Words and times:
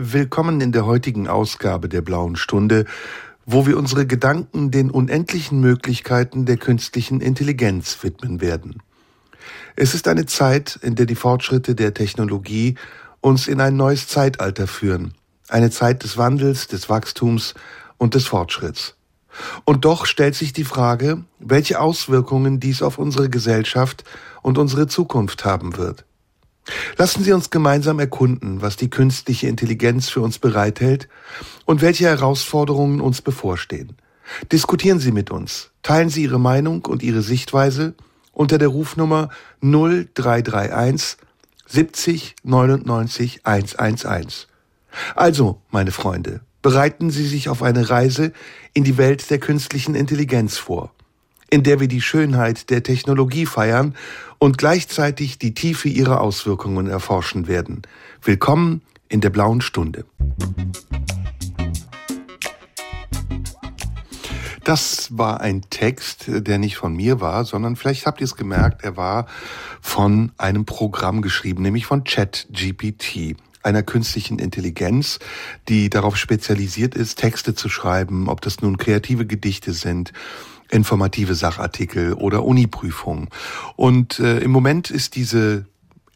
willkommen 0.00 0.60
in 0.60 0.70
der 0.70 0.86
heutigen 0.86 1.26
Ausgabe 1.26 1.88
der 1.88 2.02
Blauen 2.02 2.36
Stunde, 2.36 2.84
wo 3.46 3.66
wir 3.66 3.76
unsere 3.76 4.06
Gedanken 4.06 4.70
den 4.70 4.92
unendlichen 4.92 5.60
Möglichkeiten 5.60 6.46
der 6.46 6.56
künstlichen 6.56 7.20
Intelligenz 7.20 7.98
widmen 8.02 8.40
werden. 8.40 8.80
Es 9.74 9.94
ist 9.94 10.06
eine 10.06 10.26
Zeit, 10.26 10.78
in 10.82 10.94
der 10.94 11.06
die 11.06 11.16
Fortschritte 11.16 11.74
der 11.74 11.94
Technologie 11.94 12.76
uns 13.20 13.48
in 13.48 13.60
ein 13.60 13.76
neues 13.76 14.06
Zeitalter 14.06 14.68
führen, 14.68 15.14
eine 15.48 15.70
Zeit 15.70 16.04
des 16.04 16.16
Wandels, 16.16 16.68
des 16.68 16.88
Wachstums 16.88 17.54
und 17.96 18.14
des 18.14 18.26
Fortschritts. 18.26 18.94
Und 19.64 19.84
doch 19.84 20.06
stellt 20.06 20.36
sich 20.36 20.52
die 20.52 20.64
Frage, 20.64 21.24
welche 21.40 21.80
Auswirkungen 21.80 22.60
dies 22.60 22.82
auf 22.82 22.98
unsere 22.98 23.28
Gesellschaft 23.28 24.04
und 24.42 24.58
unsere 24.58 24.86
Zukunft 24.86 25.44
haben 25.44 25.76
wird. 25.76 26.04
Lassen 26.96 27.24
Sie 27.24 27.32
uns 27.32 27.50
gemeinsam 27.50 27.98
erkunden, 27.98 28.60
was 28.62 28.76
die 28.76 28.90
künstliche 28.90 29.48
Intelligenz 29.48 30.08
für 30.08 30.20
uns 30.20 30.38
bereithält 30.38 31.08
und 31.64 31.80
welche 31.80 32.06
Herausforderungen 32.06 33.00
uns 33.00 33.22
bevorstehen. 33.22 33.96
Diskutieren 34.52 34.98
Sie 34.98 35.12
mit 35.12 35.30
uns, 35.30 35.70
teilen 35.82 36.10
Sie 36.10 36.22
Ihre 36.22 36.40
Meinung 36.40 36.84
und 36.84 37.02
Ihre 37.02 37.22
Sichtweise 37.22 37.94
unter 38.32 38.58
der 38.58 38.68
Rufnummer 38.68 39.30
0331 39.62 41.16
70 41.66 42.36
99 42.42 43.40
111. 43.44 44.46
Also, 45.14 45.60
meine 45.70 45.90
Freunde, 45.90 46.40
bereiten 46.62 47.10
Sie 47.10 47.26
sich 47.26 47.48
auf 47.48 47.62
eine 47.62 47.90
Reise 47.90 48.32
in 48.74 48.84
die 48.84 48.96
Welt 48.96 49.30
der 49.30 49.38
künstlichen 49.38 49.94
Intelligenz 49.94 50.56
vor 50.58 50.92
in 51.50 51.62
der 51.62 51.80
wir 51.80 51.88
die 51.88 52.02
Schönheit 52.02 52.70
der 52.70 52.82
Technologie 52.82 53.46
feiern 53.46 53.94
und 54.38 54.58
gleichzeitig 54.58 55.38
die 55.38 55.54
Tiefe 55.54 55.88
ihrer 55.88 56.20
Auswirkungen 56.20 56.86
erforschen 56.86 57.48
werden. 57.48 57.82
Willkommen 58.22 58.82
in 59.08 59.20
der 59.20 59.30
blauen 59.30 59.60
Stunde. 59.60 60.04
Das 64.64 65.16
war 65.16 65.40
ein 65.40 65.62
Text, 65.70 66.26
der 66.28 66.58
nicht 66.58 66.76
von 66.76 66.94
mir 66.94 67.22
war, 67.22 67.46
sondern 67.46 67.74
vielleicht 67.74 68.04
habt 68.04 68.20
ihr 68.20 68.26
es 68.26 68.36
gemerkt, 68.36 68.84
er 68.84 68.98
war 68.98 69.26
von 69.80 70.32
einem 70.36 70.66
Programm 70.66 71.22
geschrieben, 71.22 71.62
nämlich 71.62 71.86
von 71.86 72.04
ChatGPT 72.04 73.36
einer 73.62 73.82
künstlichen 73.82 74.38
Intelligenz, 74.38 75.18
die 75.68 75.88
darauf 75.90 76.16
spezialisiert 76.16 76.94
ist, 76.94 77.18
Texte 77.18 77.54
zu 77.54 77.68
schreiben, 77.68 78.28
ob 78.28 78.42
das 78.42 78.60
nun 78.60 78.76
kreative 78.76 79.26
Gedichte 79.26 79.72
sind 79.72 80.12
informative 80.70 81.34
Sachartikel 81.34 82.12
oder 82.12 82.44
Uniprüfungen. 82.44 83.28
Und 83.76 84.18
äh, 84.20 84.38
im 84.38 84.50
Moment 84.50 84.90
ist 84.90 85.16
diese 85.16 85.66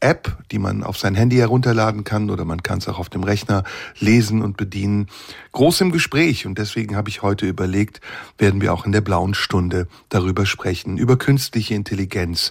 App, 0.03 0.37
die 0.51 0.59
man 0.59 0.83
auf 0.83 0.99
sein 0.99 1.15
Handy 1.15 1.37
herunterladen 1.37 2.05
kann 2.05 2.29
oder 2.29 2.45
man 2.45 2.63
kann 2.63 2.79
es 2.79 2.89
auch 2.89 2.99
auf 2.99 3.09
dem 3.09 3.23
Rechner 3.23 3.63
lesen 3.99 4.43
und 4.43 4.57
bedienen, 4.57 5.07
groß 5.53 5.81
im 5.83 5.93
Gespräch. 5.93 6.45
Und 6.45 6.59
deswegen 6.59 6.97
habe 6.97 7.09
ich 7.09 7.23
heute 7.23 7.47
überlegt, 7.47 8.01
werden 8.37 8.61
wir 8.61 8.73
auch 8.73 8.85
in 8.85 8.93
der 8.93 9.01
blauen 9.01 9.35
Stunde 9.35 9.87
darüber 10.09 10.45
sprechen, 10.45 10.99
über 10.99 11.17
künstliche 11.17 11.75
Intelligenz. 11.75 12.51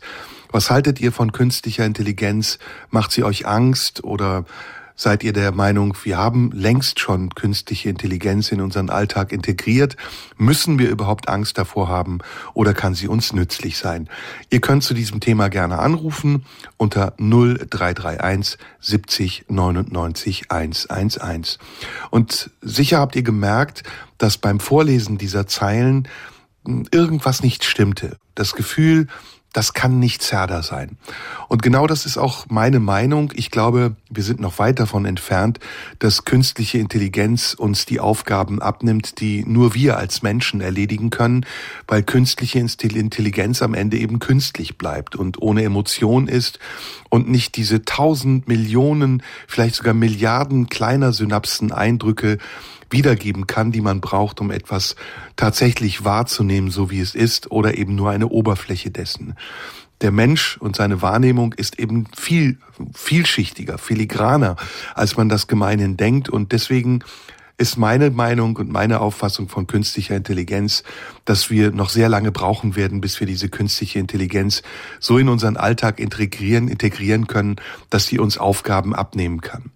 Was 0.52 0.70
haltet 0.70 1.00
ihr 1.02 1.12
von 1.12 1.32
künstlicher 1.32 1.86
Intelligenz? 1.86 2.58
Macht 2.90 3.12
sie 3.12 3.24
euch 3.24 3.46
Angst 3.46 4.04
oder 4.04 4.46
Seid 5.04 5.24
ihr 5.24 5.34
der 5.34 5.52
Meinung, 5.52 5.98
wir 6.04 6.20
haben 6.20 6.52
längst 6.52 7.00
schon 7.00 7.32
künstliche 7.32 7.90
Intelligenz 7.90 8.52
in 8.52 8.62
unseren 8.62 8.92
Alltag 8.92 9.32
integriert? 9.32 9.98
Müssen 10.38 10.78
wir 10.78 10.92
überhaupt 10.92 11.28
Angst 11.28 11.58
davor 11.58 11.90
haben 11.90 12.20
oder 12.54 12.76
kann 12.76 12.94
sie 12.94 13.08
uns 13.08 13.34
nützlich 13.34 13.80
sein? 13.80 14.08
Ihr 14.52 14.62
könnt 14.62 14.84
zu 14.84 14.94
diesem 14.94 15.20
Thema 15.20 15.50
gerne 15.50 15.80
anrufen 15.80 16.46
unter 16.78 17.16
0331 17.18 18.60
70 18.80 19.46
99 19.48 20.52
111. 20.52 21.58
Und 22.12 22.52
sicher 22.62 23.00
habt 23.00 23.16
ihr 23.16 23.24
gemerkt, 23.24 23.82
dass 24.20 24.38
beim 24.38 24.60
Vorlesen 24.60 25.18
dieser 25.18 25.48
Zeilen 25.48 26.08
hm, 26.64 26.86
irgendwas 26.92 27.42
nicht 27.42 27.64
stimmte. 27.64 28.18
Das 28.36 28.54
Gefühl, 28.54 29.08
das 29.54 29.74
kann 29.74 30.00
nicht 30.00 30.22
Zerda 30.22 30.64
sein. 30.64 30.98
Und 31.50 31.62
genau 31.62 31.86
das 31.86 32.06
ist 32.06 32.18
auch 32.18 32.46
meine 32.50 32.80
Meinung. 32.80 33.34
Ich 33.36 33.52
glaube, 33.52 33.96
wir 34.10 34.24
sind 34.24 34.40
noch 34.40 34.60
weit 34.60 34.80
davon 34.80 35.06
entfernt, 35.06 35.60
dass 36.00 36.24
künstliche 36.24 36.78
Intelligenz 36.78 37.54
uns 37.54 37.86
die 37.86 38.00
Aufgaben 38.00 38.62
abnimmt, 38.62 39.20
die 39.20 39.44
nur 39.46 39.74
wir 39.74 39.98
als 39.98 40.22
Menschen 40.22 40.62
erledigen 40.62 41.10
können, 41.10 41.46
weil 41.88 42.04
künstliche 42.04 42.60
Intelligenz 42.60 43.62
am 43.62 43.74
Ende 43.74 43.98
eben 43.98 44.20
künstlich 44.20 44.78
bleibt 44.78 45.16
und 45.16 45.42
ohne 45.42 45.64
Emotion 45.64 46.28
ist 46.28 46.60
und 47.10 47.30
nicht 47.30 47.58
diese 47.58 47.84
tausend 47.84 48.48
Millionen, 48.48 49.22
vielleicht 49.48 49.76
sogar 49.76 49.94
Milliarden 49.94 50.70
kleiner 50.70 51.12
Synapsen 51.12 51.74
Eindrücke 51.74 52.38
wiedergeben 52.92 53.48
kann, 53.48 53.72
die 53.72 53.82
man 53.82 54.02
braucht, 54.02 54.42
um 54.42 54.52
etwas 54.52 54.96
tatsächlich 55.36 56.04
wahrzunehmen, 56.04 56.70
so 56.70 56.92
wie 56.92 57.00
es 57.00 57.16
ist, 57.16 57.52
oder 57.52 57.78
eben 57.78 57.96
nur 57.96 58.12
eine 58.12 58.28
Oberfläche 58.28 58.92
dessen. 58.92 59.36
Der 60.02 60.12
Mensch 60.12 60.58
und 60.58 60.76
seine 60.76 61.02
Wahrnehmung 61.02 61.54
ist 61.54 61.80
eben 61.80 62.08
viel 62.18 62.58
vielschichtiger, 62.94 63.78
filigraner, 63.78 64.56
als 64.96 65.16
man 65.16 65.30
das 65.30 65.48
gemeinhin 65.48 65.96
denkt 65.96 66.28
und 66.28 66.52
deswegen 66.52 67.04
ist 67.62 67.78
meine 67.78 68.10
Meinung 68.10 68.56
und 68.56 68.72
meine 68.72 69.00
Auffassung 69.00 69.48
von 69.48 69.68
künstlicher 69.68 70.16
Intelligenz, 70.16 70.84
dass 71.26 71.52
wir 71.52 71.70
noch 71.70 71.90
sehr 71.90 72.10
lange 72.10 72.32
brauchen 72.32 72.76
werden, 72.76 73.02
bis 73.02 73.20
wir 73.20 73.28
diese 73.28 73.50
künstliche 73.50 74.00
Intelligenz 74.00 74.64
so 75.00 75.20
in 75.20 75.30
unseren 75.30 75.58
Alltag 75.58 76.00
integrieren, 76.00 76.68
integrieren 76.68 77.28
können, 77.28 77.58
dass 77.92 78.08
sie 78.08 78.18
uns 78.18 78.40
Aufgaben 78.40 78.96
abnehmen 78.96 79.42
kann. 79.42 79.72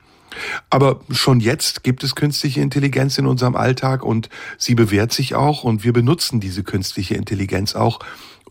Aber 0.70 1.02
schon 1.10 1.40
jetzt 1.40 1.84
gibt 1.84 2.04
es 2.04 2.16
künstliche 2.16 2.62
Intelligenz 2.62 3.18
in 3.18 3.26
unserem 3.26 3.56
Alltag 3.56 4.04
und 4.04 4.30
sie 4.58 4.76
bewährt 4.76 5.12
sich 5.12 5.36
auch 5.36 5.64
und 5.64 5.84
wir 5.84 5.94
benutzen 5.94 6.40
diese 6.40 6.64
künstliche 6.64 7.16
Intelligenz 7.16 7.76
auch, 7.76 8.00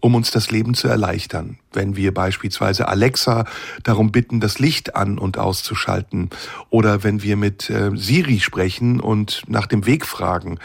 um 0.00 0.14
uns 0.14 0.30
das 0.30 0.50
Leben 0.50 0.74
zu 0.74 0.86
erleichtern. 0.86 1.58
Wenn 1.72 1.96
wir 1.96 2.12
beispielsweise 2.12 2.88
Alexa 2.88 3.46
darum 3.84 4.12
bitten, 4.12 4.38
das 4.38 4.58
Licht 4.58 4.96
an 4.96 5.18
und 5.18 5.38
auszuschalten 5.38 6.28
oder 6.68 7.02
wenn 7.02 7.22
wir 7.22 7.36
mit 7.36 7.70
äh, 7.70 7.90
Siri 7.94 8.40
sprechen 8.40 9.00
und 9.00 9.44
nach 9.46 9.66
dem 9.66 9.86
Weg 9.86 10.04
fragen 10.04 10.58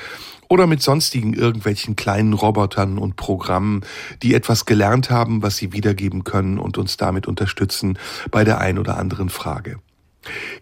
oder 0.50 0.68
mit 0.68 0.82
sonstigen 0.82 1.34
irgendwelchen 1.34 1.96
kleinen 1.96 2.34
Robotern 2.34 2.98
und 2.98 3.16
Programmen, 3.16 3.86
die 4.24 4.34
etwas 4.34 4.66
gelernt 4.66 5.10
haben, 5.10 5.42
was 5.42 5.56
sie 5.56 5.72
wiedergeben 5.72 6.26
können 6.26 6.60
und 6.60 6.78
uns 6.78 6.98
damit 6.98 7.28
unterstützen 7.28 7.98
bei 8.32 8.44
der 8.44 8.60
ein 8.60 8.78
oder 8.78 8.98
anderen 8.98 9.30
Frage. 9.30 9.80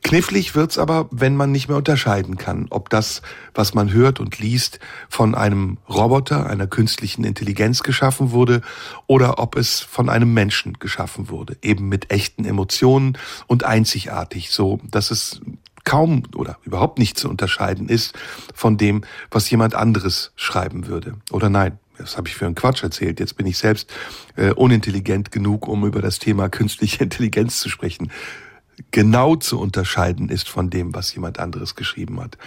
Knifflig 0.03 0.55
wird's 0.55 0.77
aber, 0.77 1.07
wenn 1.11 1.35
man 1.35 1.51
nicht 1.51 1.67
mehr 1.67 1.77
unterscheiden 1.77 2.37
kann, 2.37 2.67
ob 2.69 2.89
das, 2.89 3.21
was 3.53 3.73
man 3.73 3.91
hört 3.91 4.19
und 4.19 4.39
liest, 4.39 4.79
von 5.09 5.35
einem 5.35 5.77
Roboter, 5.89 6.47
einer 6.47 6.67
künstlichen 6.67 7.23
Intelligenz 7.23 7.81
geschaffen 7.83 8.31
wurde 8.31 8.61
oder 9.07 9.39
ob 9.39 9.55
es 9.55 9.79
von 9.79 10.09
einem 10.09 10.33
Menschen 10.33 10.73
geschaffen 10.73 11.29
wurde, 11.29 11.57
eben 11.61 11.89
mit 11.89 12.11
echten 12.11 12.45
Emotionen 12.45 13.17
und 13.47 13.63
einzigartig, 13.63 14.51
so 14.51 14.79
dass 14.89 15.11
es 15.11 15.41
kaum 15.83 16.23
oder 16.35 16.57
überhaupt 16.63 16.99
nicht 16.99 17.17
zu 17.17 17.29
unterscheiden 17.29 17.89
ist 17.89 18.13
von 18.53 18.77
dem, 18.77 19.03
was 19.31 19.49
jemand 19.49 19.73
anderes 19.73 20.31
schreiben 20.35 20.87
würde. 20.87 21.15
Oder 21.31 21.49
nein, 21.49 21.79
das 21.97 22.17
habe 22.17 22.27
ich 22.27 22.35
für 22.35 22.45
einen 22.45 22.55
Quatsch 22.55 22.83
erzählt. 22.83 23.19
Jetzt 23.19 23.37
bin 23.37 23.47
ich 23.47 23.57
selbst 23.57 23.91
äh, 24.35 24.51
unintelligent 24.51 25.31
genug, 25.31 25.67
um 25.67 25.85
über 25.85 26.01
das 26.01 26.19
Thema 26.19 26.49
künstliche 26.49 27.03
Intelligenz 27.03 27.59
zu 27.59 27.69
sprechen 27.69 28.11
genau 28.91 29.35
zu 29.35 29.59
unterscheiden 29.59 30.29
ist 30.29 30.49
von 30.49 30.69
dem, 30.69 30.93
was 30.93 31.13
jemand 31.13 31.39
anderes 31.39 31.75
geschrieben 31.75 32.19
hat. 32.21 32.37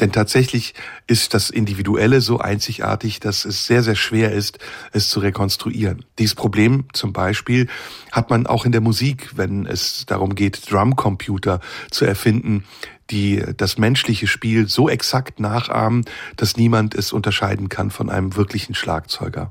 Denn 0.00 0.12
tatsächlich 0.12 0.74
ist 1.06 1.34
das 1.34 1.50
Individuelle 1.50 2.20
so 2.20 2.38
einzigartig, 2.38 3.20
dass 3.20 3.44
es 3.44 3.66
sehr, 3.66 3.82
sehr 3.82 3.96
schwer 3.96 4.32
ist, 4.32 4.58
es 4.92 5.08
zu 5.08 5.20
rekonstruieren. 5.20 6.04
Dieses 6.18 6.34
Problem 6.34 6.84
zum 6.92 7.12
Beispiel 7.12 7.68
hat 8.12 8.30
man 8.30 8.46
auch 8.46 8.66
in 8.66 8.72
der 8.72 8.80
Musik, 8.80 9.30
wenn 9.36 9.66
es 9.66 10.04
darum 10.06 10.34
geht, 10.34 10.70
Drumcomputer 10.70 11.60
zu 11.90 12.04
erfinden, 12.04 12.64
die 13.10 13.42
das 13.56 13.78
menschliche 13.78 14.26
Spiel 14.26 14.68
so 14.68 14.88
exakt 14.88 15.40
nachahmen, 15.40 16.04
dass 16.36 16.56
niemand 16.56 16.94
es 16.94 17.12
unterscheiden 17.12 17.68
kann 17.68 17.90
von 17.90 18.10
einem 18.10 18.36
wirklichen 18.36 18.74
Schlagzeuger. 18.74 19.50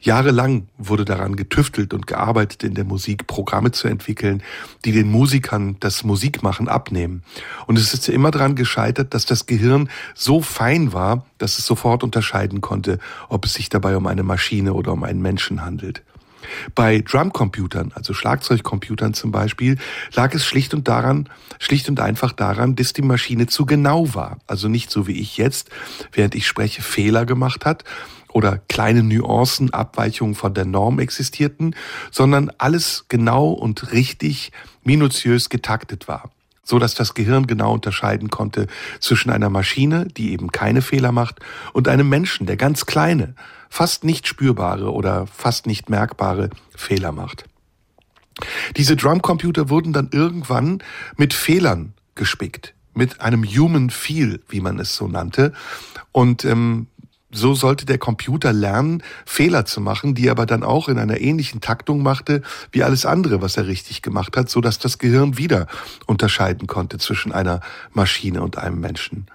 Jahrelang 0.00 0.68
wurde 0.76 1.04
daran 1.04 1.34
getüftelt 1.34 1.94
und 1.94 2.06
gearbeitet 2.06 2.62
in 2.62 2.74
der 2.74 2.84
Musik, 2.84 3.26
Programme 3.26 3.72
zu 3.72 3.88
entwickeln, 3.88 4.42
die 4.84 4.92
den 4.92 5.10
Musikern 5.10 5.76
das 5.80 6.04
Musikmachen 6.04 6.68
abnehmen. 6.68 7.22
Und 7.66 7.78
es 7.78 7.94
ist 7.94 8.08
immer 8.08 8.30
daran 8.30 8.54
gescheitert, 8.54 9.14
dass 9.14 9.24
das 9.24 9.46
Gehirn 9.46 9.88
so 10.14 10.42
fein 10.42 10.92
war, 10.92 11.26
dass 11.38 11.58
es 11.58 11.66
sofort 11.66 12.04
unterscheiden 12.04 12.60
konnte, 12.60 12.98
ob 13.28 13.46
es 13.46 13.54
sich 13.54 13.70
dabei 13.70 13.96
um 13.96 14.06
eine 14.06 14.22
Maschine 14.22 14.74
oder 14.74 14.92
um 14.92 15.04
einen 15.04 15.22
Menschen 15.22 15.64
handelt. 15.64 16.02
Bei 16.74 17.00
Drumcomputern, 17.00 17.92
also 17.94 18.14
Schlagzeugcomputern 18.14 19.14
zum 19.14 19.30
Beispiel, 19.30 19.78
lag 20.14 20.34
es 20.34 20.44
schlicht 20.44 20.74
und 20.74 20.88
daran, 20.88 21.28
schlicht 21.58 21.88
und 21.88 22.00
einfach 22.00 22.32
daran, 22.32 22.76
dass 22.76 22.92
die 22.92 23.02
Maschine 23.02 23.46
zu 23.46 23.66
genau 23.66 24.14
war. 24.14 24.38
Also 24.46 24.68
nicht 24.68 24.90
so 24.90 25.06
wie 25.06 25.20
ich 25.20 25.36
jetzt, 25.36 25.70
während 26.12 26.34
ich 26.34 26.46
spreche, 26.46 26.82
Fehler 26.82 27.26
gemacht 27.26 27.64
hat 27.64 27.84
oder 28.32 28.58
kleine 28.68 29.02
Nuancen, 29.02 29.72
Abweichungen 29.72 30.34
von 30.34 30.54
der 30.54 30.64
Norm 30.64 30.98
existierten, 30.98 31.74
sondern 32.10 32.50
alles 32.58 33.06
genau 33.08 33.50
und 33.50 33.92
richtig 33.92 34.52
minutiös 34.82 35.48
getaktet 35.48 36.08
war 36.08 36.30
so 36.64 36.78
dass 36.78 36.94
das 36.94 37.14
Gehirn 37.14 37.46
genau 37.46 37.74
unterscheiden 37.74 38.30
konnte 38.30 38.66
zwischen 38.98 39.30
einer 39.30 39.50
Maschine, 39.50 40.06
die 40.06 40.32
eben 40.32 40.50
keine 40.50 40.82
Fehler 40.82 41.12
macht, 41.12 41.40
und 41.72 41.88
einem 41.88 42.08
Menschen, 42.08 42.46
der 42.46 42.56
ganz 42.56 42.86
kleine, 42.86 43.34
fast 43.74 44.04
nicht 44.04 44.28
spürbare 44.28 44.92
oder 44.92 45.26
fast 45.26 45.66
nicht 45.66 45.90
merkbare 45.90 46.50
Fehler 46.76 47.10
macht. 47.10 47.46
Diese 48.76 48.94
Drumcomputer 48.94 49.68
wurden 49.68 49.92
dann 49.92 50.10
irgendwann 50.12 50.80
mit 51.16 51.34
Fehlern 51.34 51.92
gespickt, 52.14 52.72
mit 52.94 53.20
einem 53.20 53.42
Human 53.42 53.90
Feel, 53.90 54.40
wie 54.48 54.60
man 54.60 54.78
es 54.78 54.94
so 54.94 55.08
nannte. 55.08 55.52
Und 56.12 56.44
ähm, 56.44 56.86
so 57.32 57.54
sollte 57.54 57.84
der 57.84 57.98
Computer 57.98 58.52
lernen, 58.52 59.02
Fehler 59.26 59.64
zu 59.64 59.80
machen, 59.80 60.14
die 60.14 60.28
er 60.28 60.32
aber 60.32 60.46
dann 60.46 60.62
auch 60.62 60.88
in 60.88 60.96
einer 60.96 61.20
ähnlichen 61.20 61.60
Taktung 61.60 62.00
machte 62.00 62.42
wie 62.70 62.84
alles 62.84 63.04
andere, 63.04 63.42
was 63.42 63.56
er 63.56 63.66
richtig 63.66 64.02
gemacht 64.02 64.36
hat, 64.36 64.50
so 64.50 64.60
dass 64.60 64.78
das 64.78 64.98
Gehirn 64.98 65.36
wieder 65.36 65.66
unterscheiden 66.06 66.68
konnte 66.68 66.98
zwischen 66.98 67.32
einer 67.32 67.58
Maschine 67.92 68.40
und 68.40 68.56
einem 68.56 68.78
Menschen. 68.78 69.26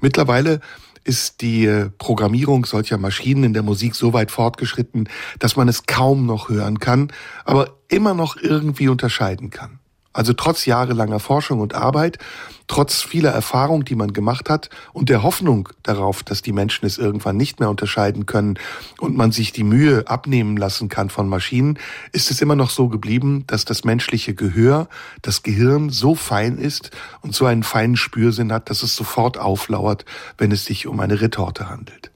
Mittlerweile 0.00 0.60
ist 1.04 1.40
die 1.40 1.66
äh, 1.66 1.90
Programmierung 1.98 2.64
solcher 2.64 2.98
Maschinen 2.98 3.44
in 3.44 3.52
der 3.52 3.62
Musik 3.62 3.94
so 3.94 4.12
weit 4.12 4.30
fortgeschritten, 4.30 5.08
dass 5.38 5.56
man 5.56 5.68
es 5.68 5.86
kaum 5.86 6.26
noch 6.26 6.48
hören 6.48 6.78
kann, 6.78 7.12
aber 7.44 7.76
immer 7.88 8.14
noch 8.14 8.36
irgendwie 8.36 8.88
unterscheiden 8.88 9.50
kann. 9.50 9.81
Also 10.12 10.32
trotz 10.34 10.66
jahrelanger 10.66 11.20
Forschung 11.20 11.60
und 11.60 11.74
Arbeit, 11.74 12.18
trotz 12.66 13.02
vieler 13.02 13.30
Erfahrung, 13.30 13.84
die 13.84 13.94
man 13.94 14.12
gemacht 14.12 14.50
hat 14.50 14.68
und 14.92 15.08
der 15.08 15.22
Hoffnung 15.22 15.68
darauf, 15.82 16.22
dass 16.22 16.42
die 16.42 16.52
Menschen 16.52 16.86
es 16.86 16.98
irgendwann 16.98 17.36
nicht 17.36 17.60
mehr 17.60 17.70
unterscheiden 17.70 18.26
können 18.26 18.58
und 18.98 19.16
man 19.16 19.32
sich 19.32 19.52
die 19.52 19.64
Mühe 19.64 20.04
abnehmen 20.06 20.56
lassen 20.56 20.88
kann 20.88 21.08
von 21.08 21.28
Maschinen, 21.28 21.78
ist 22.12 22.30
es 22.30 22.40
immer 22.40 22.56
noch 22.56 22.70
so 22.70 22.88
geblieben, 22.88 23.44
dass 23.46 23.64
das 23.64 23.84
menschliche 23.84 24.34
Gehör, 24.34 24.88
das 25.22 25.42
Gehirn 25.42 25.90
so 25.90 26.14
fein 26.14 26.58
ist 26.58 26.90
und 27.22 27.34
so 27.34 27.46
einen 27.46 27.62
feinen 27.62 27.96
Spürsinn 27.96 28.52
hat, 28.52 28.70
dass 28.70 28.82
es 28.82 28.94
sofort 28.94 29.38
auflauert, 29.38 30.04
wenn 30.38 30.52
es 30.52 30.64
sich 30.64 30.86
um 30.86 31.00
eine 31.00 31.20
Retorte 31.20 31.68
handelt. 31.68 32.12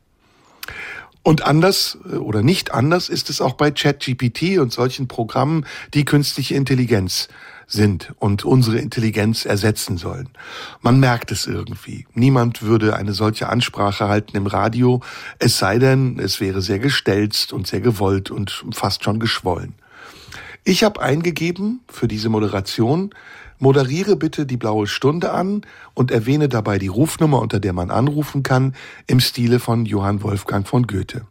Und 1.26 1.44
anders 1.44 1.98
äh, 2.08 2.18
oder 2.18 2.42
nicht 2.42 2.72
anders 2.72 3.08
ist 3.08 3.30
es 3.30 3.40
auch 3.40 3.54
bei 3.54 3.72
ChatGPT 3.72 4.58
und 4.58 4.72
solchen 4.72 5.08
Programmen, 5.08 5.66
die 5.92 6.04
künstliche 6.04 6.54
Intelligenz 6.54 7.26
sind 7.66 8.14
und 8.18 8.44
unsere 8.44 8.78
Intelligenz 8.78 9.44
ersetzen 9.44 9.96
sollen. 9.96 10.28
Man 10.80 11.00
merkt 11.00 11.32
es 11.32 11.46
irgendwie. 11.46 12.06
Niemand 12.14 12.62
würde 12.62 12.96
eine 12.96 13.12
solche 13.12 13.48
Ansprache 13.48 14.08
halten 14.08 14.36
im 14.36 14.46
Radio, 14.46 15.02
es 15.38 15.58
sei 15.58 15.78
denn, 15.78 16.18
es 16.18 16.40
wäre 16.40 16.62
sehr 16.62 16.78
gestelzt 16.78 17.52
und 17.52 17.66
sehr 17.66 17.80
gewollt 17.80 18.30
und 18.30 18.64
fast 18.72 19.04
schon 19.04 19.18
geschwollen. 19.18 19.74
Ich 20.64 20.84
habe 20.84 21.00
eingegeben 21.00 21.80
für 21.88 22.08
diese 22.08 22.28
Moderation, 22.28 23.10
moderiere 23.58 24.16
bitte 24.16 24.46
die 24.46 24.56
blaue 24.56 24.86
Stunde 24.86 25.32
an 25.32 25.62
und 25.94 26.10
erwähne 26.10 26.48
dabei 26.48 26.78
die 26.78 26.88
Rufnummer, 26.88 27.40
unter 27.40 27.60
der 27.60 27.72
man 27.72 27.90
anrufen 27.90 28.42
kann, 28.42 28.74
im 29.06 29.20
Stile 29.20 29.60
von 29.60 29.86
Johann 29.86 30.22
Wolfgang 30.22 30.66
von 30.66 30.86
Goethe. 30.86 31.26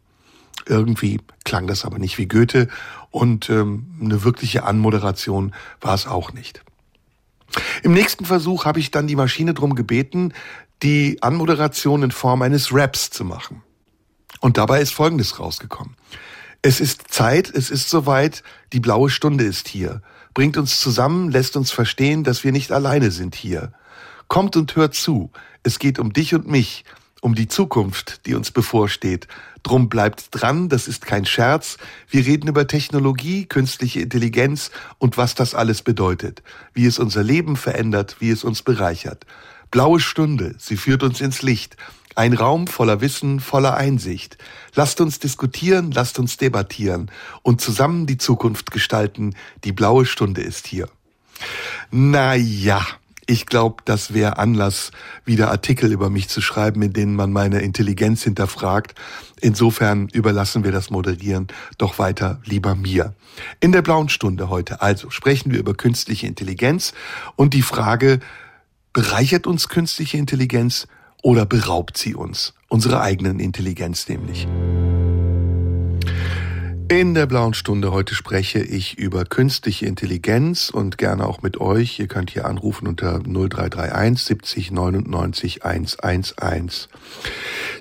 Irgendwie 0.67 1.19
klang 1.43 1.67
das 1.67 1.85
aber 1.85 1.99
nicht 1.99 2.17
wie 2.17 2.27
Goethe 2.27 2.67
und 3.11 3.49
ähm, 3.49 3.95
eine 4.01 4.23
wirkliche 4.23 4.63
Anmoderation 4.63 5.53
war 5.81 5.93
es 5.93 6.07
auch 6.07 6.33
nicht. 6.33 6.61
Im 7.83 7.93
nächsten 7.93 8.25
Versuch 8.25 8.65
habe 8.65 8.79
ich 8.79 8.91
dann 8.91 9.07
die 9.07 9.15
Maschine 9.15 9.53
drum 9.53 9.75
gebeten, 9.75 10.33
die 10.83 11.21
Anmoderation 11.21 12.03
in 12.03 12.11
Form 12.11 12.41
eines 12.41 12.73
Raps 12.73 13.09
zu 13.09 13.23
machen. 13.23 13.61
Und 14.41 14.57
dabei 14.57 14.81
ist 14.81 14.91
Folgendes 14.91 15.39
rausgekommen. 15.39 15.95
Es 16.61 16.79
ist 16.79 17.13
Zeit, 17.13 17.49
es 17.53 17.69
ist 17.69 17.89
soweit, 17.89 18.43
die 18.73 18.79
blaue 18.79 19.09
Stunde 19.09 19.43
ist 19.43 19.67
hier. 19.67 20.01
Bringt 20.33 20.57
uns 20.57 20.79
zusammen, 20.79 21.31
lässt 21.31 21.55
uns 21.55 21.71
verstehen, 21.71 22.23
dass 22.23 22.43
wir 22.43 22.51
nicht 22.51 22.71
alleine 22.71 23.11
sind 23.11 23.35
hier. 23.35 23.71
Kommt 24.27 24.57
und 24.57 24.75
hört 24.75 24.95
zu. 24.95 25.31
Es 25.63 25.79
geht 25.79 25.99
um 25.99 26.11
dich 26.11 26.33
und 26.33 26.47
mich 26.47 26.83
um 27.21 27.35
die 27.35 27.47
Zukunft, 27.47 28.25
die 28.25 28.35
uns 28.35 28.51
bevorsteht. 28.51 29.27
Drum 29.65 29.89
bleibt 29.89 30.27
dran, 30.29 30.69
das 30.69 30.87
ist 30.87 31.07
kein 31.07 31.25
Scherz. 31.25 31.77
Wir 32.07 32.23
reden 32.23 32.47
über 32.47 32.67
Technologie, 32.67 33.47
künstliche 33.47 33.99
Intelligenz 33.99 34.69
und 34.99 35.17
was 35.17 35.33
das 35.33 35.55
alles 35.55 35.81
bedeutet, 35.81 36.43
wie 36.75 36.85
es 36.85 36.99
unser 36.99 37.23
Leben 37.23 37.55
verändert, 37.55 38.17
wie 38.19 38.29
es 38.29 38.43
uns 38.43 38.61
bereichert. 38.61 39.25
Blaue 39.71 39.99
Stunde, 39.99 40.53
sie 40.59 40.77
führt 40.77 41.01
uns 41.01 41.19
ins 41.19 41.41
Licht. 41.41 41.77
Ein 42.13 42.33
Raum 42.33 42.67
voller 42.67 43.01
Wissen, 43.01 43.39
voller 43.39 43.75
Einsicht. 43.75 44.37
Lasst 44.75 45.01
uns 45.01 45.17
diskutieren, 45.17 45.89
lasst 45.89 46.19
uns 46.19 46.37
debattieren 46.37 47.09
und 47.41 47.59
zusammen 47.59 48.05
die 48.05 48.19
Zukunft 48.19 48.69
gestalten. 48.69 49.33
Die 49.63 49.71
blaue 49.71 50.05
Stunde 50.05 50.41
ist 50.41 50.67
hier. 50.67 50.87
Na 51.89 52.35
ja, 52.35 52.85
ich 53.27 53.45
glaube, 53.45 53.77
das 53.85 54.13
wäre 54.13 54.37
Anlass, 54.37 54.91
wieder 55.23 55.49
Artikel 55.49 55.91
über 55.91 56.09
mich 56.09 56.29
zu 56.29 56.41
schreiben, 56.41 56.81
in 56.81 56.93
denen 56.93 57.15
man 57.15 57.31
meine 57.31 57.61
Intelligenz 57.61 58.23
hinterfragt. 58.23 58.95
Insofern 59.41 60.07
überlassen 60.09 60.63
wir 60.63 60.71
das 60.71 60.89
Moderieren 60.89 61.47
doch 61.77 61.97
weiter 61.97 62.39
lieber 62.45 62.75
mir. 62.75 63.15
In 63.59 63.71
der 63.71 63.81
blauen 63.81 64.09
Stunde 64.09 64.49
heute 64.49 64.81
also 64.81 65.09
sprechen 65.09 65.51
wir 65.51 65.59
über 65.59 65.73
künstliche 65.73 66.27
Intelligenz 66.27 66.93
und 67.35 67.53
die 67.53 67.63
Frage, 67.63 68.19
bereichert 68.93 69.47
uns 69.47 69.67
künstliche 69.67 70.17
Intelligenz 70.17 70.87
oder 71.21 71.45
beraubt 71.45 71.97
sie 71.97 72.15
uns? 72.15 72.53
Unsere 72.69 73.01
eigenen 73.01 73.39
Intelligenz 73.39 74.07
nämlich. 74.07 74.47
In 76.87 77.15
der 77.15 77.25
blauen 77.25 77.55
Stunde 77.55 77.91
heute 77.91 78.13
spreche 78.13 78.59
ich 78.59 78.99
über 78.99 79.25
künstliche 79.25 79.87
Intelligenz 79.87 80.69
und 80.69 80.99
gerne 80.99 81.25
auch 81.25 81.41
mit 81.41 81.59
euch. 81.59 81.99
Ihr 81.99 82.07
könnt 82.07 82.29
hier 82.29 82.45
anrufen 82.45 82.87
unter 82.87 83.19
0331 83.19 84.23
70 84.23 84.71
99 84.71 85.65
111. 85.65 86.87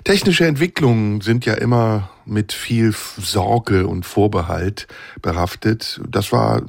Technische 0.03 0.47
Entwicklungen 0.47 1.21
sind 1.21 1.45
ja 1.45 1.53
immer 1.53 2.09
mit 2.25 2.51
viel 2.51 2.95
Sorge 3.17 3.85
und 3.85 4.07
Vorbehalt 4.07 4.87
behaftet. 5.21 6.01
Das 6.09 6.31
war 6.31 6.63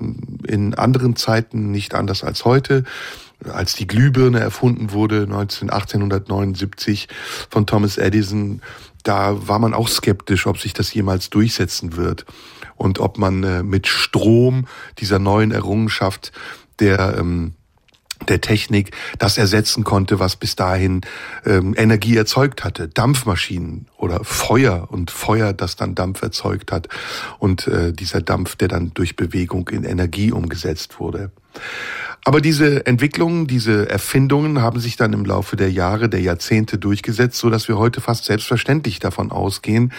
in 0.46 0.74
anderen 0.74 1.16
Zeiten 1.16 1.70
nicht 1.70 1.94
anders 1.94 2.22
als 2.22 2.44
heute 2.44 2.84
als 3.44 3.74
die 3.74 3.86
Glühbirne 3.86 4.40
erfunden 4.40 4.92
wurde, 4.92 5.22
1879 5.22 7.08
von 7.50 7.66
Thomas 7.66 7.98
Edison, 7.98 8.62
da 9.06 9.48
war 9.48 9.58
man 9.58 9.74
auch 9.74 9.88
skeptisch, 9.88 10.46
ob 10.46 10.58
sich 10.58 10.72
das 10.72 10.92
jemals 10.92 11.30
durchsetzen 11.30 11.96
wird 11.96 12.26
und 12.74 12.98
ob 12.98 13.18
man 13.18 13.42
äh, 13.44 13.62
mit 13.62 13.86
Strom 13.86 14.66
dieser 14.98 15.18
neuen 15.18 15.52
Errungenschaft 15.52 16.32
der 16.80 17.16
ähm, 17.18 17.54
der 18.28 18.40
Technik 18.40 18.92
das 19.18 19.36
ersetzen 19.36 19.84
konnte, 19.84 20.18
was 20.18 20.36
bis 20.36 20.56
dahin 20.56 21.02
ähm, 21.44 21.74
Energie 21.76 22.16
erzeugt 22.16 22.64
hatte. 22.64 22.88
Dampfmaschinen 22.88 23.88
oder 23.98 24.24
Feuer 24.24 24.88
und 24.90 25.10
Feuer, 25.10 25.52
das 25.52 25.76
dann 25.76 25.94
Dampf 25.94 26.22
erzeugt 26.22 26.72
hat 26.72 26.88
und 27.38 27.66
äh, 27.66 27.92
dieser 27.92 28.22
Dampf, 28.22 28.56
der 28.56 28.68
dann 28.68 28.92
durch 28.94 29.16
Bewegung 29.16 29.68
in 29.68 29.84
Energie 29.84 30.32
umgesetzt 30.32 30.98
wurde. 30.98 31.30
Aber 32.26 32.40
diese 32.40 32.84
Entwicklungen, 32.86 33.46
diese 33.46 33.88
Erfindungen 33.88 34.60
haben 34.60 34.80
sich 34.80 34.96
dann 34.96 35.12
im 35.12 35.24
Laufe 35.24 35.54
der 35.54 35.70
Jahre, 35.70 36.08
der 36.08 36.20
Jahrzehnte 36.20 36.76
durchgesetzt, 36.76 37.38
so 37.38 37.50
dass 37.50 37.68
wir 37.68 37.78
heute 37.78 38.00
fast 38.00 38.24
selbstverständlich 38.24 38.98
davon 38.98 39.30
ausgehen 39.30 39.92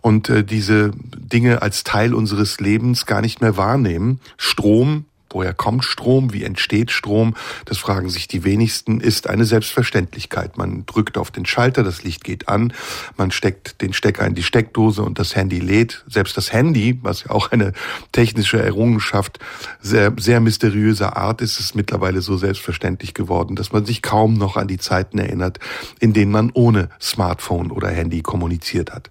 und 0.00 0.28
äh, 0.28 0.42
diese 0.42 0.90
Dinge 1.16 1.62
als 1.62 1.84
Teil 1.84 2.14
unseres 2.14 2.58
Lebens 2.58 3.06
gar 3.06 3.20
nicht 3.20 3.40
mehr 3.40 3.56
wahrnehmen. 3.56 4.18
Strom 4.36 5.04
Woher 5.30 5.52
kommt 5.52 5.84
Strom? 5.84 6.32
Wie 6.32 6.44
entsteht 6.44 6.90
Strom? 6.90 7.34
Das 7.66 7.78
fragen 7.78 8.08
sich 8.08 8.28
die 8.28 8.44
wenigsten, 8.44 9.00
ist 9.00 9.28
eine 9.28 9.44
Selbstverständlichkeit. 9.44 10.56
Man 10.56 10.86
drückt 10.86 11.18
auf 11.18 11.30
den 11.30 11.44
Schalter, 11.44 11.82
das 11.82 12.02
Licht 12.02 12.24
geht 12.24 12.48
an, 12.48 12.72
man 13.16 13.30
steckt 13.30 13.82
den 13.82 13.92
Stecker 13.92 14.26
in 14.26 14.34
die 14.34 14.42
Steckdose 14.42 15.02
und 15.02 15.18
das 15.18 15.36
Handy 15.36 15.58
lädt. 15.58 16.04
Selbst 16.08 16.36
das 16.36 16.52
Handy, 16.52 16.98
was 17.02 17.24
ja 17.24 17.30
auch 17.30 17.52
eine 17.52 17.72
technische 18.12 18.60
Errungenschaft 18.62 19.38
sehr, 19.80 20.14
sehr 20.18 20.40
mysteriöser 20.40 21.16
Art 21.16 21.42
ist, 21.42 21.60
ist 21.60 21.74
mittlerweile 21.74 22.22
so 22.22 22.36
selbstverständlich 22.36 23.12
geworden, 23.12 23.54
dass 23.54 23.72
man 23.72 23.84
sich 23.84 24.02
kaum 24.02 24.34
noch 24.34 24.56
an 24.56 24.68
die 24.68 24.78
Zeiten 24.78 25.18
erinnert, 25.18 25.58
in 26.00 26.12
denen 26.14 26.32
man 26.32 26.50
ohne 26.54 26.88
Smartphone 27.00 27.70
oder 27.70 27.88
Handy 27.88 28.22
kommuniziert 28.22 28.92
hat. 28.92 29.10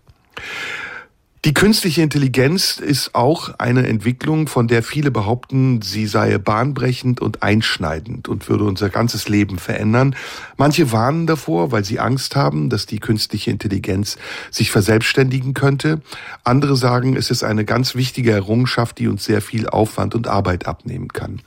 Die 1.45 1.53
künstliche 1.53 2.01
Intelligenz 2.01 2.77
ist 2.77 3.13
auch 3.13 3.59
eine 3.59 3.87
Entwicklung, 3.87 4.47
von 4.47 4.67
der 4.67 4.81
viele 4.81 5.11
behaupten, 5.11 5.83
sie 5.83 6.07
sei 6.07 6.37
bahnbrechend 6.39 7.21
und 7.21 7.43
einschneidend 7.43 8.27
und 8.27 8.49
würde 8.49 8.63
unser 8.63 8.89
ganzes 8.89 9.29
Leben 9.29 9.59
verändern. 9.59 10.15
Manche 10.57 10.91
warnen 10.91 11.27
davor, 11.27 11.71
weil 11.71 11.85
sie 11.85 11.99
Angst 11.99 12.35
haben, 12.35 12.69
dass 12.69 12.87
die 12.87 12.99
künstliche 12.99 13.51
Intelligenz 13.51 14.17
sich 14.49 14.71
verselbstständigen 14.71 15.53
könnte. 15.53 16.01
Andere 16.43 16.75
sagen, 16.75 17.15
es 17.15 17.29
ist 17.29 17.43
eine 17.43 17.65
ganz 17.65 17.93
wichtige 17.93 18.31
Errungenschaft, 18.31 18.97
die 18.97 19.07
uns 19.07 19.23
sehr 19.23 19.41
viel 19.41 19.69
Aufwand 19.69 20.15
und 20.15 20.27
Arbeit 20.27 20.65
abnehmen 20.65 21.09
kann. 21.09 21.41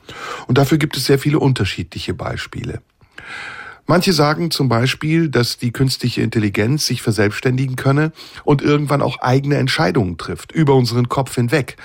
Und 0.47 0.56
dafür 0.56 0.78
gibt 0.78 0.97
es 0.97 1.06
sehr 1.06 1.18
viele 1.18 1.40
unterschiedliche 1.40 2.14
Beispiele. 2.14 2.80
Manche 3.90 4.12
sagen 4.12 4.52
zum 4.52 4.68
Beispiel, 4.68 5.28
dass 5.28 5.59
die 5.59 5.73
künstliche 5.73 6.23
Intelligenz 6.23 6.87
sich 6.87 7.02
verselbstständigen 7.02 7.75
könne 7.75 8.12
und 8.44 8.62
irgendwann 8.62 9.02
auch 9.02 9.18
eigene 9.18 9.56
Entscheidungen 9.56 10.16
trifft, 10.16 10.52
über 10.52 10.76
unseren 10.76 11.09
Kopf 11.09 11.35
hinweg. 11.35 11.76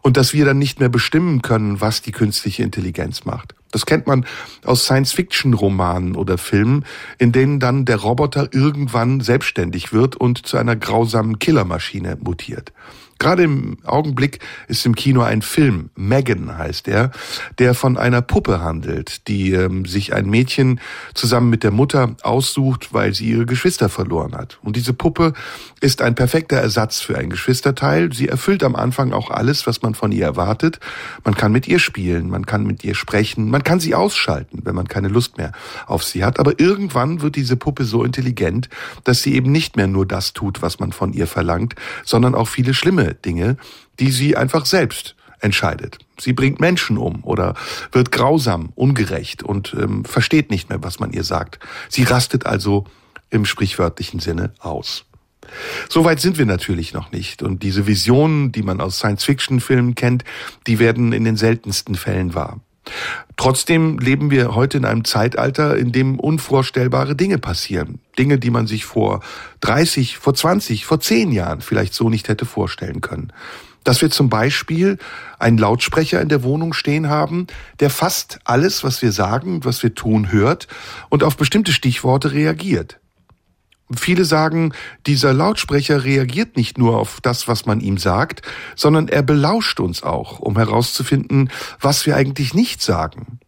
Und 0.00 0.16
dass 0.16 0.32
wir 0.32 0.46
dann 0.46 0.56
nicht 0.56 0.80
mehr 0.80 0.88
bestimmen 0.88 1.42
können, 1.42 1.82
was 1.82 2.00
die 2.00 2.12
künstliche 2.12 2.62
Intelligenz 2.62 3.26
macht. 3.26 3.54
Das 3.72 3.84
kennt 3.84 4.06
man 4.06 4.24
aus 4.64 4.84
Science-Fiction-Romanen 4.84 6.16
oder 6.16 6.38
Filmen, 6.38 6.86
in 7.18 7.30
denen 7.30 7.60
dann 7.60 7.84
der 7.84 7.96
Roboter 7.98 8.48
irgendwann 8.54 9.20
selbstständig 9.20 9.92
wird 9.92 10.16
und 10.16 10.46
zu 10.46 10.56
einer 10.56 10.76
grausamen 10.76 11.38
Killermaschine 11.38 12.16
mutiert. 12.22 12.72
Gerade 13.20 13.42
im 13.42 13.76
Augenblick 13.84 14.38
ist 14.66 14.86
im 14.86 14.94
Kino 14.94 15.20
ein 15.20 15.42
Film, 15.42 15.90
Megan 15.94 16.56
heißt 16.56 16.88
er, 16.88 17.10
der 17.58 17.74
von 17.74 17.98
einer 17.98 18.22
Puppe 18.22 18.62
handelt, 18.62 19.28
die 19.28 19.52
ähm, 19.52 19.84
sich 19.84 20.14
ein 20.14 20.30
Mädchen 20.30 20.80
zusammen 21.12 21.50
mit 21.50 21.62
der 21.62 21.70
Mutter 21.70 22.16
aussucht, 22.22 22.94
weil 22.94 23.12
sie 23.12 23.28
ihre 23.32 23.44
Geschwister 23.44 23.90
verloren 23.90 24.34
hat. 24.34 24.58
Und 24.62 24.74
diese 24.74 24.94
Puppe 24.94 25.34
ist 25.82 26.00
ein 26.00 26.14
perfekter 26.14 26.56
Ersatz 26.56 27.00
für 27.00 27.18
ein 27.18 27.28
Geschwisterteil. 27.28 28.10
Sie 28.10 28.26
erfüllt 28.26 28.64
am 28.64 28.74
Anfang 28.74 29.12
auch 29.12 29.30
alles, 29.30 29.66
was 29.66 29.82
man 29.82 29.94
von 29.94 30.12
ihr 30.12 30.24
erwartet. 30.24 30.80
Man 31.22 31.34
kann 31.34 31.52
mit 31.52 31.68
ihr 31.68 31.78
spielen, 31.78 32.30
man 32.30 32.46
kann 32.46 32.64
mit 32.64 32.84
ihr 32.84 32.94
sprechen, 32.94 33.50
man 33.50 33.62
kann 33.62 33.80
sie 33.80 33.94
ausschalten, 33.94 34.60
wenn 34.64 34.74
man 34.74 34.88
keine 34.88 35.08
Lust 35.08 35.36
mehr 35.36 35.52
auf 35.86 36.04
sie 36.04 36.24
hat. 36.24 36.40
Aber 36.40 36.58
irgendwann 36.58 37.20
wird 37.20 37.36
diese 37.36 37.58
Puppe 37.58 37.84
so 37.84 38.02
intelligent, 38.02 38.70
dass 39.04 39.20
sie 39.20 39.34
eben 39.34 39.52
nicht 39.52 39.76
mehr 39.76 39.88
nur 39.88 40.06
das 40.06 40.32
tut, 40.32 40.62
was 40.62 40.80
man 40.80 40.92
von 40.92 41.12
ihr 41.12 41.26
verlangt, 41.26 41.74
sondern 42.02 42.34
auch 42.34 42.48
viele 42.48 42.72
schlimme 42.72 43.09
Dinge, 43.14 43.56
die 43.98 44.10
sie 44.10 44.36
einfach 44.36 44.66
selbst 44.66 45.16
entscheidet. 45.40 45.98
Sie 46.18 46.32
bringt 46.32 46.60
Menschen 46.60 46.98
um 46.98 47.24
oder 47.24 47.54
wird 47.92 48.12
grausam, 48.12 48.72
ungerecht 48.74 49.42
und 49.42 49.74
ähm, 49.78 50.04
versteht 50.04 50.50
nicht 50.50 50.68
mehr, 50.68 50.82
was 50.82 51.00
man 51.00 51.12
ihr 51.12 51.24
sagt. 51.24 51.58
Sie 51.88 52.02
rastet 52.02 52.46
also 52.46 52.84
im 53.30 53.44
sprichwörtlichen 53.44 54.20
Sinne 54.20 54.52
aus. 54.58 55.04
Soweit 55.88 56.20
sind 56.20 56.38
wir 56.38 56.46
natürlich 56.46 56.92
noch 56.92 57.12
nicht. 57.12 57.42
Und 57.42 57.62
diese 57.62 57.86
Visionen, 57.86 58.52
die 58.52 58.62
man 58.62 58.80
aus 58.80 58.98
Science-Fiction-Filmen 58.98 59.94
kennt, 59.94 60.24
die 60.66 60.78
werden 60.78 61.12
in 61.12 61.24
den 61.24 61.36
seltensten 61.36 61.94
Fällen 61.94 62.34
wahr. 62.34 62.60
Trotzdem 63.36 63.98
leben 63.98 64.30
wir 64.30 64.54
heute 64.54 64.78
in 64.78 64.84
einem 64.84 65.04
Zeitalter, 65.04 65.76
in 65.76 65.92
dem 65.92 66.18
unvorstellbare 66.18 67.16
Dinge 67.16 67.38
passieren. 67.38 68.00
Dinge, 68.18 68.38
die 68.38 68.50
man 68.50 68.66
sich 68.66 68.84
vor 68.84 69.20
30, 69.60 70.18
vor 70.18 70.34
20, 70.34 70.84
vor 70.84 71.00
10 71.00 71.32
Jahren 71.32 71.60
vielleicht 71.60 71.94
so 71.94 72.10
nicht 72.10 72.28
hätte 72.28 72.44
vorstellen 72.44 73.00
können. 73.00 73.32
Dass 73.82 74.02
wir 74.02 74.10
zum 74.10 74.28
Beispiel 74.28 74.98
einen 75.38 75.56
Lautsprecher 75.56 76.20
in 76.20 76.28
der 76.28 76.42
Wohnung 76.42 76.74
stehen 76.74 77.08
haben, 77.08 77.46
der 77.80 77.88
fast 77.88 78.40
alles, 78.44 78.84
was 78.84 79.00
wir 79.00 79.12
sagen, 79.12 79.64
was 79.64 79.82
wir 79.82 79.94
tun, 79.94 80.30
hört 80.32 80.68
und 81.08 81.24
auf 81.24 81.36
bestimmte 81.36 81.72
Stichworte 81.72 82.32
reagiert. 82.32 83.00
Viele 83.96 84.24
sagen, 84.24 84.72
dieser 85.06 85.32
Lautsprecher 85.32 86.04
reagiert 86.04 86.56
nicht 86.56 86.78
nur 86.78 86.98
auf 86.98 87.20
das, 87.20 87.48
was 87.48 87.66
man 87.66 87.80
ihm 87.80 87.98
sagt, 87.98 88.42
sondern 88.76 89.08
er 89.08 89.22
belauscht 89.22 89.80
uns 89.80 90.02
auch, 90.02 90.38
um 90.38 90.56
herauszufinden, 90.56 91.50
was 91.80 92.06
wir 92.06 92.16
eigentlich 92.16 92.54
nicht 92.54 92.82
sagen. 92.82 93.40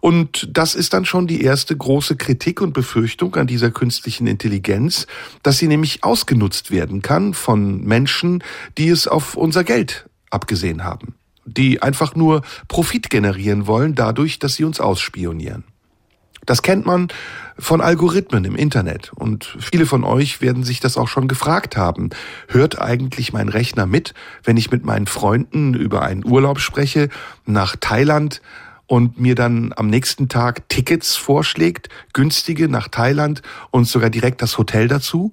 Und 0.00 0.48
das 0.52 0.74
ist 0.74 0.92
dann 0.92 1.04
schon 1.04 1.26
die 1.26 1.42
erste 1.42 1.76
große 1.76 2.16
Kritik 2.16 2.60
und 2.60 2.72
Befürchtung 2.72 3.34
an 3.36 3.46
dieser 3.46 3.70
künstlichen 3.70 4.26
Intelligenz, 4.26 5.06
dass 5.42 5.58
sie 5.58 5.66
nämlich 5.66 6.04
ausgenutzt 6.04 6.70
werden 6.70 7.02
kann 7.02 7.34
von 7.34 7.84
Menschen, 7.84 8.42
die 8.78 8.88
es 8.88 9.08
auf 9.08 9.36
unser 9.36 9.64
Geld 9.64 10.08
abgesehen 10.30 10.84
haben, 10.84 11.16
die 11.44 11.82
einfach 11.82 12.14
nur 12.14 12.42
Profit 12.68 13.10
generieren 13.10 13.66
wollen 13.66 13.94
dadurch, 13.94 14.38
dass 14.38 14.54
sie 14.54 14.64
uns 14.64 14.80
ausspionieren. 14.80 15.64
Das 16.46 16.62
kennt 16.62 16.86
man 16.86 17.08
von 17.58 17.80
Algorithmen 17.80 18.44
im 18.44 18.56
Internet. 18.56 19.12
Und 19.14 19.56
viele 19.60 19.86
von 19.86 20.04
euch 20.04 20.40
werden 20.40 20.64
sich 20.64 20.80
das 20.80 20.96
auch 20.96 21.08
schon 21.08 21.28
gefragt 21.28 21.76
haben. 21.76 22.10
Hört 22.48 22.80
eigentlich 22.80 23.32
mein 23.32 23.48
Rechner 23.48 23.86
mit, 23.86 24.14
wenn 24.44 24.56
ich 24.56 24.70
mit 24.70 24.84
meinen 24.84 25.06
Freunden 25.06 25.74
über 25.74 26.02
einen 26.02 26.24
Urlaub 26.24 26.60
spreche 26.60 27.08
nach 27.44 27.76
Thailand 27.76 28.40
und 28.86 29.20
mir 29.20 29.34
dann 29.34 29.72
am 29.76 29.88
nächsten 29.88 30.28
Tag 30.28 30.68
Tickets 30.68 31.14
vorschlägt, 31.16 31.88
günstige 32.12 32.68
nach 32.68 32.88
Thailand 32.88 33.42
und 33.70 33.86
sogar 33.86 34.10
direkt 34.10 34.42
das 34.42 34.58
Hotel 34.58 34.88
dazu? 34.88 35.32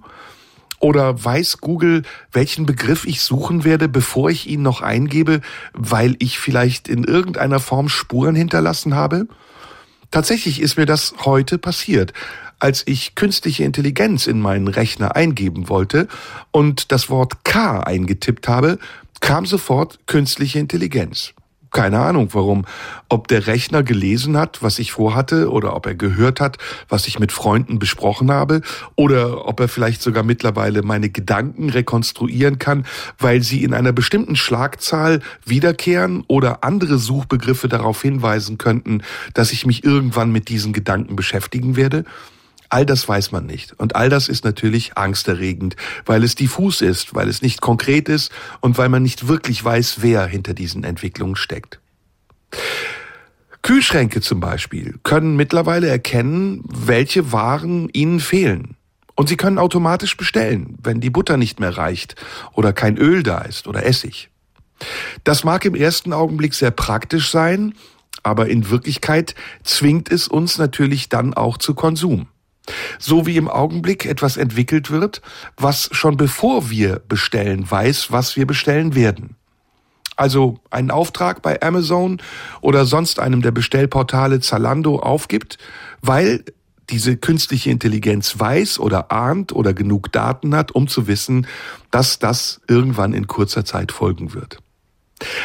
Oder 0.80 1.24
weiß 1.24 1.58
Google, 1.60 2.04
welchen 2.32 2.68
Begriff 2.68 3.06
ich 3.06 3.22
suchen 3.22 3.64
werde, 3.64 3.90
bevor 3.90 4.30
ich 4.30 4.48
ihn 4.48 4.62
noch 4.62 4.82
eingebe, 4.82 5.42
weil 5.74 6.16
ich 6.20 6.38
vielleicht 6.38 6.88
in 6.88 7.04
irgendeiner 7.04 7.60
Form 7.60 7.90
Spuren 7.90 8.36
hinterlassen 8.36 8.94
habe? 8.94 9.28
Tatsächlich 10.12 10.62
ist 10.62 10.78
mir 10.78 10.86
das 10.86 11.14
heute 11.26 11.58
passiert, 11.58 12.14
als 12.60 12.84
ich 12.86 13.16
künstliche 13.16 13.64
Intelligenz 13.64 14.28
in 14.28 14.40
meinen 14.40 14.68
Rechner 14.68 15.16
eingeben 15.16 15.70
wollte 15.70 16.08
und 16.52 16.92
das 16.92 17.10
Wort 17.10 17.44
K 17.44 17.82
eingetippt 17.82 18.48
habe, 18.48 18.80
kam 19.20 19.46
sofort 19.46 20.00
künstliche 20.08 20.60
Intelligenz. 20.60 21.34
Keine 21.77 22.00
Ahnung 22.00 22.29
warum. 22.31 22.65
Ob 23.07 23.27
der 23.27 23.46
Rechner 23.46 23.84
gelesen 23.84 24.36
hat, 24.36 24.63
was 24.63 24.79
ich 24.79 24.91
vorhatte, 24.91 25.51
oder 25.51 25.75
ob 25.75 25.86
er 25.86 25.93
gehört 25.93 26.41
hat, 26.41 26.57
was 26.89 27.07
ich 27.07 27.19
mit 27.19 27.31
Freunden 27.31 27.77
besprochen 27.77 28.31
habe, 28.31 28.62
oder 28.96 29.48
ob 29.48 29.60
er 29.60 29.67
vielleicht 29.67 30.01
sogar 30.01 30.24
mittlerweile 30.24 30.81
meine 30.81 31.10
Gedanken 31.10 31.69
rekonstruieren 31.69 32.57
kann, 32.57 32.88
weil 33.19 33.43
sie 33.43 33.63
in 33.63 33.75
einer 33.75 33.93
bestimmten 33.93 34.36
Schlagzahl 34.36 35.22
wiederkehren 35.46 36.24
oder 36.27 36.63
andere 36.63 36.98
Suchbegriffe 36.98 37.67
darauf 37.67 38.01
hinweisen 38.01 38.57
könnten, 38.57 39.03
dass 39.36 39.51
ich 39.51 39.67
mich 39.67 39.84
irgendwann 39.84 40.31
mit 40.31 40.50
diesen 40.50 40.74
Gedanken 40.74 41.15
beschäftigen 41.15 41.75
werde. 41.75 42.05
All 42.69 42.86
das 42.86 43.07
weiß 43.07 43.31
man 43.31 43.45
nicht. 43.45 43.74
Und 43.79 43.95
all 43.95 44.09
das 44.09 44.27
ist 44.27 44.43
natürlich 44.43 44.97
angsterregend, 44.97 45.75
weil 46.05 46.24
es 46.24 46.36
diffus 46.36 46.81
ist, 46.81 47.15
weil 47.15 47.29
es 47.29 47.41
nicht 47.41 47.62
konkret 47.62 48.09
ist 48.09 48.31
und 48.59 48.77
weil 48.77 48.89
man 48.89 49.03
nicht 49.03 49.27
wirklich 49.27 49.63
weiß, 49.63 49.97
wer 50.01 50.25
hinter 50.25 50.53
diesen 50.53 50.83
Entwicklungen 50.83 51.36
steckt. 51.36 51.79
Kühlschränke 53.62 54.21
zum 54.21 54.39
Beispiel 54.39 55.00
können 55.03 55.36
mittlerweile 55.36 55.88
erkennen, 55.88 56.63
welche 56.67 57.31
Waren 57.31 57.89
ihnen 57.89 58.19
fehlen. 58.19 58.75
Und 59.15 59.29
sie 59.29 59.36
können 59.36 59.57
automatisch 59.57 60.15
bestellen, 60.15 60.77
wenn 60.81 61.01
die 61.01 61.09
Butter 61.09 61.38
nicht 61.38 61.59
mehr 61.59 61.75
reicht 61.75 62.15
oder 62.53 62.71
kein 62.71 62.97
Öl 62.97 63.24
da 63.24 63.39
ist 63.39 63.67
oder 63.67 63.86
Essig. 63.86 64.29
Das 65.24 65.43
mag 65.43 65.65
im 65.65 65.74
ersten 65.74 66.13
Augenblick 66.13 66.53
sehr 66.53 66.71
praktisch 66.71 67.31
sein, 67.31 67.74
aber 68.21 68.47
in 68.47 68.69
Wirklichkeit 68.69 69.36
zwingt 69.63 70.12
es 70.12 70.27
uns 70.27 70.57
natürlich 70.57 71.09
dann 71.09 71.33
auch 71.33 71.57
zu 71.57 71.74
Konsum. 71.74 72.27
So 73.00 73.25
wie 73.25 73.38
im 73.38 73.47
Augenblick 73.47 74.05
etwas 74.05 74.38
entwickelt 74.38 74.91
wird, 74.91 75.21
was 75.57 75.89
schon 75.91 76.17
bevor 76.17 76.69
wir 76.69 77.01
bestellen 77.07 77.69
weiß, 77.69 78.12
was 78.12 78.36
wir 78.36 78.45
bestellen 78.45 78.95
werden. 78.95 79.36
Also 80.15 80.59
einen 80.71 80.89
Auftrag 80.89 81.43
bei 81.43 81.62
Amazon 81.62 82.19
oder 82.62 82.86
sonst 82.86 83.19
einem 83.19 83.43
der 83.43 83.51
Bestellportale 83.51 84.39
Zalando 84.39 85.00
aufgibt, 85.00 85.59
weil 86.01 86.43
diese 86.89 87.17
künstliche 87.17 87.69
Intelligenz 87.69 88.39
weiß 88.39 88.79
oder 88.79 89.12
ahnt 89.12 89.51
oder 89.51 89.74
genug 89.74 90.12
Daten 90.12 90.55
hat, 90.55 90.71
um 90.71 90.88
zu 90.88 91.07
wissen, 91.07 91.45
dass 91.91 92.17
das 92.17 92.62
irgendwann 92.67 93.13
in 93.13 93.27
kurzer 93.27 93.65
Zeit 93.65 93.91
folgen 93.91 94.33
wird. 94.33 94.57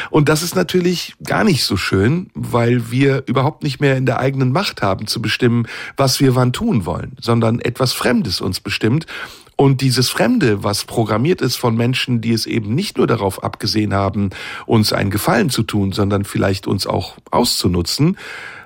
Und 0.09 0.29
das 0.29 0.43
ist 0.43 0.55
natürlich 0.55 1.15
gar 1.23 1.43
nicht 1.43 1.63
so 1.63 1.77
schön, 1.77 2.29
weil 2.33 2.91
wir 2.91 3.23
überhaupt 3.25 3.63
nicht 3.63 3.79
mehr 3.79 3.97
in 3.97 4.05
der 4.05 4.19
eigenen 4.19 4.51
Macht 4.51 4.81
haben 4.81 5.07
zu 5.07 5.21
bestimmen, 5.21 5.67
was 5.97 6.19
wir 6.19 6.35
wann 6.35 6.53
tun 6.53 6.85
wollen, 6.85 7.17
sondern 7.19 7.59
etwas 7.59 7.93
Fremdes 7.93 8.41
uns 8.41 8.59
bestimmt 8.59 9.07
Und 9.55 9.81
dieses 9.81 10.09
Fremde, 10.09 10.63
was 10.63 10.85
programmiert 10.85 11.41
ist 11.41 11.57
von 11.57 11.77
Menschen, 11.77 12.21
die 12.21 12.31
es 12.31 12.45
eben 12.45 12.73
nicht 12.73 12.97
nur 12.97 13.07
darauf 13.07 13.43
abgesehen 13.43 13.93
haben, 13.93 14.31
uns 14.65 14.93
einen 14.93 15.11
Gefallen 15.11 15.49
zu 15.49 15.63
tun, 15.63 15.91
sondern 15.91 16.25
vielleicht 16.25 16.65
uns 16.65 16.87
auch 16.87 17.17
auszunutzen, 17.29 18.17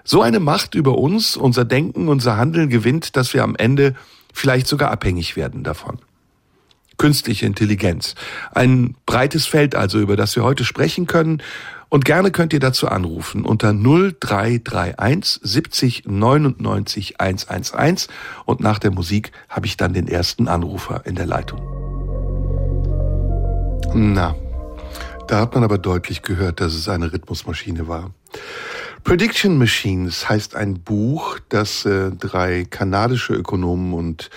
so 0.06 0.22
eine 0.22 0.40
Macht 0.40 0.76
über 0.76 0.98
uns, 0.98 1.36
unser 1.36 1.66
Denken, 1.66 2.08
unser 2.08 2.38
Handeln 2.38 2.70
gewinnt, 2.70 3.18
dass 3.18 3.34
wir 3.34 3.44
am 3.44 3.56
Ende 3.58 3.96
vielleicht 4.34 4.68
sogar 4.68 4.90
abhängig 4.92 5.36
werden 5.36 5.64
davon. 5.64 6.00
Künstliche 6.98 7.46
Intelligenz. 7.46 8.16
Ein 8.52 8.96
breites 9.06 9.46
Feld 9.46 9.76
also, 9.76 10.00
über 10.00 10.16
das 10.16 10.36
wir 10.36 10.44
heute 10.44 10.66
sprechen 10.66 11.08
können. 11.08 11.42
Und 11.90 12.04
gerne 12.04 12.32
könnt 12.32 12.52
ihr 12.52 12.60
dazu 12.60 12.90
anrufen 12.90 13.46
unter 13.46 13.72
0331 13.72 15.40
70 15.42 16.06
99 16.06 17.22
111 17.22 18.08
und 18.46 18.60
nach 18.60 18.78
der 18.80 18.92
Musik 18.92 19.32
habe 19.48 19.68
ich 19.68 19.78
dann 19.78 19.94
den 19.94 20.10
ersten 20.10 20.50
Anrufer 20.50 21.06
in 21.06 21.16
der 21.16 21.26
Leitung. 21.26 21.62
Na, 23.94 24.36
da 25.28 25.40
hat 25.40 25.54
man 25.54 25.64
aber 25.64 25.78
deutlich 25.78 26.24
gehört, 26.24 26.60
dass 26.60 26.74
es 26.74 26.90
eine 26.90 27.14
Rhythmusmaschine 27.14 27.88
war. 27.88 28.12
Prediction 29.06 29.58
Machines 29.58 30.28
heißt 30.28 30.56
ein 30.56 30.82
Buch, 30.82 31.40
das 31.48 31.86
äh, 31.86 32.12
drei 32.12 32.66
kanadische 32.70 33.34
Ökonomen 33.34 33.94
und 33.94 34.30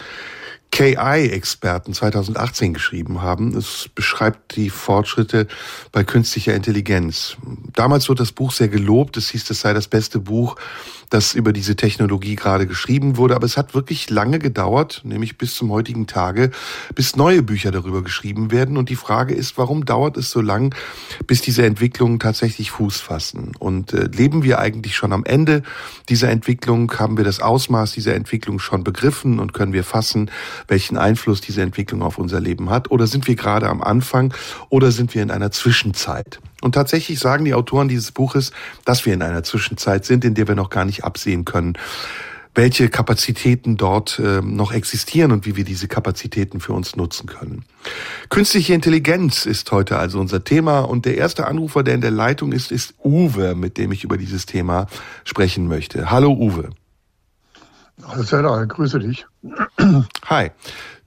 KI-Experten 0.71 1.93
2018 1.93 2.75
geschrieben 2.75 3.23
haben. 3.23 3.57
Es 3.57 3.89
beschreibt 3.95 4.57
die 4.57 4.71
Fortschritte 4.71 5.47
bei 5.93 6.05
künstlicher 6.05 6.55
Intelligenz. 6.55 7.37
Damals 7.75 8.09
wurde 8.09 8.23
das 8.23 8.33
Buch 8.33 8.53
sehr 8.53 8.69
gelobt. 8.69 9.17
Es 9.17 9.31
hieß, 9.31 9.51
es 9.51 9.61
sei 9.61 9.73
das 9.73 9.89
beste 9.89 10.21
Buch, 10.21 10.57
das 11.11 11.35
über 11.35 11.53
diese 11.53 11.77
Technologie 11.77 12.37
gerade 12.37 12.67
geschrieben 12.67 13.17
wurde. 13.17 13.37
Aber 13.37 13.45
es 13.45 13.57
hat 13.57 13.75
wirklich 13.75 14.09
lange 14.11 14.39
gedauert, 14.39 15.03
nämlich 15.05 15.37
bis 15.37 15.55
zum 15.55 15.71
heutigen 15.71 16.07
Tage, 16.07 16.51
bis 16.95 17.17
neue 17.17 17.43
Bücher 17.43 17.71
darüber 17.73 18.03
geschrieben 18.03 18.51
werden. 18.51 18.77
Und 18.77 18.89
die 18.89 18.97
Frage 18.97 19.35
ist, 19.35 19.59
warum 19.59 19.85
dauert 19.85 20.17
es 20.17 20.31
so 20.31 20.41
lang, 20.41 20.75
bis 21.27 21.43
diese 21.43 21.67
Entwicklungen 21.67 22.19
tatsächlich 22.19 22.71
Fuß 22.71 23.01
fassen? 23.01 23.53
Und 23.59 23.93
äh, 23.93 24.05
leben 24.07 24.45
wir 24.45 24.61
eigentlich 24.61 24.97
schon 24.97 25.13
am 25.13 25.25
Ende 25.25 25.63
dieser 26.09 26.31
Entwicklung? 26.31 26.91
Haben 26.99 27.17
wir 27.17 27.25
das 27.25 27.41
Ausmaß 27.41 27.93
dieser 27.93 28.15
Entwicklung 28.15 28.61
schon 28.61 28.85
begriffen 28.85 29.41
und 29.41 29.53
können 29.53 29.73
wir 29.73 29.85
fassen, 29.85 30.31
welchen 30.69 30.97
Einfluss 30.97 31.41
diese 31.41 31.63
Entwicklung 31.63 32.03
auf 32.03 32.19
unser 32.19 32.41
Leben 32.41 32.71
hat? 32.71 32.91
Oder 32.91 33.07
sind 33.07 33.27
wir 33.27 33.35
gerade 33.35 33.69
am 33.69 33.83
Anfang 33.83 34.33
oder 34.69 34.93
sind 34.93 35.15
wir 35.15 35.23
in 35.23 35.31
einer 35.31 35.51
Zwischenzeit? 35.51 36.41
Und 36.61 36.75
tatsächlich 36.75 37.19
sagen 37.19 37.45
die 37.45 37.55
Autoren 37.55 37.89
dieses 37.89 38.13
Buches, 38.13 38.53
dass 38.85 39.07
wir 39.07 39.15
in 39.15 39.23
einer 39.23 39.43
Zwischenzeit 39.43 40.05
sind, 40.05 40.25
in 40.25 40.35
der 40.35 40.49
wir 40.49 40.55
noch 40.55 40.71
gar 40.71 40.85
nicht 40.85 41.05
absehen 41.05 41.45
können, 41.45 41.77
welche 42.55 42.89
Kapazitäten 42.89 43.77
dort 43.77 44.19
äh, 44.19 44.41
noch 44.43 44.73
existieren 44.73 45.31
und 45.31 45.47
wie 45.47 45.57
wir 45.57 45.65
diese 45.65 45.89
Kapazitäten 45.89 46.61
für 46.61 46.73
uns 46.73 46.97
nutzen 46.97 47.27
können. 47.27 47.65
Künstliche 48.29 48.75
Intelligenz 48.75 49.47
ist 49.47 49.71
heute 49.71 49.99
also 49.99 50.19
unser 50.19 50.43
Thema 50.43 50.81
und 50.81 51.07
der 51.07 51.17
erste 51.17 51.47
Anrufer, 51.47 51.83
der 51.83 51.95
in 51.95 52.01
der 52.01 52.11
Leitung 52.11 52.53
ist, 52.53 52.73
ist 52.73 52.95
Uwe, 53.05 53.55
mit 53.55 53.79
dem 53.79 53.93
ich 53.93 54.03
über 54.05 54.17
dieses 54.17 54.47
Thema 54.47 54.89
sprechen 55.25 55.69
möchte. 55.69 56.11
Hallo 56.11 56.33
Uwe. 56.33 56.71
Hallo 58.07 58.23
Sarah, 58.23 58.65
grüße 58.65 58.99
dich. 58.99 59.27
Hi. 60.27 60.51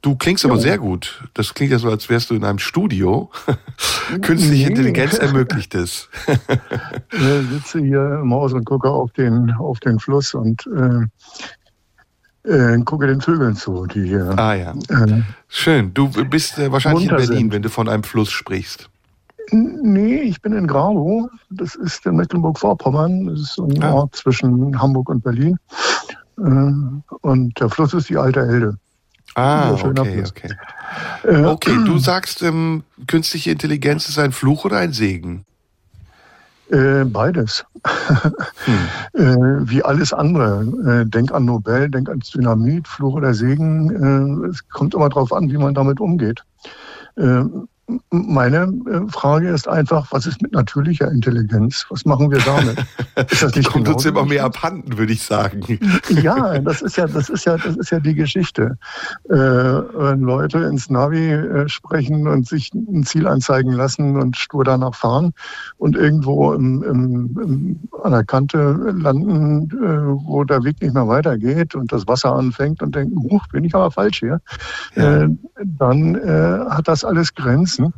Du 0.04 0.18
klingst 0.18 0.44
aber 0.44 0.58
sehr 0.58 0.78
gut. 0.78 1.24
Das 1.34 1.54
klingt 1.54 1.72
ja 1.72 1.80
so, 1.80 1.90
als 1.90 2.10
wärst 2.10 2.30
du 2.30 2.36
in 2.36 2.44
einem 2.44 2.60
Studio. 2.60 3.32
Künstliche. 4.22 4.68
Intelligenz 4.68 5.14
ermöglicht 5.14 5.74
es. 5.76 6.10
ich 7.10 7.50
sitze 7.50 7.80
hier 7.80 8.20
im 8.22 8.34
Haus 8.34 8.52
und 8.52 8.66
gucke 8.66 8.90
auf 8.90 9.14
den, 9.14 9.52
auf 9.52 9.80
den 9.80 10.00
Fluss 10.00 10.34
und 10.34 10.68
äh, 10.76 11.06
äh, 12.50 12.78
gucke 12.84 13.08
den 13.08 13.22
Vögeln 13.22 13.56
zu, 13.56 13.86
die 13.86 14.04
hier. 14.04 14.38
Ah 14.38 14.54
ja. 14.56 14.74
Äh, 14.90 15.22
Schön. 15.48 15.94
Du 15.94 16.10
bist 16.10 16.60
äh, 16.60 16.70
wahrscheinlich 16.70 17.06
in 17.06 17.16
Berlin, 17.16 17.38
sind. 17.38 17.54
wenn 17.54 17.62
du 17.62 17.70
von 17.70 17.88
einem 17.88 18.04
Fluss 18.04 18.30
sprichst. 18.30 18.90
Nee, 19.52 20.18
ich 20.18 20.42
bin 20.42 20.52
in 20.52 20.68
Grau. 20.68 21.30
Das 21.50 21.76
ist 21.76 22.06
in 22.06 22.18
Mecklenburg-Vorpommern. 22.18 23.28
Das 23.28 23.40
ist 23.40 23.54
so 23.54 23.68
ein 23.68 23.82
ah. 23.82 23.94
Ort 23.94 24.18
zwischen 24.18 24.78
Hamburg 24.82 25.08
und 25.08 25.24
Berlin. 25.24 25.58
Äh, 26.40 26.72
und 27.22 27.58
der 27.58 27.70
Fluss 27.70 27.94
ist 27.94 28.10
die 28.10 28.18
alte 28.18 28.42
Elde. 28.42 28.78
Ah, 29.36 29.72
okay, 29.72 30.24
okay. 30.28 30.50
Äh, 31.24 31.46
okay, 31.46 31.76
du 31.86 31.98
sagst, 31.98 32.44
ähm, 32.44 32.84
künstliche 33.08 33.52
Intelligenz 33.52 34.08
ist 34.08 34.20
ein 34.20 34.32
Fluch 34.32 34.66
oder 34.66 34.78
ein 34.78 34.94
Segen? 34.94 35.46
Äh, 36.70 37.04
beides. 37.06 37.66
hm. 38.66 38.76
äh, 39.14 39.70
wie 39.70 39.84
alles 39.84 40.14
andere. 40.14 41.02
Äh, 41.02 41.10
denk 41.10 41.32
an 41.32 41.46
Nobel, 41.46 41.90
denk 41.90 42.10
an 42.10 42.20
Dynamit, 42.20 42.88
Fluch 42.88 43.16
oder 43.16 43.34
Segen. 43.34 44.46
Es 44.50 44.68
kommt 44.70 44.94
immer 44.94 45.10
darauf 45.10 45.34
an, 45.34 45.50
wie 45.52 45.58
man 45.58 45.74
damit 45.74 46.00
umgeht. 46.00 46.44
Meine 48.10 48.72
äh, 48.90 49.12
Frage 49.12 49.50
ist 49.50 49.68
einfach, 49.68 50.08
was 50.12 50.26
ist 50.26 50.42
mit 50.42 50.54
natürlicher 50.54 51.12
Intelligenz? 51.12 51.86
Was 51.90 52.06
machen 52.06 52.32
wir 52.32 52.40
damit? 52.40 52.78
Ist 53.32 53.44
das 53.44 53.56
nicht 53.56 53.70
kommt 53.70 53.90
uns 53.90 54.06
immer 54.06 54.26
mehr 54.26 54.46
abhanden, 54.46 54.98
würde 54.98 55.12
ich 55.12 55.22
sagen. 55.22 55.62
Ja, 56.10 56.60
das 56.60 56.82
ist 56.82 56.98
ja, 56.98 57.08
das 57.08 57.30
ist 57.30 57.46
ja, 57.46 57.58
das 57.58 57.76
ist 57.76 57.92
ja 57.92 58.00
die 58.00 58.16
Geschichte. 58.16 58.78
Äh, 59.30 59.36
wenn 59.36 60.22
Leute 60.22 60.60
ins 60.60 60.90
Navi 60.90 61.32
äh, 61.32 61.68
sprechen 61.68 62.28
und 62.28 62.48
sich 62.48 62.74
ein 62.74 63.04
Ziel 63.04 63.28
anzeigen 63.28 63.74
lassen 63.74 64.16
und 64.16 64.38
stur 64.38 64.64
danach 64.64 64.96
fahren 64.96 65.34
und 65.78 65.96
irgendwo 65.96 66.54
im, 66.54 66.84
im, 66.84 67.40
im, 67.44 67.80
an 68.02 68.12
der 68.12 68.24
Kante 68.24 68.94
landen, 68.98 69.70
äh, 69.72 70.26
wo 70.26 70.44
der 70.44 70.64
Weg 70.64 70.82
nicht 70.82 70.94
mehr 70.94 71.08
weitergeht 71.08 71.76
und 71.76 71.92
das 71.92 72.08
Wasser 72.08 72.34
anfängt 72.34 72.82
und 72.82 72.96
denken, 72.96 73.18
huch, 73.30 73.46
bin 73.48 73.64
ich 73.64 73.76
aber 73.76 73.92
falsch 73.92 74.20
hier, 74.20 74.42
ja. 74.96 75.24
Äh, 75.24 75.30
dann 75.66 76.16
äh, 76.16 76.66
hat 76.70 76.88
das 76.88 77.04
alles 77.04 77.34
Grenzen. 77.34 77.73
Ne? 77.80 77.92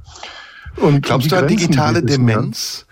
Und 0.78 1.06
Glaubst 1.06 1.32
du 1.32 1.38
an 1.38 1.48
digitale 1.48 2.04
Demenz? 2.04 2.86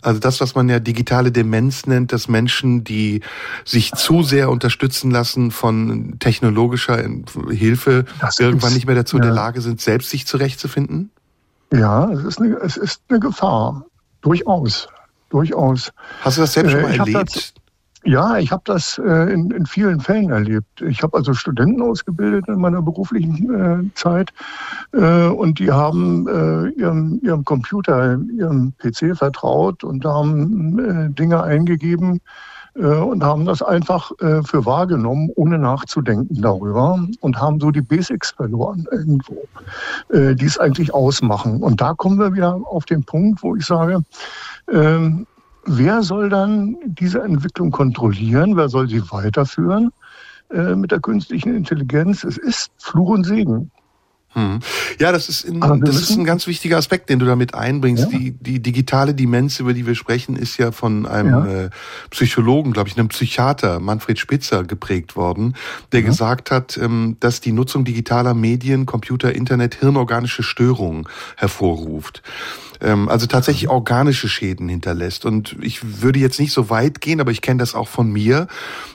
Also 0.00 0.20
das, 0.20 0.40
was 0.40 0.54
man 0.54 0.68
ja 0.68 0.78
digitale 0.78 1.32
Demenz 1.32 1.86
nennt, 1.86 2.12
dass 2.12 2.28
Menschen, 2.28 2.84
die 2.84 3.20
sich 3.64 3.92
zu 3.92 4.22
sehr 4.22 4.48
unterstützen 4.48 5.10
lassen 5.10 5.50
von 5.50 6.18
technologischer 6.20 7.02
Hilfe, 7.50 8.04
das 8.20 8.38
irgendwann 8.38 8.74
nicht 8.74 8.86
mehr 8.86 8.94
dazu 8.94 9.16
ja. 9.16 9.22
in 9.22 9.28
der 9.28 9.34
Lage 9.34 9.60
sind, 9.60 9.80
selbst 9.80 10.10
sich 10.10 10.26
zurechtzufinden? 10.26 11.10
Ja, 11.72 12.10
es 12.10 12.24
ist 12.24 12.40
eine, 12.40 12.54
es 12.58 12.76
ist 12.76 13.02
eine 13.08 13.18
Gefahr. 13.18 13.84
Durchaus. 14.22 14.88
Durchaus. 15.30 15.92
Hast 16.22 16.38
du 16.38 16.42
das 16.42 16.52
selbst 16.52 16.72
schon 16.72 16.80
äh, 16.80 16.82
mal 16.84 16.94
erlebt? 16.94 17.52
Ja, 18.04 18.38
ich 18.38 18.52
habe 18.52 18.62
das 18.64 18.98
äh, 19.04 19.32
in, 19.32 19.50
in 19.50 19.66
vielen 19.66 20.00
Fällen 20.00 20.30
erlebt. 20.30 20.82
Ich 20.82 21.02
habe 21.02 21.16
also 21.16 21.34
Studenten 21.34 21.82
ausgebildet 21.82 22.46
in 22.46 22.60
meiner 22.60 22.80
beruflichen 22.80 23.90
äh, 23.90 23.94
Zeit 23.94 24.32
äh, 24.92 25.26
und 25.26 25.58
die 25.58 25.72
haben 25.72 26.28
äh, 26.28 26.68
ihrem, 26.80 27.20
ihrem 27.24 27.44
Computer, 27.44 28.18
ihrem 28.36 28.72
PC 28.78 29.16
vertraut 29.16 29.82
und 29.82 30.04
haben 30.04 30.78
äh, 30.78 31.10
Dinge 31.12 31.42
eingegeben 31.42 32.20
äh, 32.76 32.86
und 32.86 33.24
haben 33.24 33.44
das 33.44 33.62
einfach 33.62 34.12
äh, 34.20 34.42
für 34.44 34.64
wahrgenommen, 34.64 35.30
ohne 35.34 35.58
nachzudenken 35.58 36.40
darüber 36.40 37.04
und 37.20 37.40
haben 37.40 37.58
so 37.58 37.72
die 37.72 37.82
Basics 37.82 38.30
verloren 38.30 38.86
irgendwo, 38.92 39.44
äh, 40.10 40.36
die 40.36 40.46
es 40.46 40.58
eigentlich 40.58 40.94
ausmachen. 40.94 41.62
Und 41.64 41.80
da 41.80 41.94
kommen 41.94 42.18
wir 42.18 42.32
wieder 42.32 42.54
auf 42.64 42.84
den 42.84 43.02
Punkt, 43.02 43.42
wo 43.42 43.56
ich 43.56 43.66
sage, 43.66 44.02
ähm, 44.72 45.26
wer 45.68 46.02
soll 46.02 46.28
dann 46.28 46.76
diese 46.84 47.22
Entwicklung 47.22 47.70
kontrollieren? 47.70 48.56
Wer 48.56 48.68
soll 48.68 48.88
sie 48.88 49.02
weiterführen 49.10 49.92
äh, 50.50 50.74
mit 50.74 50.90
der 50.90 51.00
künstlichen 51.00 51.54
Intelligenz? 51.54 52.24
Es 52.24 52.38
ist 52.38 52.70
Fluch 52.78 53.10
und 53.10 53.24
Segen. 53.24 53.70
Hm. 54.32 54.60
Ja, 54.98 55.10
das 55.10 55.30
ist, 55.30 55.48
ein, 55.48 55.80
das 55.80 55.96
ist 55.96 56.10
ein 56.10 56.24
ganz 56.24 56.46
wichtiger 56.46 56.76
Aspekt, 56.76 57.08
den 57.08 57.18
du 57.18 57.24
damit 57.24 57.54
einbringst. 57.54 58.12
Ja. 58.12 58.18
Die, 58.18 58.32
die 58.32 58.60
digitale 58.60 59.14
Demenz, 59.14 59.58
über 59.58 59.72
die 59.72 59.86
wir 59.86 59.94
sprechen, 59.94 60.36
ist 60.36 60.58
ja 60.58 60.70
von 60.70 61.06
einem 61.06 61.30
ja. 61.30 61.46
äh, 61.46 61.70
Psychologen, 62.10 62.72
glaube 62.72 62.90
ich, 62.90 62.98
einem 62.98 63.08
Psychiater, 63.08 63.80
Manfred 63.80 64.18
Spitzer, 64.18 64.64
geprägt 64.64 65.16
worden, 65.16 65.54
der 65.92 66.00
ja. 66.00 66.06
gesagt 66.06 66.50
hat, 66.50 66.76
ähm, 66.76 67.16
dass 67.20 67.40
die 67.40 67.52
Nutzung 67.52 67.84
digitaler 67.86 68.34
Medien, 68.34 68.84
Computer, 68.84 69.34
Internet 69.34 69.76
hirnorganische 69.76 70.42
Störungen 70.42 71.08
hervorruft 71.36 72.22
ähm, 72.80 73.08
also 73.08 73.26
tatsächlich 73.26 73.68
organische 73.68 74.28
Schäden 74.28 74.68
hinterlässt. 74.68 75.24
Und 75.24 75.56
ich 75.60 76.02
würde 76.02 76.18
jetzt 76.18 76.40
nicht 76.40 76.52
so 76.52 76.70
weit 76.70 77.00
gehen, 77.00 77.20
aber 77.20 77.30
ich 77.30 77.40
kenne 77.40 77.58
das 77.58 77.74
auch 77.74 77.88
von 77.88 78.10
mir, 78.10 78.46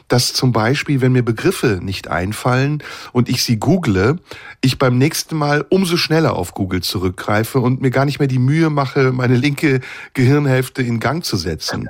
dass 0.08 0.34
zum 0.34 0.52
Beispiel, 0.52 1.02
wenn 1.02 1.12
mir 1.12 1.24
Begriffe 1.24 1.80
nicht 1.82 2.08
einfallen 2.08 2.84
und 3.14 3.30
ich 3.30 3.44
sie 3.44 3.58
google, 3.58 4.20
ich 4.62 4.78
beim 4.78 4.98
nächsten 4.98 5.36
Mal 5.36 5.66
umso 5.70 5.98
schneller 5.98 6.36
auf 6.36 6.54
Google 6.54 6.82
zurückgreife 6.82 7.60
und 7.60 7.82
mir 7.82 7.92
gar 7.92 8.06
nicht 8.06 8.20
mehr 8.20 8.28
die 8.28 8.40
Mühe 8.40 8.70
mache, 8.70 9.12
meine 9.12 9.36
linke 9.36 9.82
Gehirnhälfte 10.14 10.84
in 10.84 11.00
Gang 11.00 11.24
zu 11.24 11.38
setzen. 11.38 11.90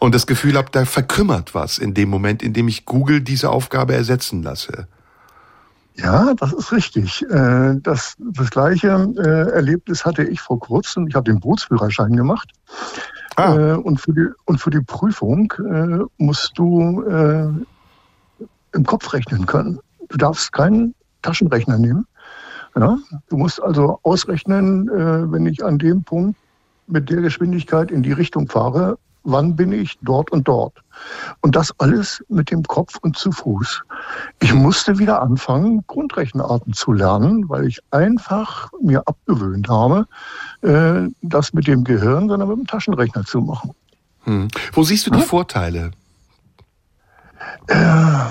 Und 0.00 0.14
das 0.14 0.26
Gefühl 0.26 0.56
habe, 0.56 0.68
da 0.72 0.84
verkümmert 0.84 1.54
was 1.54 1.78
in 1.78 1.94
dem 1.94 2.08
Moment, 2.08 2.42
in 2.42 2.52
dem 2.52 2.66
ich 2.66 2.84
Google 2.86 3.20
diese 3.20 3.50
Aufgabe 3.50 3.94
ersetzen 3.94 4.42
lasse. 4.42 4.88
Ja, 5.96 6.34
das 6.34 6.52
ist 6.52 6.72
richtig. 6.72 7.22
Äh, 7.28 7.76
das, 7.82 8.16
das 8.18 8.50
gleiche 8.50 9.12
äh, 9.18 9.52
Erlebnis 9.52 10.04
hatte 10.04 10.24
ich 10.24 10.40
vor 10.40 10.58
kurzem. 10.58 11.06
Ich 11.08 11.14
habe 11.14 11.30
den 11.30 11.40
Bootsführerschein 11.40 12.16
gemacht. 12.16 12.50
Ah. 13.36 13.56
Äh, 13.56 13.72
und, 13.74 14.00
für 14.00 14.12
die, 14.12 14.26
und 14.46 14.58
für 14.58 14.70
die 14.70 14.80
Prüfung 14.80 15.52
musst 16.18 16.52
du 16.56 17.02
im 18.74 18.86
Kopf 18.86 19.12
rechnen 19.12 19.46
können. 19.46 19.78
Du 20.08 20.16
darfst 20.16 20.52
keinen 20.52 20.94
Taschenrechner 21.22 21.78
nehmen. 21.78 22.06
Ja? 22.74 22.98
Du 23.28 23.36
musst 23.36 23.62
also 23.62 23.98
ausrechnen, 24.02 24.88
wenn 24.88 25.46
ich 25.46 25.64
an 25.64 25.78
dem 25.78 26.04
Punkt 26.04 26.38
mit 26.86 27.10
der 27.10 27.20
Geschwindigkeit 27.20 27.90
in 27.90 28.02
die 28.02 28.12
Richtung 28.12 28.48
fahre, 28.48 28.98
wann 29.24 29.56
bin 29.56 29.72
ich 29.72 29.98
dort 30.02 30.30
und 30.30 30.48
dort. 30.48 30.82
Und 31.40 31.56
das 31.56 31.72
alles 31.78 32.22
mit 32.28 32.50
dem 32.50 32.62
Kopf 32.62 32.98
und 33.02 33.16
zu 33.16 33.32
Fuß. 33.32 33.82
Ich 34.40 34.52
musste 34.52 34.98
wieder 34.98 35.22
anfangen, 35.22 35.84
Grundrechenarten 35.86 36.72
zu 36.72 36.92
lernen, 36.92 37.48
weil 37.48 37.66
ich 37.66 37.80
einfach 37.90 38.70
mir 38.80 39.02
abgewöhnt 39.06 39.68
habe, 39.68 40.06
äh, 40.62 41.08
das 41.22 41.52
mit 41.52 41.66
dem 41.66 41.84
Gehirn, 41.84 42.28
sondern 42.28 42.48
mit 42.48 42.58
dem 42.58 42.66
Taschenrechner 42.66 43.24
zu 43.24 43.40
machen. 43.40 43.70
Hm. 44.24 44.48
Wo 44.72 44.82
siehst 44.82 45.06
du 45.06 45.10
die 45.10 45.18
hm? 45.18 45.24
Vorteile? 45.24 45.90
Äh, 47.66 48.24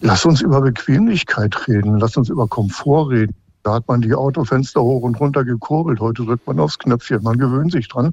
lass 0.00 0.24
uns 0.24 0.40
über 0.40 0.60
Bequemlichkeit 0.60 1.68
reden, 1.68 1.98
lass 1.98 2.16
uns 2.16 2.28
über 2.28 2.48
Komfort 2.48 3.10
reden. 3.10 3.34
Da 3.62 3.74
hat 3.74 3.88
man 3.88 4.00
die 4.00 4.14
Autofenster 4.14 4.80
hoch 4.80 5.02
und 5.02 5.18
runter 5.18 5.44
gekurbelt. 5.44 5.98
Heute 5.98 6.24
drückt 6.24 6.46
man 6.46 6.60
aufs 6.60 6.78
Knöpfchen, 6.78 7.22
man 7.24 7.36
gewöhnt 7.36 7.72
sich 7.72 7.88
dran. 7.88 8.12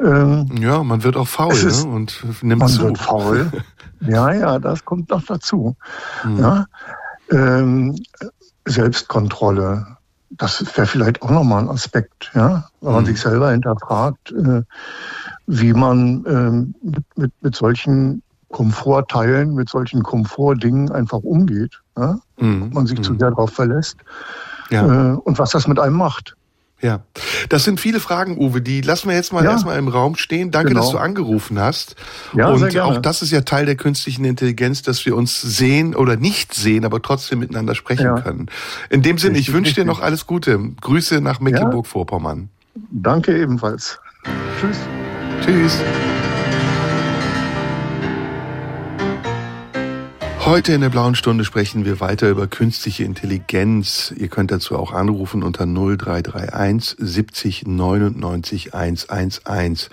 Ähm, 0.00 0.46
ja, 0.60 0.82
man 0.82 1.02
wird 1.02 1.16
auch 1.16 1.26
faul 1.26 1.52
ist, 1.52 1.84
ne? 1.84 1.92
und 1.92 2.24
nimmt 2.42 2.60
man 2.60 2.68
zu. 2.68 2.82
Wird 2.82 2.98
faul. 2.98 3.50
ja, 4.00 4.32
ja, 4.32 4.58
das 4.58 4.84
kommt 4.84 5.10
noch 5.10 5.24
dazu. 5.24 5.76
Hm. 6.22 6.38
Ja? 6.38 6.66
Ähm, 7.30 7.96
Selbstkontrolle, 8.64 9.86
das 10.30 10.64
wäre 10.76 10.86
vielleicht 10.86 11.22
auch 11.22 11.30
nochmal 11.30 11.62
ein 11.62 11.68
Aspekt, 11.68 12.30
ja, 12.34 12.68
wenn 12.80 12.92
man 12.92 13.06
hm. 13.06 13.06
sich 13.06 13.20
selber 13.20 13.50
hinterfragt, 13.50 14.32
äh, 14.32 14.62
wie 15.46 15.72
man 15.72 16.24
ähm, 16.28 16.74
mit, 16.82 17.04
mit, 17.16 17.32
mit 17.40 17.56
solchen 17.56 18.22
Komfortteilen, 18.50 19.54
mit 19.54 19.68
solchen 19.68 20.02
Komfortdingen 20.02 20.92
einfach 20.92 21.18
umgeht. 21.18 21.80
Ja? 21.96 22.18
Hm. 22.36 22.64
Ob 22.64 22.74
man 22.74 22.86
sich 22.86 23.00
zu 23.02 23.10
hm. 23.12 23.18
sehr 23.18 23.30
darauf 23.30 23.50
verlässt 23.50 23.96
ja. 24.70 25.12
äh, 25.12 25.16
und 25.16 25.38
was 25.38 25.50
das 25.50 25.66
mit 25.66 25.78
einem 25.78 25.96
macht. 25.96 26.36
Ja, 26.80 27.00
das 27.48 27.64
sind 27.64 27.80
viele 27.80 27.98
Fragen, 27.98 28.38
Uwe. 28.38 28.60
Die 28.60 28.82
lassen 28.82 29.08
wir 29.08 29.16
jetzt 29.16 29.32
mal 29.32 29.44
ja. 29.44 29.50
erstmal 29.50 29.78
im 29.78 29.88
Raum 29.88 30.14
stehen. 30.14 30.52
Danke, 30.52 30.70
genau. 30.70 30.82
dass 30.82 30.90
du 30.90 30.98
angerufen 30.98 31.58
hast. 31.58 31.96
Ja, 32.34 32.48
und 32.50 32.78
auch 32.78 32.98
das 32.98 33.20
ist 33.20 33.32
ja 33.32 33.40
Teil 33.40 33.66
der 33.66 33.74
künstlichen 33.74 34.24
Intelligenz, 34.24 34.82
dass 34.82 35.04
wir 35.04 35.16
uns 35.16 35.40
sehen 35.40 35.96
oder 35.96 36.16
nicht 36.16 36.54
sehen, 36.54 36.84
aber 36.84 37.02
trotzdem 37.02 37.40
miteinander 37.40 37.74
sprechen 37.74 38.04
ja. 38.04 38.20
können. 38.20 38.46
In 38.90 39.02
dem 39.02 39.18
Sinne, 39.18 39.38
ich 39.38 39.52
wünsche 39.52 39.74
dir 39.74 39.84
noch 39.84 40.00
alles 40.00 40.26
Gute. 40.26 40.58
Grüße 40.80 41.20
nach 41.20 41.40
Mecklenburg-Vorpommern. 41.40 42.48
Danke 42.90 43.36
ebenfalls. 43.36 43.98
Tschüss. 44.60 44.78
Tschüss. 45.44 45.82
Heute 50.48 50.72
in 50.72 50.80
der 50.80 50.88
blauen 50.88 51.14
Stunde 51.14 51.44
sprechen 51.44 51.84
wir 51.84 52.00
weiter 52.00 52.30
über 52.30 52.46
künstliche 52.46 53.04
Intelligenz. 53.04 54.14
Ihr 54.16 54.28
könnt 54.28 54.50
dazu 54.50 54.78
auch 54.78 54.92
anrufen 54.92 55.42
unter 55.42 55.66
0331 55.66 56.96
70 56.98 57.66
99 57.66 58.72
111. 58.72 59.90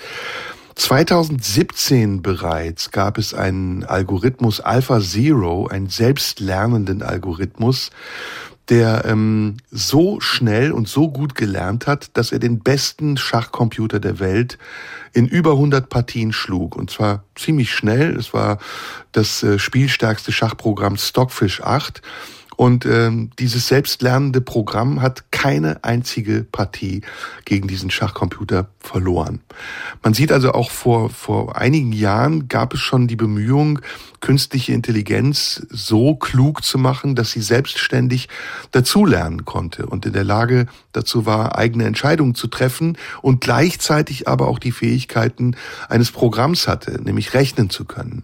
2017 0.75 2.21
bereits 2.21 2.91
gab 2.91 3.17
es 3.17 3.33
einen 3.33 3.83
Algorithmus 3.83 4.61
Alpha 4.61 5.01
Zero, 5.01 5.67
einen 5.67 5.89
selbstlernenden 5.89 7.01
Algorithmus, 7.01 7.91
der 8.69 9.05
ähm, 9.05 9.57
so 9.69 10.19
schnell 10.19 10.71
und 10.71 10.87
so 10.87 11.09
gut 11.09 11.35
gelernt 11.35 11.87
hat, 11.87 12.17
dass 12.17 12.31
er 12.31 12.39
den 12.39 12.59
besten 12.59 13.17
Schachcomputer 13.17 13.99
der 13.99 14.19
Welt 14.19 14.57
in 15.13 15.27
über 15.27 15.51
100 15.51 15.89
Partien 15.89 16.33
schlug. 16.33 16.75
Und 16.75 16.89
zwar 16.89 17.23
ziemlich 17.35 17.73
schnell. 17.73 18.15
Es 18.15 18.33
war 18.33 18.57
das 19.11 19.43
äh, 19.43 19.59
spielstärkste 19.59 20.31
Schachprogramm 20.31 20.97
Stockfish 20.97 21.61
8. 21.61 22.01
Und 22.55 22.85
ähm, 22.85 23.31
dieses 23.39 23.67
selbstlernende 23.67 24.41
Programm 24.41 25.01
hat 25.01 25.31
keine 25.31 25.83
einzige 25.83 26.43
Partie 26.43 27.01
gegen 27.45 27.67
diesen 27.67 27.91
Schachcomputer 27.91 28.69
verloren. 28.79 29.41
Man 30.03 30.13
sieht 30.13 30.31
also 30.31 30.51
auch 30.51 30.71
vor, 30.71 31.09
vor 31.09 31.57
einigen 31.57 31.91
Jahren 31.91 32.47
gab 32.47 32.73
es 32.73 32.79
schon 32.79 33.07
die 33.07 33.15
Bemühung, 33.15 33.79
künstliche 34.21 34.73
Intelligenz 34.73 35.65
so 35.69 36.15
klug 36.15 36.63
zu 36.63 36.77
machen, 36.77 37.15
dass 37.15 37.31
sie 37.31 37.41
selbstständig 37.41 38.29
dazulernen 38.71 39.45
konnte 39.45 39.85
und 39.85 40.05
in 40.05 40.13
der 40.13 40.23
Lage 40.23 40.67
dazu 40.93 41.25
war, 41.25 41.57
eigene 41.57 41.85
Entscheidungen 41.85 42.35
zu 42.35 42.47
treffen 42.47 42.97
und 43.21 43.41
gleichzeitig 43.41 44.27
aber 44.27 44.47
auch 44.47 44.59
die 44.59 44.71
Fähigkeiten 44.71 45.55
eines 45.89 46.11
Programms 46.11 46.67
hatte, 46.67 47.01
nämlich 47.03 47.33
rechnen 47.33 47.69
zu 47.69 47.85
können. 47.85 48.23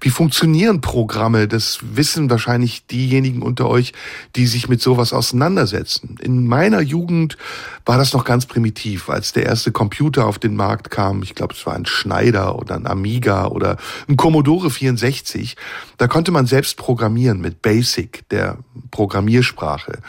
Wie 0.00 0.10
funktionieren 0.10 0.80
Programme? 0.80 1.48
Das 1.48 1.78
wissen 1.82 2.30
wahrscheinlich 2.30 2.86
diejenigen 2.86 3.42
unter 3.42 3.68
euch, 3.68 3.92
die 4.34 4.46
sich 4.46 4.68
mit 4.68 4.80
sowas 4.80 5.12
auseinandersetzen. 5.12 6.16
In 6.20 6.46
meiner 6.46 6.80
Jugend 6.80 7.36
war 7.84 7.98
das 7.98 8.12
noch 8.12 8.24
ganz 8.24 8.46
primitiv, 8.46 9.08
als 9.08 9.32
der 9.32 9.46
erste 9.46 9.72
Computer 9.72 10.26
auf 10.26 10.38
den 10.38 10.56
Markt 10.56 10.90
kam. 10.90 11.22
Ich 11.22 11.34
glaube, 11.34 11.54
es 11.54 11.66
war 11.66 11.74
ein 11.74 11.86
Schneider 11.86 12.58
oder 12.58 12.76
ein 12.76 12.86
Amiga 12.86 13.46
oder 13.46 13.76
ein 14.08 14.16
Commodore 14.16 14.70
64. 14.70 15.56
Da 15.98 16.08
konnte 16.08 16.32
man 16.32 16.46
selbst 16.46 16.76
programmieren 16.76 17.40
mit 17.40 17.62
Basic, 17.62 18.28
der 18.30 18.58
Programmiersprache. 18.90 20.00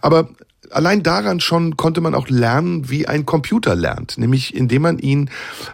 Aber 0.00 0.28
allein 0.70 1.02
daran 1.02 1.40
schon 1.40 1.76
konnte 1.76 2.00
man 2.00 2.14
auch 2.14 2.28
lernen, 2.28 2.90
wie 2.90 3.06
ein 3.06 3.26
Computer 3.26 3.74
lernt, 3.74 4.18
nämlich 4.18 4.54
indem 4.54 4.82
man 4.82 4.98
ihn 4.98 5.30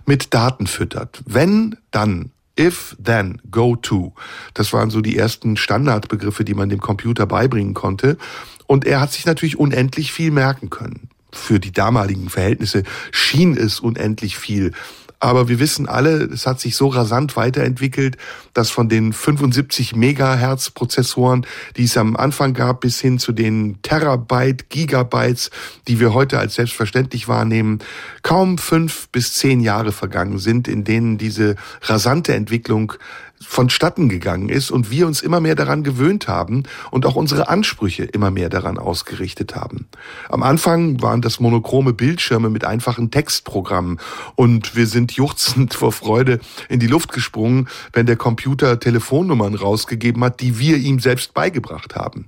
mit 0.06 0.34
Daten 0.34 0.66
füttert. 0.66 1.22
Wenn, 1.26 1.76
dann 1.90 2.30
If, 2.60 2.94
then, 3.02 3.40
go 3.50 3.74
to. 3.74 4.12
Das 4.52 4.74
waren 4.74 4.90
so 4.90 5.00
die 5.00 5.16
ersten 5.16 5.56
Standardbegriffe, 5.56 6.44
die 6.44 6.52
man 6.52 6.68
dem 6.68 6.80
Computer 6.80 7.24
beibringen 7.24 7.72
konnte. 7.72 8.18
Und 8.66 8.84
er 8.86 9.00
hat 9.00 9.12
sich 9.12 9.24
natürlich 9.24 9.58
unendlich 9.58 10.12
viel 10.12 10.30
merken 10.30 10.68
können. 10.68 11.08
Für 11.32 11.58
die 11.58 11.72
damaligen 11.72 12.28
Verhältnisse 12.28 12.82
schien 13.12 13.56
es 13.56 13.80
unendlich 13.80 14.36
viel. 14.36 14.72
Aber 15.20 15.48
wir 15.48 15.60
wissen 15.60 15.86
alle, 15.86 16.24
es 16.24 16.46
hat 16.46 16.60
sich 16.60 16.76
so 16.76 16.88
rasant 16.88 17.36
weiterentwickelt, 17.36 18.16
dass 18.54 18.70
von 18.70 18.88
den 18.88 19.12
75 19.12 19.94
Megahertz 19.94 20.70
Prozessoren, 20.70 21.46
die 21.76 21.84
es 21.84 21.98
am 21.98 22.16
Anfang 22.16 22.54
gab, 22.54 22.80
bis 22.80 23.00
hin 23.00 23.18
zu 23.18 23.32
den 23.32 23.80
Terabyte, 23.82 24.70
Gigabytes, 24.70 25.50
die 25.86 26.00
wir 26.00 26.14
heute 26.14 26.38
als 26.38 26.54
selbstverständlich 26.54 27.28
wahrnehmen, 27.28 27.80
kaum 28.22 28.56
fünf 28.56 29.08
bis 29.10 29.34
zehn 29.34 29.60
Jahre 29.60 29.92
vergangen 29.92 30.38
sind, 30.38 30.66
in 30.66 30.84
denen 30.84 31.18
diese 31.18 31.56
rasante 31.82 32.32
Entwicklung 32.32 32.94
vonstatten 33.42 34.10
gegangen 34.10 34.50
ist 34.50 34.70
und 34.70 34.90
wir 34.90 35.06
uns 35.06 35.22
immer 35.22 35.40
mehr 35.40 35.54
daran 35.54 35.82
gewöhnt 35.82 36.28
haben 36.28 36.64
und 36.90 37.06
auch 37.06 37.16
unsere 37.16 37.48
Ansprüche 37.48 38.04
immer 38.04 38.30
mehr 38.30 38.50
daran 38.50 38.76
ausgerichtet 38.76 39.56
haben. 39.56 39.88
Am 40.28 40.42
Anfang 40.42 41.00
waren 41.00 41.22
das 41.22 41.40
monochrome 41.40 41.94
Bildschirme 41.94 42.50
mit 42.50 42.64
einfachen 42.64 43.10
Textprogrammen 43.10 43.98
und 44.34 44.76
wir 44.76 44.86
sind 44.86 45.12
juchzend 45.12 45.72
vor 45.80 45.92
Freude 45.92 46.38
in 46.68 46.80
die 46.80 46.86
Luft 46.86 47.12
gesprungen, 47.12 47.68
wenn 47.94 48.04
der 48.04 48.16
Computer 48.16 48.78
Telefonnummern 48.78 49.54
rausgegeben 49.54 50.22
hat, 50.22 50.40
die 50.40 50.58
wir 50.58 50.76
ihm 50.76 51.00
selbst 51.00 51.32
beigebracht 51.32 51.94
haben. 51.94 52.26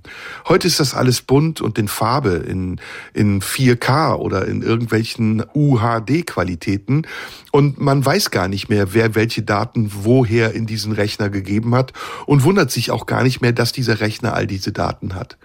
Heute 0.49 0.67
ist 0.67 0.81
das 0.81 0.95
alles 0.95 1.21
bunt 1.21 1.61
und 1.61 1.79
in 1.79 1.89
Farbe, 1.89 2.37
in, 2.37 2.81
in 3.13 3.43
4K 3.43 4.15
oder 4.15 4.49
in 4.49 4.63
irgendwelchen 4.63 5.45
UHD-Qualitäten 5.55 7.07
und 7.51 7.79
man 7.79 8.05
weiß 8.05 8.31
gar 8.31 8.49
nicht 8.49 8.71
mehr, 8.71 8.95
wer 8.95 9.15
welche 9.15 9.43
Daten 9.43 9.91
woher 9.93 10.55
in 10.55 10.65
diesen 10.65 10.93
Rechner 11.03 11.29
gegeben 11.29 11.75
hat 11.75 11.93
und 12.27 12.45
wundert 12.45 12.71
sich 12.71 12.91
auch 12.93 13.07
gar 13.07 13.25
nicht 13.25 13.41
mehr, 13.41 13.53
dass 13.53 13.73
dieser 13.73 14.01
Rechner 14.01 14.35
all 14.35 14.47
diese 14.47 14.73
Daten 14.73 15.15
hat. 15.15 15.37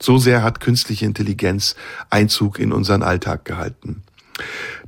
So 0.00 0.18
sehr 0.18 0.42
hat 0.42 0.60
künstliche 0.60 1.04
Intelligenz 1.04 1.74
Einzug 2.10 2.58
in 2.58 2.72
unseren 2.72 3.02
Alltag 3.02 3.44
gehalten. 3.44 4.02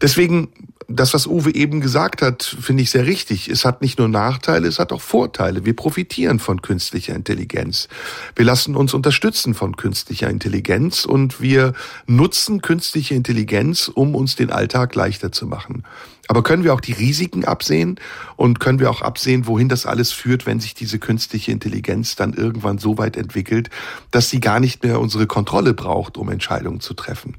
Deswegen 0.01 0.49
das, 0.97 1.15
was 1.15 1.27
Uwe 1.27 1.55
eben 1.55 1.81
gesagt 1.81 2.23
hat, 2.23 2.43
finde 2.43 2.83
ich 2.83 2.91
sehr 2.91 3.07
richtig. 3.07 3.49
Es 3.49 3.65
hat 3.65 3.83
nicht 3.83 3.99
nur 3.99 4.09
Nachteile, 4.09 4.69
es 4.69 4.79
hat 4.79 4.93
auch 4.93 5.01
Vorteile. 5.01 5.65
Wir 5.65 5.75
profitieren 5.75 6.39
von 6.39 6.63
künstlicher 6.63 7.15
Intelligenz. 7.15 7.89
Wir 8.37 8.45
lassen 8.45 8.77
uns 8.77 8.95
unterstützen 8.95 9.55
von 9.55 9.77
künstlicher 9.77 10.29
Intelligenz 10.29 11.05
und 11.05 11.41
wir 11.41 11.73
nutzen 12.07 12.63
künstliche 12.63 13.15
Intelligenz, 13.15 13.89
um 13.89 14.15
uns 14.15 14.37
den 14.37 14.51
Alltag 14.51 14.95
leichter 14.95 15.33
zu 15.33 15.47
machen. 15.47 15.85
Aber 16.33 16.43
können 16.43 16.65
wir 16.65 16.73
auch 16.73 16.81
die 16.81 16.95
Risiken 16.95 17.45
absehen 17.45 18.01
und 18.37 18.59
können 18.59 18.79
wir 18.79 18.91
auch 18.91 19.03
absehen, 19.03 19.47
wohin 19.47 19.69
das 19.69 19.85
alles 19.85 20.13
führt, 20.13 20.47
wenn 20.47 20.61
sich 20.61 20.73
diese 20.73 20.99
künstliche 20.99 21.53
Intelligenz 21.53 22.17
dann 22.17 22.33
irgendwann 22.33 22.79
so 22.79 22.97
weit 22.97 23.19
entwickelt, 23.19 23.69
dass 24.13 24.31
sie 24.31 24.41
gar 24.41 24.59
nicht 24.59 24.83
mehr 24.83 24.99
unsere 24.99 25.27
Kontrolle 25.27 25.75
braucht, 25.75 26.17
um 26.17 26.31
Entscheidungen 26.31 26.81
zu 26.81 26.95
treffen? 26.95 27.37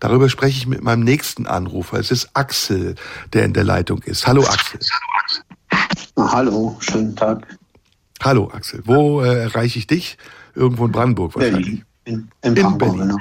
Darüber 0.00 0.28
spreche 0.28 0.58
ich 0.58 0.66
mit 0.66 0.82
meinem 0.82 1.04
nächsten 1.04 1.46
Anrufer. 1.46 2.00
Es 2.00 2.10
ist 2.10 2.30
Axel, 2.34 2.96
der 3.32 3.44
in 3.44 3.52
der 3.52 3.62
Leitung 3.62 4.02
ist. 4.02 4.26
Hallo 4.26 4.42
Axel. 4.42 4.80
Hallo, 6.18 6.76
schönen 6.80 7.14
Tag. 7.14 7.46
Hallo 8.24 8.50
Axel. 8.52 8.82
Wo 8.84 9.20
äh, 9.20 9.42
erreiche 9.42 9.78
ich 9.78 9.86
dich? 9.86 10.18
Irgendwo 10.56 10.86
in 10.86 10.90
Brandenburg 10.90 11.36
wahrscheinlich. 11.36 11.84
Berlin. 12.04 12.28
In, 12.42 12.56
in, 12.56 12.56
in 12.56 12.78
Berlin. 12.78 12.98
Genau. 12.98 13.18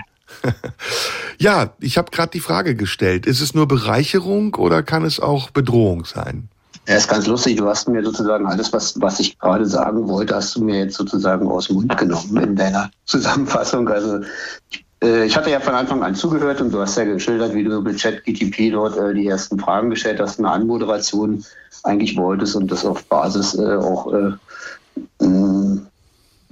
Ja, 1.37 1.73
ich 1.79 1.97
habe 1.97 2.11
gerade 2.11 2.31
die 2.31 2.39
Frage 2.39 2.75
gestellt, 2.75 3.25
ist 3.25 3.41
es 3.41 3.53
nur 3.53 3.67
Bereicherung 3.67 4.55
oder 4.55 4.83
kann 4.83 5.03
es 5.03 5.19
auch 5.19 5.49
Bedrohung 5.49 6.05
sein? 6.05 6.49
Ja, 6.87 6.95
ist 6.95 7.09
ganz 7.09 7.27
lustig. 7.27 7.57
Du 7.57 7.67
hast 7.67 7.87
mir 7.87 8.03
sozusagen 8.03 8.47
alles, 8.47 8.73
was, 8.73 8.99
was 8.99 9.19
ich 9.19 9.37
gerade 9.37 9.65
sagen 9.65 10.07
wollte, 10.07 10.35
hast 10.35 10.55
du 10.55 10.63
mir 10.63 10.79
jetzt 10.79 10.95
sozusagen 10.95 11.47
aus 11.47 11.67
dem 11.67 11.75
Mund 11.75 11.97
genommen 11.97 12.37
in 12.37 12.55
deiner 12.55 12.89
Zusammenfassung. 13.05 13.87
Also 13.87 14.21
äh, 15.03 15.25
ich 15.25 15.37
hatte 15.37 15.51
ja 15.51 15.59
von 15.59 15.75
Anfang 15.75 16.03
an 16.03 16.15
zugehört 16.15 16.61
und 16.61 16.73
du 16.73 16.79
hast 16.79 16.97
ja 16.97 17.03
geschildert, 17.03 17.53
wie 17.53 17.63
du 17.63 17.81
mit 17.81 18.01
ChatGTP 18.01 18.71
dort 18.71 18.97
äh, 18.97 19.13
die 19.13 19.27
ersten 19.27 19.59
Fragen 19.59 19.89
gestellt 19.89 20.19
hast, 20.19 20.39
eine 20.39 20.49
Anmoderation 20.49 21.45
eigentlich 21.83 22.17
wolltest 22.17 22.55
und 22.55 22.71
das 22.71 22.85
auf 22.85 23.03
Basis 23.05 23.55
äh, 23.55 23.75
auch 23.75 24.13
äh, 24.13 24.31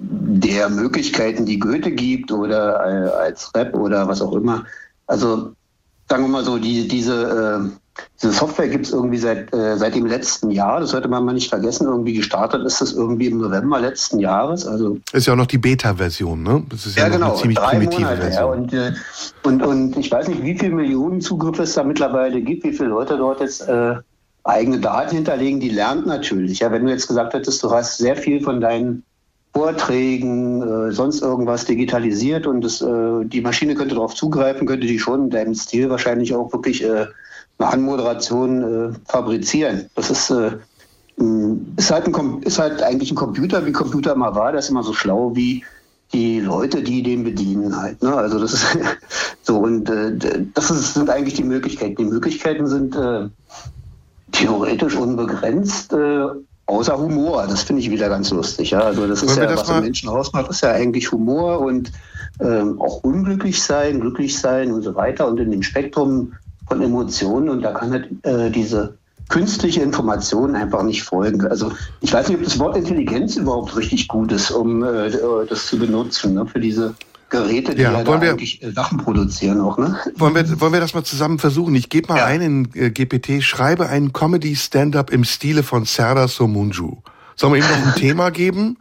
der 0.02 0.70
Möglichkeiten, 0.70 1.46
die 1.46 1.60
Goethe 1.60 1.92
gibt 1.92 2.32
oder 2.32 2.80
äh, 2.86 3.10
als 3.10 3.54
Rap 3.56 3.76
oder 3.76 4.08
was 4.08 4.22
auch 4.22 4.34
immer. 4.34 4.66
Also 5.08 5.54
sagen 6.08 6.24
wir 6.24 6.30
mal 6.30 6.46
so, 6.46 6.58
die, 6.58 6.88
diese 6.88 7.70
äh, 7.70 7.90
diese 8.22 8.34
Software 8.34 8.68
gibt 8.68 8.86
es 8.86 8.92
irgendwie 8.92 9.18
seit, 9.18 9.54
äh, 9.54 9.78
seit 9.78 9.96
dem 9.96 10.06
letzten 10.06 10.52
Jahr. 10.52 10.80
Das 10.80 10.92
sollte 10.92 11.08
man 11.08 11.24
mal 11.24 11.34
nicht 11.34 11.50
vergessen. 11.50 11.88
Irgendwie 11.88 12.14
gestartet 12.14 12.66
ist 12.66 12.82
das 12.82 12.94
irgendwie 12.94 13.28
im 13.28 13.38
November 13.40 13.80
letzten 13.80 14.20
Jahres. 14.20 14.68
Also 14.68 15.00
ist 15.14 15.28
ja 15.28 15.34
auch 15.34 15.38
noch 15.38 15.48
die 15.48 15.58
Beta-Version, 15.58 16.44
ne? 16.44 16.64
Das 16.70 16.86
ist 16.86 16.98
ja, 16.98 17.04
ja 17.04 17.10
genau, 17.10 17.32
eine 17.32 17.36
ziemlich 17.38 17.58
drei 17.58 17.72
primitive 17.72 18.02
Monate, 18.02 18.22
Version. 18.22 18.42
Ja. 18.42 18.52
Und, 18.52 18.74
äh, 18.74 18.94
und, 19.44 19.62
und 19.62 19.98
ich 19.98 20.12
weiß 20.12 20.28
nicht, 20.28 20.44
wie 20.44 20.58
viele 20.58 20.76
Millionen 20.76 21.22
Zugriffe 21.22 21.64
es 21.64 21.74
da 21.74 21.84
mittlerweile 21.84 22.42
gibt, 22.42 22.64
wie 22.64 22.74
viele 22.74 22.90
Leute 22.90 23.18
dort 23.18 23.40
jetzt 23.40 23.68
äh, 23.68 23.96
eigene 24.44 24.80
Daten 24.80 25.16
hinterlegen. 25.16 25.60
Die 25.60 25.70
lernt 25.70 26.06
natürlich. 26.06 26.60
Ja, 26.60 26.72
wenn 26.72 26.86
du 26.86 26.92
jetzt 26.92 27.08
gesagt 27.08 27.34
hättest, 27.34 27.64
du 27.64 27.72
hast 27.72 27.98
sehr 27.98 28.16
viel 28.16 28.42
von 28.42 28.60
deinen 28.60 29.04
Vorträgen, 29.54 30.62
äh, 30.62 30.92
sonst 30.92 31.22
irgendwas 31.22 31.66
digitalisiert 31.66 32.46
und 32.46 32.62
das, 32.62 32.82
äh, 32.82 33.26
die 33.26 33.42
Maschine 33.42 33.74
könnte 33.76 33.96
darauf 33.96 34.14
zugreifen, 34.14 34.68
könnte 34.68 34.86
die 34.86 35.00
schon 35.00 35.26
in 35.26 35.30
deinem 35.32 35.56
Stil 35.56 35.90
wahrscheinlich 35.90 36.36
auch 36.36 36.54
wirklich 36.54 36.84
äh, 36.84 37.08
eine 37.58 37.68
Anmoderation 37.68 38.94
äh, 38.94 38.96
fabrizieren. 39.06 39.90
Das 39.96 40.12
ist, 40.12 40.30
äh, 40.30 40.52
ist, 41.78 41.92
halt 41.92 42.06
ein, 42.06 42.44
ist 42.44 42.60
halt 42.60 42.84
eigentlich 42.84 43.12
ein 43.12 43.16
Computer, 43.16 43.66
wie 43.66 43.72
Computer 43.72 44.16
mal 44.16 44.36
war. 44.36 44.52
Der 44.52 44.60
ist 44.60 44.70
immer 44.70 44.84
so 44.84 44.94
schlau 44.94 45.36
wie 45.36 45.64
die 46.14 46.40
Leute, 46.40 46.84
die 46.84 47.02
den 47.02 47.24
bedienen 47.24 47.76
halt. 47.76 48.02
Ne? 48.04 48.16
Also 48.16 48.40
das 48.40 48.54
ist 48.54 48.78
so 49.42 49.58
und 49.58 49.90
äh, 49.90 50.16
das 50.54 50.70
ist, 50.70 50.94
sind 50.94 51.10
eigentlich 51.10 51.34
die 51.34 51.44
Möglichkeiten. 51.44 51.96
Die 51.98 52.06
Möglichkeiten 52.06 52.68
sind 52.68 52.96
theoretisch 54.32 54.96
unbegrenzt, 54.96 55.92
außer 56.70 56.98
Humor. 56.98 57.46
Das 57.48 57.64
finde 57.64 57.82
ich 57.82 57.90
wieder 57.90 58.10
ganz 58.10 58.30
lustig. 58.32 58.72
Ja? 58.72 58.82
Also 58.82 59.08
das 59.08 59.24
ist 59.24 59.38
ja, 59.38 59.46
das 59.46 59.62
was 59.62 59.70
ein 59.70 59.84
Menschen 59.84 60.10
ausmacht, 60.10 60.50
ist 60.50 60.62
ja 60.62 60.72
eigentlich 60.72 61.12
Humor 61.12 61.60
und 61.60 61.92
ähm, 62.40 62.80
auch 62.80 63.04
unglücklich 63.04 63.62
sein, 63.62 64.00
glücklich 64.00 64.40
sein 64.40 64.72
und 64.72 64.84
so 64.84 64.96
weiter. 64.96 65.28
Und 65.28 65.40
in 65.40 65.52
dem 65.52 65.64
Spektrum 65.64 66.34
von 66.68 66.82
Emotionen 66.82 67.50
und 67.50 67.62
da 67.64 67.72
kann 67.72 67.92
halt 67.92 68.26
äh, 68.26 68.50
diese 68.52 68.94
künstliche 69.30 69.82
Information 69.82 70.56
einfach 70.56 70.84
nicht 70.84 71.04
folgen. 71.04 71.46
Also 71.48 71.72
ich 72.02 72.12
weiß 72.12 72.30
nicht, 72.30 72.38
ob 72.38 72.44
das 72.44 72.60
Wort 72.60 72.78
Intelligenz 72.78 73.36
überhaupt 73.36 73.76
richtig 73.76 74.08
gut 74.08 74.32
ist, 74.32 74.52
um 74.52 74.84
äh, 74.84 75.12
das 75.48 75.68
zu 75.68 75.78
benutzen 75.78 76.34
ne, 76.34 76.46
für 76.46 76.60
diese 76.60 76.96
Geräte, 77.30 77.76
die 77.76 77.82
ja, 77.82 78.00
ja 78.00 78.08
wollen 78.08 78.22
wir, 78.22 78.32
eigentlich 78.32 78.62
äh, 78.64 78.72
Sachen 78.72 78.98
produzieren 78.98 79.62
auch. 79.62 79.78
Ne? 79.78 79.98
Wollen, 80.16 80.36
wir, 80.36 80.62
wollen 80.62 80.74
wir 80.74 80.80
das 80.80 80.94
mal 80.94 81.04
zusammen 81.04 81.40
versuchen? 81.40 81.76
Ich 81.76 81.90
gebe 81.90 82.08
mal 82.08 82.18
ja. 82.20 82.26
ein 82.26 82.42
in 82.42 82.70
äh, 82.74 82.90
GPT, 82.90 83.44
schreibe 83.44 83.88
einen 83.88 84.14
Comedy-Stand-up 84.14 85.12
im 85.12 85.24
Stile 85.24 85.64
von 85.64 85.86
Serdar 85.86 86.28
Somunju. 86.28 86.98
Sollen 87.36 87.54
wir 87.54 87.60
ihm 87.60 87.70
noch 87.70 87.94
ein 87.94 87.96
Thema 88.00 88.32
geben? 88.32 88.78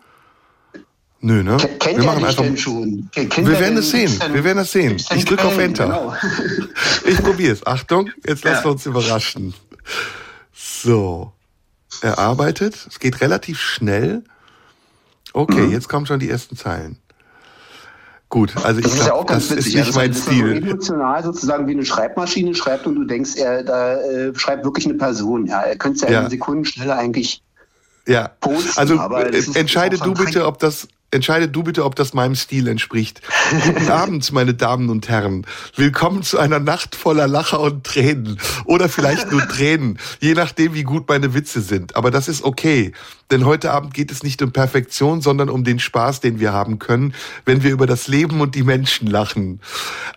Nö, 1.21 1.43
ne? 1.43 1.57
Kennt 1.81 1.99
wir 1.99 2.05
machen 2.05 2.25
einfach. 2.25 2.45
Schon? 2.57 3.11
Wir 3.15 3.61
werden 3.61 3.79
es 3.79 3.91
sehen. 3.91 4.13
wir 4.33 4.45
werden 4.45 4.59
es 4.59 4.71
sehen. 4.71 4.97
Ich 5.17 5.25
drücke 5.25 5.45
auf 5.45 5.59
Enter. 5.59 5.87
Genau. 5.87 6.15
ich 7.07 7.17
probiere 7.21 7.53
es. 7.53 7.67
Achtung, 7.67 8.11
jetzt 8.25 8.45
lassen 8.45 8.65
wir 8.65 8.71
uns 8.71 8.87
überraschen. 8.87 9.55
So. 10.55 11.33
Er 12.01 12.19
arbeitet. 12.19 12.87
Es 12.89 13.01
geht 13.01 13.21
relativ 13.21 13.59
schnell. 13.59 14.23
Okay, 15.33 15.67
mhm. 15.67 15.73
jetzt 15.73 15.89
kommen 15.89 16.07
schon 16.07 16.21
die 16.21 16.31
ersten 16.31 16.57
Zeilen. 16.57 16.99
Gut, 18.31 18.55
also 18.63 18.81
das 18.81 18.95
ich 18.95 19.01
glaube, 19.01 19.33
ja 19.33 19.39
das 19.39 19.51
witzig. 19.51 19.59
ist 19.59 19.75
nicht 19.75 19.87
also 19.87 19.99
mein 19.99 20.15
Stil. 20.15 20.61
So 20.61 20.67
emotional 20.67 21.25
sozusagen 21.25 21.67
wie 21.67 21.73
eine 21.73 21.85
Schreibmaschine 21.85 22.55
schreibt 22.55 22.87
und 22.87 22.95
du 22.97 23.05
denkst, 23.05 23.37
er 23.37 23.63
da 23.63 23.95
äh, 23.95 24.35
schreibt 24.35 24.65
wirklich 24.65 24.85
eine 24.85 24.95
Person. 24.95 25.47
Ja, 25.47 25.63
er 25.63 25.77
könnte 25.77 26.05
ja, 26.07 26.13
ja. 26.13 26.21
in 26.23 26.31
Sekundenschnelle 26.31 26.95
eigentlich 26.95 27.43
ja. 28.07 28.29
posten. 28.41 28.79
Also 28.79 28.97
äh, 28.97 29.43
entscheide 29.55 29.97
du 29.97 30.13
bitte, 30.13 30.47
ob 30.47 30.59
das 30.59 30.89
Entscheide 31.11 31.49
du 31.49 31.63
bitte, 31.63 31.87
ob 31.87 31.95
das 31.97 32.13
meinem 32.13 32.35
Stil 32.35 32.69
entspricht. 32.69 33.23
Guten 33.65 33.89
Abend, 33.91 34.31
meine 34.31 34.53
Damen 34.53 34.91
und 34.91 35.09
Herren. 35.09 35.47
Willkommen 35.75 36.23
zu 36.23 36.39
einer 36.39 36.59
Nacht 36.59 36.95
voller 36.95 37.27
Lacher 37.27 37.61
und 37.61 37.85
Tränen. 37.85 38.39
Oder 38.67 38.91
vielleicht 38.91 39.33
nur 39.33 39.41
Tränen, 39.49 39.99
je 40.21 40.35
nachdem, 40.35 40.75
wie 40.75 40.83
gut 40.83 41.09
meine 41.09 41.33
Witze 41.33 41.63
sind. 41.63 41.97
Aber 41.97 42.11
das 42.11 42.29
ist 42.29 42.45
okay. 42.45 42.93
Denn 43.31 43.45
heute 43.45 43.73
Abend 43.73 43.93
geht 43.93 44.11
es 44.11 44.23
nicht 44.23 44.41
um 44.41 44.53
Perfektion, 44.53 45.21
sondern 45.21 45.51
um 45.51 45.65
den 45.65 45.79
Spaß, 45.79 46.21
den 46.21 46.41
wir 46.41 46.53
haben 46.53 46.79
können, 46.79 47.15
wenn 47.45 47.63
wir 47.63 47.73
über 47.73 47.87
das 47.87 48.09
Leben 48.09 48.41
und 48.41 48.55
die 48.55 48.63
Menschen 48.63 49.07
lachen. 49.07 49.61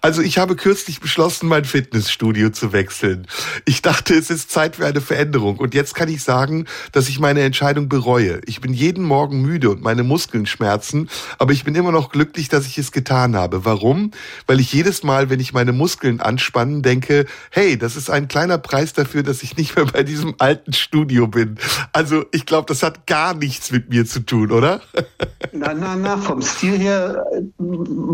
Also 0.02 0.21
ich 0.21 0.38
habe 0.38 0.56
kürzlich 0.56 1.02
beschlossen, 1.02 1.47
mein 1.47 1.65
Fitnessstudio 1.65 2.52
zu 2.52 2.71
wechseln. 2.71 3.28
Ich 3.65 3.82
dachte, 3.82 4.13
es 4.13 4.30
ist 4.30 4.50
Zeit 4.50 4.78
für 4.78 4.86
eine 4.86 5.02
Veränderung. 5.02 5.58
Und 5.58 5.74
jetzt 5.74 5.93
kann 5.93 6.08
ich 6.08 6.24
sagen, 6.24 6.65
dass 6.93 7.10
ich 7.10 7.19
meine 7.19 7.41
Entscheidung 7.41 7.89
bereue. 7.89 8.39
Ich 8.45 8.62
bin 8.62 8.74
jeden 8.74 9.04
Morgen 9.04 9.41
müde 9.41 9.69
und 9.69 9.82
meine 9.82 10.04
Muskeln 10.04 10.45
schmerzen, 10.45 11.10
aber 11.38 11.52
ich 11.52 11.63
bin 11.65 11.76
immer 11.76 11.91
noch 11.91 12.12
glücklich, 12.12 12.47
dass 12.47 12.65
ich 12.65 12.78
es 12.78 12.91
getan 12.91 13.36
habe. 13.36 13.65
Warum? 13.65 14.12
Weil 14.47 14.60
ich 14.60 14.71
jedes 14.71 15.04
Mal, 15.04 15.30
wenn 15.30 15.39
ich 15.39 15.54
meine 15.54 15.74
Muskeln 15.74 16.21
anspannen, 16.21 16.82
denke, 16.82 17.26
hey, 17.50 17.78
das 17.78 17.95
ist 17.95 18.10
ein 18.10 18.28
kleiner 18.28 18.58
Preis 18.58 18.93
dafür, 18.93 19.24
dass 19.24 19.43
ich 19.43 19.58
nicht 19.58 19.76
mehr 19.76 19.86
bei 19.86 20.04
diesem 20.04 20.36
alten 20.38 20.74
Studio 20.74 21.28
bin. 21.28 21.58
Also 21.91 22.26
ich 22.32 22.45
glaube, 22.45 22.67
das 22.67 22.84
hat 22.84 23.00
gar 23.05 23.33
nichts 23.33 23.71
mit 23.71 23.89
mir 23.89 24.05
zu 24.05 24.21
tun, 24.21 24.51
oder? 24.51 24.81
Na, 25.51 25.73
na, 25.73 25.95
na, 25.95 26.17
vom 26.17 26.41
Stil 26.41 26.77
her, 26.77 27.25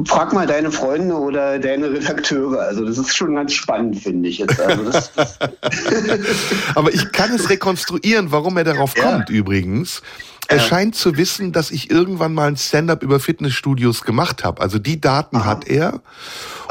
frag 0.05 0.33
mal 0.33 0.47
deine 0.47 0.71
Freunde 0.71 1.15
oder 1.15 1.59
deine 1.59 1.91
Redakteure. 1.91 2.59
Also 2.59 2.85
das 2.85 2.97
ist 2.97 3.15
schon 3.15 3.35
ganz 3.35 3.53
spannend, 3.53 3.99
finde 3.99 4.29
ich 4.29 4.39
jetzt. 4.39 4.59
Also 4.59 4.83
das, 4.83 5.13
das 5.13 5.39
Aber 6.75 6.93
ich 6.93 7.11
kann 7.11 7.31
es 7.33 7.49
rekonstruieren, 7.49 8.31
warum 8.31 8.57
er 8.57 8.63
darauf 8.63 8.95
ja. 8.97 9.03
kommt 9.03 9.29
übrigens. 9.29 10.01
Er 10.47 10.57
ja. 10.57 10.63
scheint 10.63 10.95
zu 10.95 11.17
wissen, 11.17 11.51
dass 11.51 11.71
ich 11.71 11.91
irgendwann 11.91 12.33
mal 12.33 12.47
ein 12.47 12.57
Stand-up 12.57 13.03
über 13.03 13.19
Fitnessstudios 13.19 14.03
gemacht 14.03 14.43
habe. 14.43 14.61
Also 14.61 14.79
die 14.79 15.01
Daten 15.01 15.37
Aha. 15.37 15.45
hat 15.45 15.67
er 15.67 16.01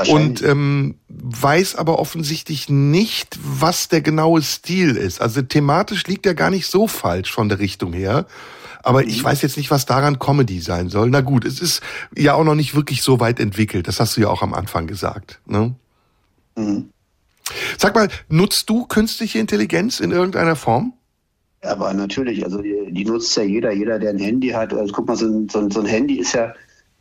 und 0.09 0.43
ähm, 0.43 0.97
weiß 1.09 1.77
aber 1.77 1.99
offensichtlich 1.99 2.71
nicht, 2.71 3.39
was 3.43 3.89
der 3.89 4.01
genaue 4.01 4.41
Stil 4.41 4.97
ist. 4.97 5.21
Also 5.21 5.43
thematisch 5.43 6.07
liegt 6.07 6.25
er 6.25 6.35
gar 6.35 6.51
nicht 6.51 6.67
so 6.67 6.89
falsch 6.89 7.33
von 7.33 7.49
der 7.51 7.59
Richtung 7.59 7.93
her. 7.93 8.27
Aber 8.83 9.05
ich 9.05 9.23
mhm. 9.23 9.25
weiß 9.25 9.43
jetzt 9.43 9.57
nicht, 9.57 9.71
was 9.71 9.85
daran 9.85 10.19
Comedy 10.19 10.61
sein 10.61 10.89
soll. 10.89 11.11
Na 11.11 11.21
gut, 11.21 11.45
es 11.45 11.61
ist 11.61 11.83
ja 12.17 12.35
auch 12.35 12.45
noch 12.45 12.55
nicht 12.55 12.75
wirklich 12.75 13.03
so 13.03 13.21
weit 13.21 13.41
entwickelt. 13.41 13.89
Das 13.89 14.01
hast 14.01 14.17
du 14.17 14.23
ja 14.23 14.29
auch 14.29 14.43
am 14.43 14.55
Anfang 14.55 14.87
gesagt. 14.87 15.41
Ne? 15.45 15.75
Mhm. 16.57 16.91
Sag 17.79 17.95
mal, 17.95 18.09
nutzt 18.29 18.71
du 18.71 18.87
künstliche 18.87 19.39
Intelligenz 19.39 20.01
in 20.01 20.12
irgendeiner 20.12 20.57
Form? 20.57 20.95
Aber 21.66 21.92
natürlich, 21.92 22.44
also 22.44 22.62
die, 22.62 22.90
die, 22.90 23.05
nutzt 23.05 23.37
ja 23.37 23.42
jeder, 23.42 23.72
jeder, 23.72 23.98
der 23.98 24.11
ein 24.11 24.18
Handy 24.18 24.48
hat. 24.48 24.72
Also 24.72 24.92
guck 24.92 25.09
mal, 25.09 25.16
so 25.16 25.26
ein, 25.26 25.48
so 25.48 25.81
ein 25.81 25.87
Handy 25.87 26.18
ist 26.18 26.33
ja 26.33 26.55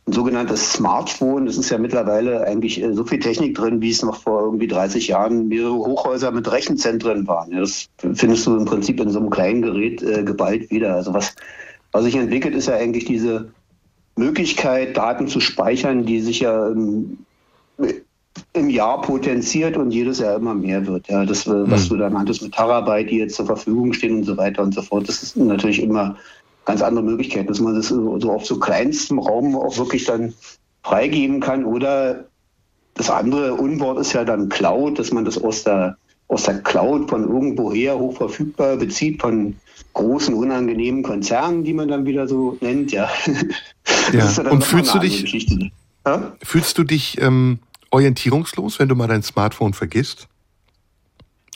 ein 0.06 0.12
sogenanntes 0.12 0.72
Smartphone. 0.72 1.46
Das 1.46 1.56
ist 1.56 1.70
ja 1.70 1.78
mittlerweile 1.78 2.42
eigentlich 2.42 2.82
äh, 2.82 2.92
so 2.92 3.04
viel 3.04 3.18
Technik 3.18 3.56
drin, 3.56 3.80
wie 3.80 3.90
es 3.90 4.02
noch 4.02 4.22
vor 4.22 4.42
irgendwie 4.42 4.68
30 4.68 5.08
Jahren 5.08 5.48
mehrere 5.48 5.76
Hochhäuser 5.76 6.30
mit 6.30 6.50
Rechenzentren 6.50 7.26
waren. 7.26 7.50
Das 7.52 7.88
findest 7.98 8.46
du 8.46 8.56
im 8.56 8.64
Prinzip 8.64 9.00
in 9.00 9.10
so 9.10 9.18
einem 9.18 9.30
kleinen 9.30 9.62
Gerät 9.62 10.02
äh, 10.02 10.22
geballt 10.22 10.70
wieder. 10.70 10.94
Also 10.94 11.14
was, 11.14 11.34
was 11.92 12.04
sich 12.04 12.14
entwickelt, 12.14 12.54
ist 12.54 12.68
ja 12.68 12.76
eigentlich 12.76 13.04
diese 13.04 13.50
Möglichkeit, 14.16 14.96
Daten 14.96 15.28
zu 15.28 15.40
speichern, 15.40 16.06
die 16.06 16.20
sich 16.20 16.40
ja 16.40 16.68
ähm, 16.68 17.18
im 18.52 18.68
Jahr 18.70 19.00
potenziert 19.00 19.76
und 19.76 19.90
jedes 19.90 20.18
Jahr 20.18 20.36
immer 20.36 20.54
mehr 20.54 20.86
wird. 20.86 21.08
Ja, 21.08 21.24
das, 21.24 21.46
äh, 21.46 21.70
was 21.70 21.84
mhm. 21.84 21.88
du 21.88 21.96
da 21.96 22.10
nanntest 22.10 22.42
mit 22.42 22.52
Terabyte, 22.52 23.10
die 23.10 23.18
jetzt 23.18 23.36
zur 23.36 23.46
Verfügung 23.46 23.92
stehen 23.92 24.16
und 24.16 24.24
so 24.24 24.36
weiter 24.36 24.62
und 24.62 24.74
so 24.74 24.82
fort, 24.82 25.08
das 25.08 25.22
ist 25.22 25.36
natürlich 25.36 25.82
immer 25.82 26.16
ganz 26.64 26.82
andere 26.82 27.04
Möglichkeiten, 27.04 27.46
dass 27.46 27.60
man 27.60 27.74
das 27.74 27.88
so, 27.88 28.18
auf 28.30 28.44
so 28.44 28.58
kleinstem 28.58 29.18
Raum 29.18 29.56
auch 29.56 29.78
wirklich 29.78 30.04
dann 30.04 30.34
freigeben 30.82 31.40
kann. 31.40 31.64
Oder 31.64 32.26
das 32.94 33.10
andere 33.10 33.54
Unwort 33.54 33.98
ist 33.98 34.12
ja 34.12 34.24
dann 34.24 34.48
Cloud, 34.48 34.98
dass 34.98 35.12
man 35.12 35.24
das 35.24 35.42
aus 35.42 35.64
der, 35.64 35.96
aus 36.28 36.42
der 36.42 36.60
Cloud 36.62 37.08
von 37.08 37.22
irgendwoher 37.22 37.98
hochverfügbar 37.98 38.76
bezieht, 38.76 39.22
von 39.22 39.56
großen, 39.92 40.34
unangenehmen 40.34 41.02
Konzernen, 41.02 41.64
die 41.64 41.72
man 41.72 41.88
dann 41.88 42.04
wieder 42.04 42.28
so 42.28 42.58
nennt. 42.60 42.92
Ja. 42.92 43.08
ja. 44.12 44.28
ja 44.28 44.50
und 44.50 44.64
fühlst 44.64 44.94
du 44.94 44.98
dich, 44.98 45.48
ja? 46.04 46.32
fühlst 46.42 46.76
du 46.78 46.84
dich 46.84 47.20
ähm, 47.20 47.60
orientierungslos, 47.90 48.78
wenn 48.78 48.88
du 48.88 48.94
mal 48.94 49.08
dein 49.08 49.22
Smartphone 49.22 49.74
vergisst? 49.74 50.28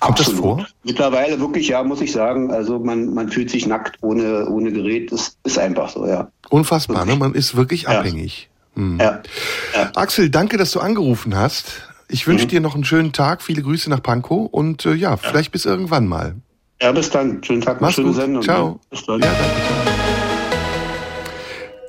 Kommt 0.01 0.19
Absolut. 0.19 0.38
das 0.38 0.40
vor? 0.40 0.66
Mittlerweile 0.83 1.40
wirklich, 1.40 1.69
ja, 1.69 1.83
muss 1.83 2.01
ich 2.01 2.12
sagen. 2.12 2.51
Also 2.51 2.79
man, 2.79 3.12
man 3.12 3.29
fühlt 3.31 3.51
sich 3.51 3.66
nackt 3.66 3.99
ohne, 4.01 4.49
ohne 4.49 4.73
Gerät. 4.73 5.12
Das 5.12 5.37
ist 5.45 5.59
einfach 5.59 5.90
so, 5.90 6.07
ja. 6.07 6.31
Unfassbar, 6.49 7.05
ne? 7.05 7.16
Man 7.16 7.35
ist 7.35 7.55
wirklich 7.55 7.83
ja. 7.83 7.99
abhängig. 7.99 8.49
Hm. 8.75 8.99
Ja. 8.99 9.21
ja. 9.75 9.90
Axel, 9.95 10.31
danke, 10.31 10.57
dass 10.57 10.71
du 10.71 10.81
angerufen 10.81 11.37
hast. 11.37 11.83
Ich 12.09 12.27
wünsche 12.27 12.47
mhm. 12.47 12.49
dir 12.49 12.61
noch 12.61 12.75
einen 12.75 12.85
schönen 12.85 13.12
Tag, 13.12 13.43
viele 13.43 13.62
Grüße 13.62 13.90
nach 13.90 14.03
Pankow 14.03 14.49
und 14.51 14.85
äh, 14.87 14.95
ja, 14.95 15.16
vielleicht 15.16 15.53
bis 15.53 15.64
irgendwann 15.64 16.09
mal. 16.09 16.37
Ja, 16.81 16.93
bis 16.93 17.11
dann. 17.11 17.45
Schönen 17.45 17.61
Tag, 17.61 17.81
Mach's 17.81 17.95
schöne 17.95 18.09
gut. 18.09 18.16
Sendung. 18.16 18.43
Ciao. 18.43 18.81
Bis 18.90 19.05
dann. 19.05 19.21
Ja, 19.21 19.29
danke. 19.29 20.00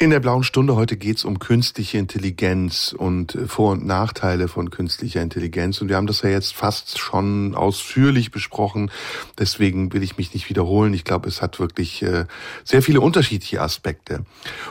In 0.02 0.10
der 0.10 0.20
blauen 0.20 0.42
Stunde 0.42 0.76
heute 0.76 0.98
geht's 0.98 1.24
um 1.24 1.38
künstliche 1.38 2.00
Intelligenz 2.00 2.96
und 2.98 3.36
äh, 3.36 3.46
Vor- 3.46 3.74
und 3.74 3.86
Nachteile 3.86 4.48
von 4.48 4.72
künstlicher 4.72 5.22
Intelligenz. 5.22 5.80
Und 5.80 5.90
wir 5.90 5.96
haben 5.96 6.08
das 6.08 6.24
ja 6.24 6.30
jetzt 6.32 6.56
fast 6.56 6.98
schon 6.98 7.54
ausführlich 7.54 8.32
besprochen. 8.32 8.90
Deswegen 9.38 9.94
will 9.94 10.02
ich 10.02 10.18
mich 10.18 10.34
nicht 10.34 10.50
wiederholen. 10.50 10.96
Ich 10.96 11.04
glaube, 11.04 11.30
es 11.30 11.44
hat 11.44 11.60
wirklich 11.60 12.02
äh, 12.02 12.26
sehr 12.64 12.82
viele 12.82 13.00
unterschiedliche 13.00 13.62
Aspekte. 13.62 14.26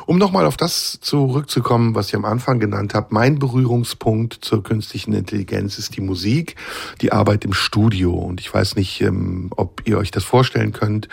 Um 0.04 0.18
nochmal 0.18 0.46
auf 0.46 0.56
das 0.56 0.98
zurückzukommen, 1.00 1.94
was 1.94 2.08
ich 2.08 2.16
am 2.16 2.24
Anfang 2.24 2.58
genannt 2.58 2.94
habe, 2.94 3.06
mein 3.10 3.38
Berührungspunkt 3.38 4.36
zur 4.40 4.64
künstlichen 4.64 5.12
Intelligenz 5.12 5.78
ist 5.78 5.94
die 5.96 6.00
Musik, 6.00 6.56
die 7.02 7.12
Arbeit 7.12 7.44
im 7.44 7.52
Studio. 7.52 8.14
Und 8.14 8.40
ich 8.40 8.52
weiß 8.52 8.74
nicht, 8.74 9.00
ähm, 9.00 9.52
ob 9.54 9.82
ihr 9.84 9.96
euch 9.96 10.10
das 10.10 10.24
vorstellen 10.24 10.72
könnt, 10.72 11.06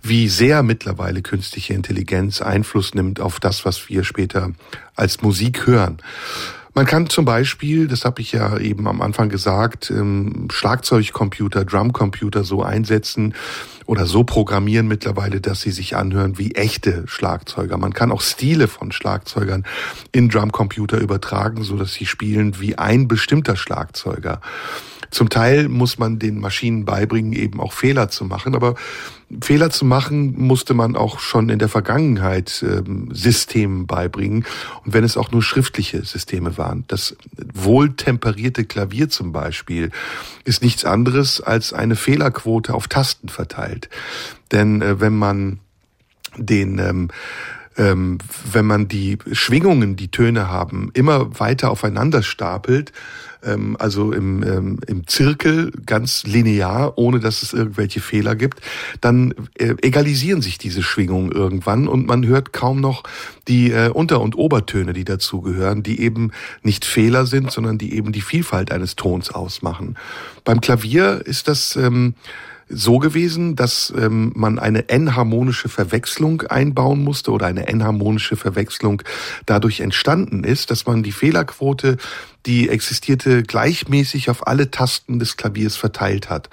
wie 0.00 0.30
sehr 0.30 0.62
mittlerweile 0.62 1.20
künstliche 1.20 1.74
Intelligenz 1.74 2.40
Einfluss 2.40 2.94
nimmt 2.94 3.20
auf 3.20 3.40
das, 3.40 3.57
das, 3.58 3.64
was 3.64 3.88
wir 3.88 4.04
später 4.04 4.52
als 4.94 5.22
Musik 5.22 5.66
hören. 5.66 5.98
Man 6.74 6.86
kann 6.86 7.08
zum 7.08 7.24
Beispiel, 7.24 7.88
das 7.88 8.04
habe 8.04 8.20
ich 8.20 8.30
ja 8.32 8.56
eben 8.58 8.86
am 8.86 9.00
Anfang 9.02 9.28
gesagt, 9.28 9.90
ähm, 9.90 10.46
Schlagzeugcomputer, 10.52 11.64
Drumcomputer 11.64 12.44
so 12.44 12.62
einsetzen 12.62 13.34
oder 13.86 14.06
so 14.06 14.22
programmieren 14.22 14.86
mittlerweile, 14.86 15.40
dass 15.40 15.62
sie 15.62 15.72
sich 15.72 15.96
anhören 15.96 16.38
wie 16.38 16.54
echte 16.54 17.02
Schlagzeuger. 17.08 17.78
Man 17.78 17.94
kann 17.94 18.12
auch 18.12 18.20
Stile 18.20 18.68
von 18.68 18.92
Schlagzeugern 18.92 19.64
in 20.12 20.28
Drumcomputer 20.28 20.98
übertragen, 20.98 21.64
so 21.64 21.76
dass 21.76 21.94
sie 21.94 22.06
spielen 22.06 22.60
wie 22.60 22.78
ein 22.78 23.08
bestimmter 23.08 23.56
Schlagzeuger. 23.56 24.40
Zum 25.10 25.28
Teil 25.28 25.68
muss 25.68 25.98
man 25.98 26.18
den 26.18 26.38
Maschinen 26.38 26.84
beibringen, 26.84 27.32
eben 27.32 27.60
auch 27.60 27.72
Fehler 27.72 28.08
zu 28.08 28.24
machen, 28.24 28.54
aber 28.54 28.74
Fehler 29.42 29.70
zu 29.70 29.84
machen 29.84 30.34
musste 30.38 30.72
man 30.72 30.96
auch 30.96 31.18
schon 31.18 31.50
in 31.50 31.58
der 31.58 31.68
Vergangenheit 31.68 32.64
ähm, 32.66 33.08
Systemen 33.12 33.86
beibringen 33.86 34.46
und 34.84 34.94
wenn 34.94 35.04
es 35.04 35.18
auch 35.18 35.30
nur 35.30 35.42
schriftliche 35.42 36.02
Systeme 36.04 36.56
waren. 36.56 36.84
Das 36.88 37.16
wohltemperierte 37.54 38.64
Klavier 38.64 39.10
zum 39.10 39.32
Beispiel 39.32 39.90
ist 40.44 40.62
nichts 40.62 40.84
anderes 40.86 41.42
als 41.42 41.72
eine 41.72 41.96
Fehlerquote 41.96 42.72
auf 42.72 42.88
Tasten 42.88 43.28
verteilt. 43.28 43.90
Denn 44.50 44.80
äh, 44.80 45.00
wenn 45.00 45.16
man 45.16 45.60
den 46.38 46.78
ähm, 46.78 47.08
ähm, 47.78 48.18
wenn 48.52 48.66
man 48.66 48.88
die 48.88 49.18
Schwingungen, 49.32 49.96
die 49.96 50.10
Töne 50.10 50.48
haben, 50.48 50.90
immer 50.94 51.38
weiter 51.38 51.70
aufeinander 51.70 52.22
stapelt, 52.22 52.92
ähm, 53.44 53.76
also 53.78 54.12
im, 54.12 54.42
ähm, 54.42 54.80
im 54.86 55.06
Zirkel 55.06 55.70
ganz 55.86 56.24
linear, 56.24 56.98
ohne 56.98 57.20
dass 57.20 57.42
es 57.42 57.52
irgendwelche 57.52 58.00
Fehler 58.00 58.34
gibt, 58.34 58.60
dann 59.00 59.32
äh, 59.54 59.74
egalisieren 59.82 60.42
sich 60.42 60.58
diese 60.58 60.82
Schwingungen 60.82 61.30
irgendwann 61.30 61.86
und 61.86 62.06
man 62.06 62.26
hört 62.26 62.52
kaum 62.52 62.80
noch 62.80 63.04
die 63.46 63.70
äh, 63.70 63.90
Unter- 63.90 64.20
und 64.20 64.36
Obertöne, 64.36 64.92
die 64.92 65.04
dazugehören, 65.04 65.82
die 65.84 66.00
eben 66.00 66.32
nicht 66.62 66.84
Fehler 66.84 67.26
sind, 67.26 67.52
sondern 67.52 67.78
die 67.78 67.94
eben 67.94 68.12
die 68.12 68.20
Vielfalt 68.20 68.72
eines 68.72 68.96
Tons 68.96 69.30
ausmachen. 69.30 69.96
Beim 70.44 70.60
Klavier 70.60 71.22
ist 71.24 71.46
das 71.46 71.76
ähm, 71.76 72.14
so 72.68 72.98
gewesen, 72.98 73.56
dass 73.56 73.92
ähm, 73.96 74.32
man 74.34 74.58
eine 74.58 74.88
n-harmonische 74.88 75.68
Verwechslung 75.68 76.42
einbauen 76.42 77.02
musste 77.02 77.32
oder 77.32 77.46
eine 77.46 77.66
n-harmonische 77.66 78.36
Verwechslung 78.36 79.02
dadurch 79.46 79.80
entstanden 79.80 80.44
ist, 80.44 80.70
dass 80.70 80.86
man 80.86 81.02
die 81.02 81.12
Fehlerquote 81.12 81.96
die 82.46 82.68
existierte, 82.68 83.42
gleichmäßig 83.42 84.30
auf 84.30 84.46
alle 84.46 84.70
Tasten 84.70 85.18
des 85.18 85.36
Klaviers 85.36 85.76
verteilt 85.76 86.30
hat. 86.30 86.48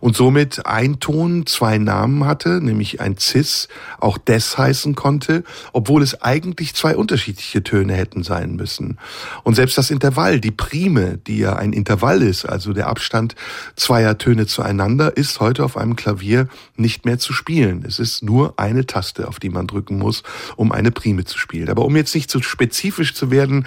Und 0.00 0.16
somit 0.16 0.66
ein 0.66 1.00
Ton 1.00 1.46
zwei 1.46 1.78
Namen 1.78 2.24
hatte, 2.24 2.60
nämlich 2.62 3.00
ein 3.00 3.18
Cis 3.18 3.68
auch 3.98 4.16
des 4.16 4.56
heißen 4.56 4.94
konnte, 4.94 5.44
obwohl 5.72 6.02
es 6.02 6.22
eigentlich 6.22 6.74
zwei 6.74 6.96
unterschiedliche 6.96 7.62
Töne 7.62 7.94
hätten 7.94 8.22
sein 8.22 8.56
müssen. 8.56 8.98
Und 9.42 9.54
selbst 9.54 9.76
das 9.76 9.90
Intervall, 9.90 10.40
die 10.40 10.50
Prime, 10.50 11.18
die 11.18 11.38
ja 11.38 11.56
ein 11.56 11.72
Intervall 11.72 12.22
ist, 12.22 12.46
also 12.46 12.72
der 12.72 12.86
Abstand 12.86 13.34
zweier 13.76 14.18
Töne 14.18 14.46
zueinander, 14.46 15.16
ist 15.16 15.40
heute 15.40 15.64
auf 15.64 15.76
einem 15.76 15.96
Klavier 15.96 16.48
nicht 16.76 17.04
mehr 17.04 17.18
zu 17.18 17.32
spielen. 17.32 17.84
Es 17.86 17.98
ist 17.98 18.22
nur 18.22 18.54
eine 18.56 18.86
Taste, 18.86 19.28
auf 19.28 19.40
die 19.40 19.50
man 19.50 19.66
drücken 19.66 19.98
muss, 19.98 20.22
um 20.56 20.72
eine 20.72 20.90
Prime 20.90 21.24
zu 21.24 21.38
spielen. 21.38 21.68
Aber 21.68 21.84
um 21.84 21.96
jetzt 21.96 22.14
nicht 22.14 22.30
zu 22.30 22.40
spezifisch 22.42 23.14
zu 23.14 23.30
werden, 23.30 23.66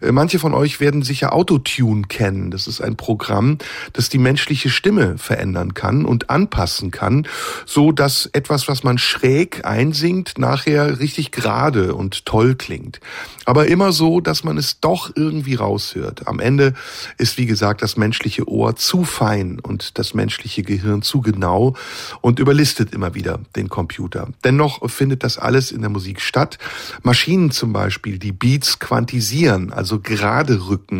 äh, 0.00 0.12
manche 0.12 0.38
von 0.38 0.54
euch 0.54 0.80
werden 0.80 1.02
sicher 1.06 1.32
Autotune 1.32 2.02
kennen. 2.02 2.50
Das 2.50 2.66
ist 2.66 2.80
ein 2.80 2.96
Programm, 2.96 3.58
das 3.92 4.08
die 4.08 4.18
menschliche 4.18 4.70
Stimme 4.70 5.16
verändern 5.18 5.74
kann 5.74 6.04
und 6.04 6.30
anpassen 6.30 6.90
kann, 6.90 7.26
so 7.64 7.92
dass 7.92 8.26
etwas, 8.32 8.68
was 8.68 8.82
man 8.82 8.98
schräg 8.98 9.64
einsingt, 9.64 10.38
nachher 10.38 11.00
richtig 11.00 11.32
gerade 11.32 11.94
und 11.94 12.26
toll 12.26 12.54
klingt. 12.54 13.00
Aber 13.44 13.68
immer 13.68 13.92
so, 13.92 14.20
dass 14.20 14.44
man 14.44 14.58
es 14.58 14.80
doch 14.80 15.10
irgendwie 15.14 15.54
raushört. 15.54 16.26
Am 16.26 16.40
Ende 16.40 16.74
ist, 17.16 17.38
wie 17.38 17.46
gesagt, 17.46 17.80
das 17.80 17.96
menschliche 17.96 18.48
Ohr 18.48 18.76
zu 18.76 19.04
fein 19.04 19.60
und 19.60 19.98
das 19.98 20.14
menschliche 20.14 20.62
Gehirn 20.62 21.02
zu 21.02 21.20
genau 21.20 21.74
und 22.20 22.38
überlistet 22.38 22.92
immer 22.92 23.14
wieder 23.14 23.40
den 23.54 23.68
Computer. 23.68 24.28
Dennoch 24.44 24.90
findet 24.90 25.22
das 25.22 25.38
alles 25.38 25.70
in 25.70 25.80
der 25.80 25.90
Musik 25.90 26.20
statt. 26.20 26.58
Maschinen 27.02 27.50
zum 27.50 27.72
Beispiel, 27.72 28.18
die 28.18 28.32
Beats 28.32 28.78
quantisieren, 28.78 29.72
also 29.72 30.00
gerade 30.00 30.66
rücken 30.68 30.95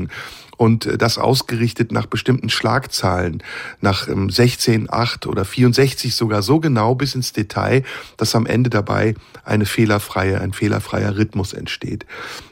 und 0.56 0.86
äh, 0.86 0.98
das 0.98 1.18
ausgerichtet 1.18 1.92
nach 1.92 2.06
bestimmten 2.06 2.48
Schlagzahlen, 2.48 3.42
nach 3.80 4.08
16, 4.08 4.88
8 4.90 5.26
oder 5.26 5.44
64 5.44 6.14
sogar 6.14 6.42
so 6.42 6.60
genau 6.60 6.94
bis 6.94 7.14
ins 7.14 7.32
Detail, 7.32 7.82
dass 8.16 8.34
am 8.34 8.46
Ende 8.46 8.70
dabei 8.70 9.14
eine 9.44 9.66
fehlerfreie, 9.66 10.40
ein 10.40 10.52
fehlerfreier 10.52 11.16
Rhythmus 11.16 11.52
entsteht. 11.52 12.06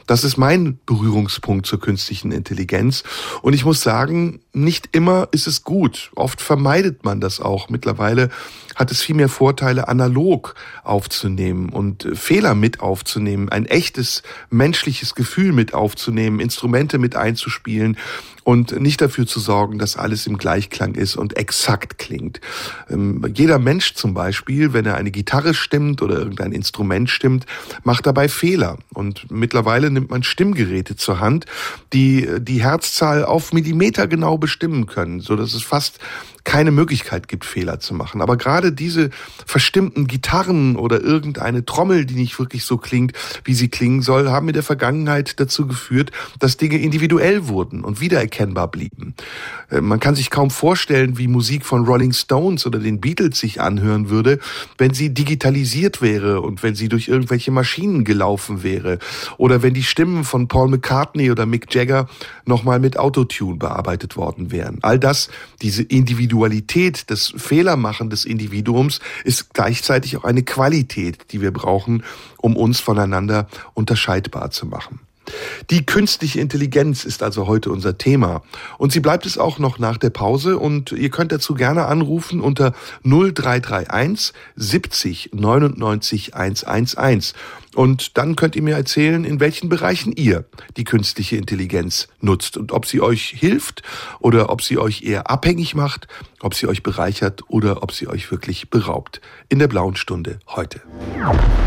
Das 0.07 0.23
ist 0.23 0.37
mein 0.37 0.79
Berührungspunkt 0.85 1.65
zur 1.65 1.79
künstlichen 1.79 2.31
Intelligenz. 2.31 3.03
Und 3.41 3.53
ich 3.53 3.65
muss 3.65 3.81
sagen, 3.81 4.39
nicht 4.53 4.89
immer 4.91 5.27
ist 5.31 5.47
es 5.47 5.63
gut. 5.63 6.11
Oft 6.15 6.41
vermeidet 6.41 7.03
man 7.03 7.19
das 7.21 7.39
auch. 7.39 7.69
Mittlerweile 7.69 8.29
hat 8.75 8.91
es 8.91 9.01
viel 9.01 9.15
mehr 9.15 9.29
Vorteile, 9.29 9.87
analog 9.87 10.55
aufzunehmen 10.83 11.69
und 11.69 12.07
Fehler 12.13 12.55
mit 12.55 12.81
aufzunehmen, 12.81 13.49
ein 13.49 13.65
echtes 13.65 14.21
menschliches 14.49 15.15
Gefühl 15.15 15.53
mit 15.53 15.73
aufzunehmen, 15.73 16.39
Instrumente 16.39 16.97
mit 16.97 17.15
einzuspielen 17.15 17.97
und 18.45 18.79
nicht 18.79 19.01
dafür 19.01 19.25
zu 19.25 19.39
sorgen, 19.39 19.79
dass 19.79 19.97
alles 19.97 20.27
im 20.27 20.37
Gleichklang 20.37 20.93
ist 20.93 21.15
und 21.15 21.35
exakt 21.35 21.97
klingt. 21.97 22.41
Ähm, 22.89 23.25
jeder 23.33 23.57
Mensch 23.57 23.95
zum 23.95 24.13
Beispiel, 24.13 24.71
wenn 24.71 24.85
er 24.85 24.95
eine 24.95 25.09
Gitarre 25.09 25.55
stimmt 25.55 26.03
oder 26.03 26.19
irgendein 26.19 26.51
Instrument 26.51 27.09
stimmt, 27.09 27.47
macht 27.83 28.05
dabei 28.05 28.29
Fehler. 28.29 28.77
Und 28.93 29.31
mittlerweile 29.31 29.89
nimmt 29.95 30.11
man 30.11 30.23
Stimmgeräte 30.23 30.95
zur 30.95 31.19
Hand, 31.19 31.45
die 31.91 32.27
die 32.39 32.63
Herzzahl 32.63 33.25
auf 33.25 33.51
Millimeter 33.51 34.07
genau 34.07 34.37
bestimmen 34.37 34.85
können, 34.85 35.19
so 35.19 35.35
dass 35.35 35.53
es 35.53 35.63
fast 35.63 35.99
keine 36.45 36.71
Möglichkeit 36.71 37.27
gibt, 37.27 37.43
Fehler 37.43 37.79
zu 37.79 37.93
machen. 37.93 38.21
Aber 38.21 38.37
gerade 38.37 38.71
diese 38.71 39.09
verstimmten 39.45 40.07
Gitarren 40.07 40.77
oder 40.77 41.01
irgendeine 41.01 41.65
Trommel, 41.65 42.05
die 42.05 42.13
nicht 42.13 42.39
wirklich 42.39 42.63
so 42.63 42.77
klingt, 42.77 43.11
wie 43.43 43.55
sie 43.55 43.67
klingen 43.67 44.01
soll, 44.01 44.29
haben 44.29 44.47
in 44.47 44.53
der 44.53 44.63
Vergangenheit 44.63 45.39
dazu 45.39 45.67
geführt, 45.67 46.11
dass 46.39 46.55
Dinge 46.55 46.77
individuell 46.77 47.47
wurden 47.47 47.83
und 47.83 47.99
wiedererkennbar 47.99 48.69
blieben. 48.69 49.15
Äh, 49.69 49.81
man 49.81 49.99
kann 49.99 50.15
sich 50.15 50.29
kaum 50.29 50.51
vorstellen, 50.51 51.17
wie 51.17 51.27
Musik 51.27 51.65
von 51.65 51.83
Rolling 51.85 52.13
Stones 52.13 52.65
oder 52.65 52.79
den 52.79 53.01
Beatles 53.01 53.39
sich 53.39 53.59
anhören 53.59 54.09
würde, 54.09 54.39
wenn 54.77 54.93
sie 54.93 55.13
digitalisiert 55.13 56.01
wäre 56.01 56.41
und 56.41 56.61
wenn 56.61 56.75
sie 56.75 56.89
durch 56.89 57.07
irgendwelche 57.07 57.51
Maschinen 57.51 58.05
gelaufen 58.05 58.61
wäre 58.61 58.99
oder 59.37 59.63
wenn 59.63 59.73
die 59.73 59.83
Stimmen 59.83 60.23
von 60.23 60.47
Paul 60.47 60.69
McCartney 60.69 61.31
oder 61.31 61.47
Mick 61.47 61.73
Jagger 61.73 62.07
nochmal 62.45 62.79
mit 62.79 62.99
Autotune 62.99 63.57
bearbeitet 63.57 64.15
worden 64.15 64.51
wären. 64.51 64.77
All 64.83 64.99
das, 64.99 65.29
diese 65.63 65.81
Individualität 65.81 66.34
Individualität, 66.35 67.09
das 67.09 67.33
Fehlermachen 67.37 68.09
des 68.09 68.25
Individuums 68.25 68.99
ist 69.23 69.53
gleichzeitig 69.53 70.17
auch 70.17 70.25
eine 70.25 70.43
Qualität, 70.43 71.31
die 71.31 71.39
wir 71.41 71.51
brauchen, 71.51 72.03
um 72.37 72.57
uns 72.57 72.81
voneinander 72.81 73.47
unterscheidbar 73.73 74.51
zu 74.51 74.65
machen. 74.65 74.99
Die 75.69 75.85
künstliche 75.85 76.39
Intelligenz 76.39 77.05
ist 77.05 77.23
also 77.23 77.47
heute 77.47 77.71
unser 77.71 77.97
Thema. 77.97 78.41
Und 78.77 78.91
sie 78.91 78.99
bleibt 78.99 79.25
es 79.25 79.37
auch 79.37 79.59
noch 79.59 79.79
nach 79.79 79.97
der 79.97 80.09
Pause. 80.09 80.57
Und 80.57 80.91
ihr 80.91 81.09
könnt 81.09 81.31
dazu 81.31 81.53
gerne 81.53 81.85
anrufen 81.85 82.41
unter 82.41 82.73
0331 83.03 84.33
70 84.55 85.31
99 85.33 86.35
111. 86.35 87.33
Und 87.75 88.17
dann 88.17 88.35
könnt 88.35 88.55
ihr 88.55 88.61
mir 88.61 88.75
erzählen, 88.75 89.25
in 89.25 89.39
welchen 89.39 89.67
Bereichen 89.67 90.13
ihr 90.13 90.45
die 90.77 90.85
künstliche 90.85 91.35
Intelligenz 91.35 92.07
nutzt 92.21 92.55
und 92.55 92.71
ob 92.71 92.85
sie 92.85 93.01
euch 93.01 93.35
hilft 93.37 93.83
oder 94.19 94.49
ob 94.49 94.61
sie 94.61 94.77
euch 94.77 95.03
eher 95.03 95.29
abhängig 95.29 95.75
macht, 95.75 96.07
ob 96.39 96.53
sie 96.55 96.67
euch 96.67 96.83
bereichert 96.83 97.43
oder 97.49 97.83
ob 97.83 97.91
sie 97.91 98.07
euch 98.07 98.31
wirklich 98.31 98.69
beraubt. 98.69 99.19
In 99.49 99.59
der 99.59 99.67
blauen 99.67 99.97
Stunde 99.97 100.39
heute. 100.47 100.81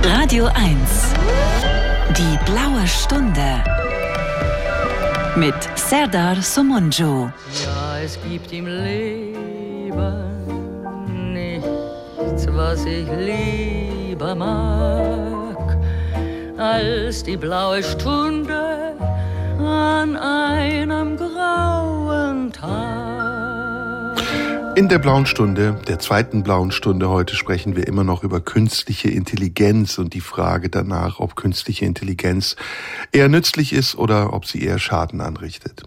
Radio 0.03 0.47
1. 0.47 0.79
Die 2.17 2.39
blaue 2.45 2.87
Stunde. 2.87 3.63
Mit 5.37 5.55
Serdar 5.77 6.37
Somunjo. 6.37 7.31
Ja, 7.65 7.99
es 8.03 8.19
gibt 8.29 8.53
im 8.53 8.67
Leben 8.67 9.93
nichts, 11.33 12.47
was 12.51 12.85
ich 12.85 13.07
lieber 13.09 14.35
mag, 14.35 15.77
als 16.57 17.23
die 17.23 17.37
blaue 17.37 17.83
Stunde 17.83 18.95
an 19.59 20.17
einem 20.17 21.17
grauen 21.17 22.53
Tag. 22.53 23.08
In 24.79 24.87
der 24.89 25.01
blauen 25.01 25.27
Stunde, 25.27 25.81
der 25.89 25.99
zweiten 25.99 26.45
blauen 26.45 26.71
Stunde 26.71 27.09
heute, 27.09 27.35
sprechen 27.35 27.75
wir 27.75 27.89
immer 27.89 28.05
noch 28.05 28.23
über 28.23 28.41
künstliche 28.41 29.11
Intelligenz 29.11 29.99
und 29.99 30.15
die 30.15 30.21
Frage 30.21 30.69
danach, 30.69 31.19
ob 31.19 31.35
künstliche 31.35 31.85
Intelligenz 31.85 32.55
eher 33.11 33.29
nützlich 33.29 33.73
ist 33.73 33.97
oder 33.97 34.33
ob 34.33 34.47
sie 34.47 34.63
eher 34.63 34.79
Schaden 34.79 35.21
anrichtet. 35.21 35.83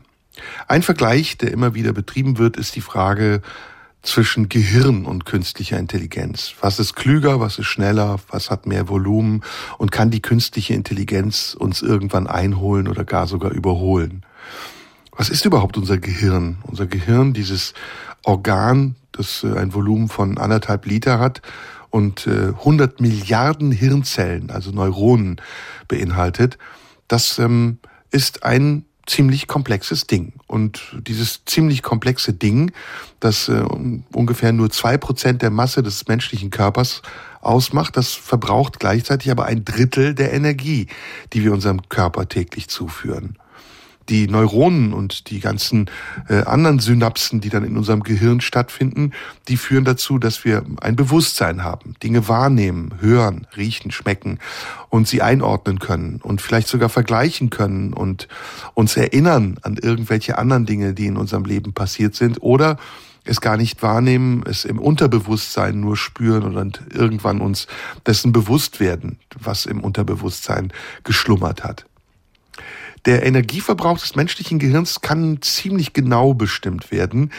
Ein 0.68 0.82
Vergleich, 0.82 1.38
der 1.38 1.54
immer 1.54 1.74
wieder 1.74 1.94
betrieben 1.94 2.38
wird, 2.38 2.58
ist 2.58 2.76
die 2.76 2.82
Frage 2.82 3.42
zwischen 4.02 4.50
Gehirn 4.50 5.06
und 5.06 5.26
künstlicher 5.26 5.80
Intelligenz. 5.80 6.54
Was 6.60 6.78
ist 6.78 6.94
klüger, 6.94 7.40
was 7.40 7.60
ist 7.60 7.68
schneller, 7.68 8.18
was 8.28 8.52
hat 8.52 8.66
mehr 8.66 8.90
Volumen 8.90 9.42
und 9.78 9.94
kann 9.94 10.12
die 10.12 10.22
künstliche 10.22 10.74
Intelligenz 10.74 11.56
uns 11.58 11.82
irgendwann 11.82 12.28
einholen 12.28 12.90
oder 12.90 13.06
gar 13.06 13.26
sogar 13.26 13.52
überholen? 13.52 14.26
Was 15.16 15.30
ist 15.30 15.46
überhaupt 15.46 15.78
unser 15.78 15.98
Gehirn? 15.98 16.58
Unser 16.64 16.88
Gehirn, 16.88 17.34
dieses 17.34 17.74
Organ, 18.24 18.96
das 19.12 19.44
äh, 19.44 19.58
ein 19.58 19.74
Volumen 19.74 20.10
von 20.10 20.38
anderthalb 20.38 20.86
Liter 20.86 21.20
hat 21.20 21.42
und 21.90 22.28
100 22.28 23.00
äh, 23.00 23.04
Milliarden 23.04 23.72
Hirnzellen, 23.72 24.50
also 24.50 24.72
Neuronen 24.72 25.42
beinhaltet, 25.88 26.58
das 27.08 27.38
ähm, 27.40 27.80
ist 28.12 28.44
ein 28.44 28.86
ziemlich 29.06 29.48
komplexes 29.48 30.08
Ding. 30.08 30.34
Und 30.48 30.96
dieses 31.06 31.44
ziemlich 31.46 31.84
komplexe 31.84 32.34
Ding, 32.34 32.72
das 33.20 33.50
äh, 33.50 33.64
ungefähr 34.14 34.54
nur 34.54 34.70
zwei 34.70 34.98
Prozent 34.98 35.42
der 35.42 35.50
Masse 35.50 35.84
des 35.84 36.08
menschlichen 36.08 36.50
Körpers 36.50 37.02
ausmacht, 37.42 37.98
das 37.98 38.14
verbraucht 38.14 38.80
gleichzeitig 38.80 39.32
aber 39.32 39.46
ein 39.46 39.66
Drittel 39.66 40.14
der 40.14 40.32
Energie, 40.32 40.88
die 41.34 41.44
wir 41.44 41.52
unserem 41.52 41.90
Körper 41.90 42.30
täglich 42.30 42.70
zuführen 42.70 43.38
die 44.12 44.28
Neuronen 44.28 44.94
und 44.94 45.30
die 45.30 45.40
ganzen 45.40 45.90
äh, 46.28 46.44
anderen 46.44 46.80
Synapsen, 46.80 47.40
die 47.40 47.50
dann 47.50 47.64
in 47.64 47.78
unserem 47.78 48.04
Gehirn 48.04 48.42
stattfinden, 48.42 49.14
die 49.48 49.56
führen 49.56 49.86
dazu, 49.86 50.20
dass 50.20 50.44
wir 50.44 50.64
ein 50.82 50.98
Bewusstsein 50.98 51.64
haben, 51.64 51.96
Dinge 52.04 52.28
wahrnehmen, 52.28 52.96
hören, 53.00 53.48
riechen, 53.56 53.90
schmecken 53.90 54.40
und 54.90 55.08
sie 55.08 55.22
einordnen 55.22 55.80
können 55.80 56.20
und 56.22 56.42
vielleicht 56.42 56.68
sogar 56.68 56.90
vergleichen 56.90 57.50
können 57.50 57.94
und 57.94 58.28
uns 58.74 58.98
erinnern 58.98 59.58
an 59.62 59.78
irgendwelche 59.78 60.38
anderen 60.38 60.66
Dinge, 60.66 60.94
die 60.94 61.08
in 61.08 61.16
unserem 61.16 61.46
Leben 61.46 61.72
passiert 61.72 62.14
sind 62.14 62.44
oder 62.44 62.78
es 63.24 63.40
gar 63.40 63.56
nicht 63.56 63.82
wahrnehmen, 63.82 64.44
es 64.46 64.66
im 64.66 64.80
Unterbewusstsein 64.80 65.80
nur 65.80 65.96
spüren 65.96 66.58
und 66.58 66.82
irgendwann 66.92 67.40
uns 67.40 67.68
dessen 68.06 68.34
bewusst 68.34 68.80
werden, 68.82 69.20
was 69.40 69.66
im 69.66 69.80
Unterbewusstsein 69.80 70.74
geschlummert 71.04 71.64
hat. 71.64 71.86
Der 73.06 73.26
Energieverbrauch 73.26 73.98
des 73.98 74.16
menschlichen 74.16 74.60
Gehirns 74.60 75.02
kann 75.02 75.42
ziemlich 75.42 75.94
genau 75.94 76.34
bestimmt 76.34 76.92
werden, 76.92 77.32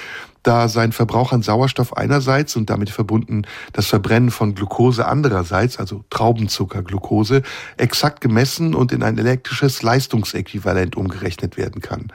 da 0.43 0.69
sein 0.69 0.91
Verbrauch 0.91 1.33
an 1.33 1.43
Sauerstoff 1.43 1.97
einerseits 1.97 2.57
und 2.57 2.69
damit 2.69 2.91
verbunden 2.91 3.43
das 3.73 3.87
Verbrennen 3.87 4.33
von 4.33 4.57
Glucose 4.57 5.07
andererseits, 5.07 5.79
also 5.79 6.05
Traubenzuckerglucose, 6.11 7.43
exakt 7.77 8.21
gemessen 8.21 8.75
und 8.75 8.91
in 8.91 9.05
ein 9.05 9.19
elektrisches 9.19 9.83
Leistungsäquivalent 9.83 10.97
umgerechnet 10.97 11.57
werden 11.57 11.81
kann. 11.81 12.13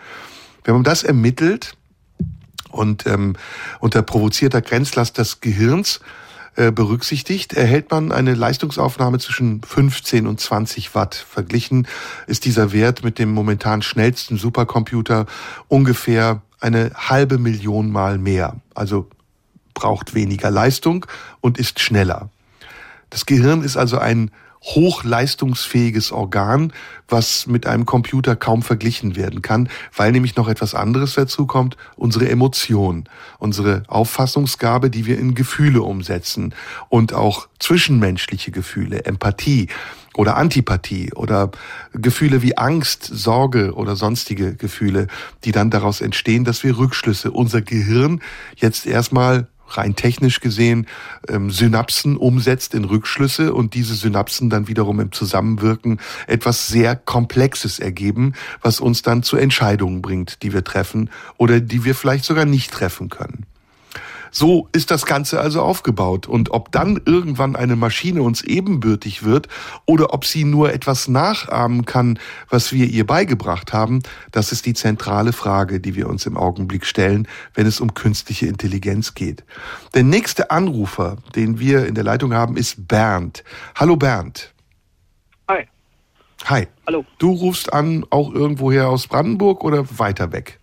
Wenn 0.65 0.73
man 0.73 0.83
das 0.83 1.03
ermittelt 1.03 1.77
und 2.69 3.07
ähm, 3.07 3.37
unter 3.79 4.01
provozierter 4.01 4.61
Grenzlast 4.61 5.17
des 5.17 5.39
Gehirns 5.39 6.01
berücksichtigt, 6.57 7.53
erhält 7.53 7.91
man 7.91 8.11
eine 8.11 8.33
Leistungsaufnahme 8.33 9.19
zwischen 9.19 9.61
15 9.61 10.25
und 10.25 10.39
20 10.39 10.95
Watt. 10.95 11.13
Verglichen 11.13 11.87
ist 12.25 12.45
dieser 12.45 12.71
Wert 12.71 13.03
mit 13.03 13.19
dem 13.19 13.31
momentan 13.31 13.83
schnellsten 13.83 14.37
Supercomputer 14.37 15.27
ungefähr 15.67 16.41
eine 16.59 16.91
halbe 16.95 17.37
Million 17.37 17.91
Mal 17.91 18.17
mehr. 18.17 18.55
Also 18.73 19.07
braucht 19.75 20.15
weniger 20.15 20.49
Leistung 20.49 21.05
und 21.41 21.59
ist 21.59 21.79
schneller. 21.79 22.29
Das 23.11 23.25
Gehirn 23.25 23.63
ist 23.63 23.77
also 23.77 23.99
ein 23.99 24.31
hochleistungsfähiges 24.61 26.11
Organ, 26.11 26.73
was 27.07 27.47
mit 27.47 27.67
einem 27.67 27.85
Computer 27.85 28.35
kaum 28.35 28.61
verglichen 28.61 29.15
werden 29.15 29.41
kann, 29.41 29.69
weil 29.95 30.11
nämlich 30.11 30.35
noch 30.35 30.47
etwas 30.47 30.75
anderes 30.75 31.13
dazu 31.13 31.45
kommt, 31.45 31.77
unsere 31.95 32.29
Emotion, 32.29 33.05
unsere 33.39 33.83
Auffassungsgabe, 33.87 34.89
die 34.89 35.05
wir 35.05 35.17
in 35.17 35.35
Gefühle 35.35 35.81
umsetzen 35.81 36.53
und 36.89 37.13
auch 37.13 37.47
zwischenmenschliche 37.59 38.51
Gefühle, 38.51 39.05
Empathie 39.05 39.67
oder 40.15 40.35
Antipathie 40.35 41.13
oder 41.13 41.51
Gefühle 41.93 42.41
wie 42.41 42.57
Angst, 42.57 43.03
Sorge 43.03 43.73
oder 43.73 43.95
sonstige 43.95 44.55
Gefühle, 44.55 45.07
die 45.43 45.51
dann 45.51 45.69
daraus 45.69 46.01
entstehen, 46.01 46.43
dass 46.43 46.63
wir 46.63 46.77
Rückschlüsse, 46.77 47.31
unser 47.31 47.61
Gehirn 47.61 48.21
jetzt 48.55 48.87
erstmal 48.87 49.47
rein 49.69 49.95
technisch 49.95 50.39
gesehen 50.39 50.87
ähm, 51.27 51.51
Synapsen 51.51 52.17
umsetzt 52.17 52.73
in 52.73 52.85
Rückschlüsse 52.85 53.53
und 53.53 53.73
diese 53.73 53.95
Synapsen 53.95 54.49
dann 54.49 54.67
wiederum 54.67 54.99
im 54.99 55.11
Zusammenwirken 55.11 55.99
etwas 56.27 56.67
sehr 56.67 56.95
Komplexes 56.95 57.79
ergeben, 57.79 58.33
was 58.61 58.79
uns 58.79 59.01
dann 59.01 59.23
zu 59.23 59.37
Entscheidungen 59.37 60.01
bringt, 60.01 60.43
die 60.43 60.53
wir 60.53 60.63
treffen 60.63 61.09
oder 61.37 61.59
die 61.59 61.83
wir 61.83 61.95
vielleicht 61.95 62.25
sogar 62.25 62.45
nicht 62.45 62.71
treffen 62.71 63.09
können. 63.09 63.45
So 64.37 64.69
ist 64.71 64.91
das 64.91 65.07
Ganze 65.07 65.39
also 65.39 65.63
aufgebaut. 65.63 66.27
Und 66.27 66.51
ob 66.51 66.71
dann 66.71 67.01
irgendwann 67.05 67.55
eine 67.55 67.75
Maschine 67.75 68.21
uns 68.21 68.43
ebenbürtig 68.43 69.23
wird 69.23 69.47
oder 69.87 70.13
ob 70.13 70.25
sie 70.25 70.43
nur 70.43 70.71
etwas 70.71 71.07
nachahmen 71.07 71.85
kann, 71.85 72.19
was 72.47 72.71
wir 72.71 72.85
ihr 72.85 73.07
beigebracht 73.07 73.73
haben, 73.73 74.03
das 74.31 74.51
ist 74.51 74.67
die 74.67 74.75
zentrale 74.75 75.33
Frage, 75.33 75.79
die 75.79 75.95
wir 75.95 76.07
uns 76.07 76.27
im 76.27 76.37
Augenblick 76.37 76.85
stellen, 76.85 77.27
wenn 77.55 77.65
es 77.65 77.81
um 77.81 77.95
künstliche 77.95 78.45
Intelligenz 78.45 79.15
geht. 79.15 79.43
Der 79.95 80.03
nächste 80.03 80.51
Anrufer, 80.51 81.17
den 81.35 81.57
wir 81.57 81.87
in 81.87 81.95
der 81.95 82.03
Leitung 82.03 82.35
haben, 82.35 82.57
ist 82.57 82.87
Bernd. 82.87 83.43
Hallo 83.73 83.95
Bernd. 83.95 84.53
Hi. 85.49 85.65
Hi. 86.45 86.67
Hallo. 86.85 87.05
Du 87.17 87.31
rufst 87.31 87.73
an, 87.73 88.05
auch 88.11 88.31
irgendwoher 88.31 88.87
aus 88.89 89.07
Brandenburg 89.07 89.63
oder 89.63 89.83
weiter 89.97 90.31
weg? 90.31 90.56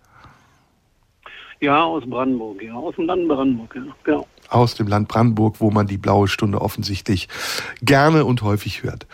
Ja, 1.65 1.83
aus 1.83 2.05
Brandenburg, 2.05 2.63
ja, 2.63 2.75
aus 2.75 2.95
dem 2.95 3.07
Land 3.07 3.27
Brandenburg, 3.27 3.75
ja, 3.75 3.83
genau. 4.05 4.27
Aus 4.51 4.75
dem 4.75 4.87
Land 4.87 5.09
Brandenburg, 5.09 5.61
wo 5.61 5.71
man 5.71 5.87
die 5.87 5.97
blaue 5.97 6.29
Stunde 6.29 6.61
offensichtlich 6.61 7.27
gerne 7.81 8.27
und 8.27 8.43
häufig 8.43 8.83
hört. 8.83 9.07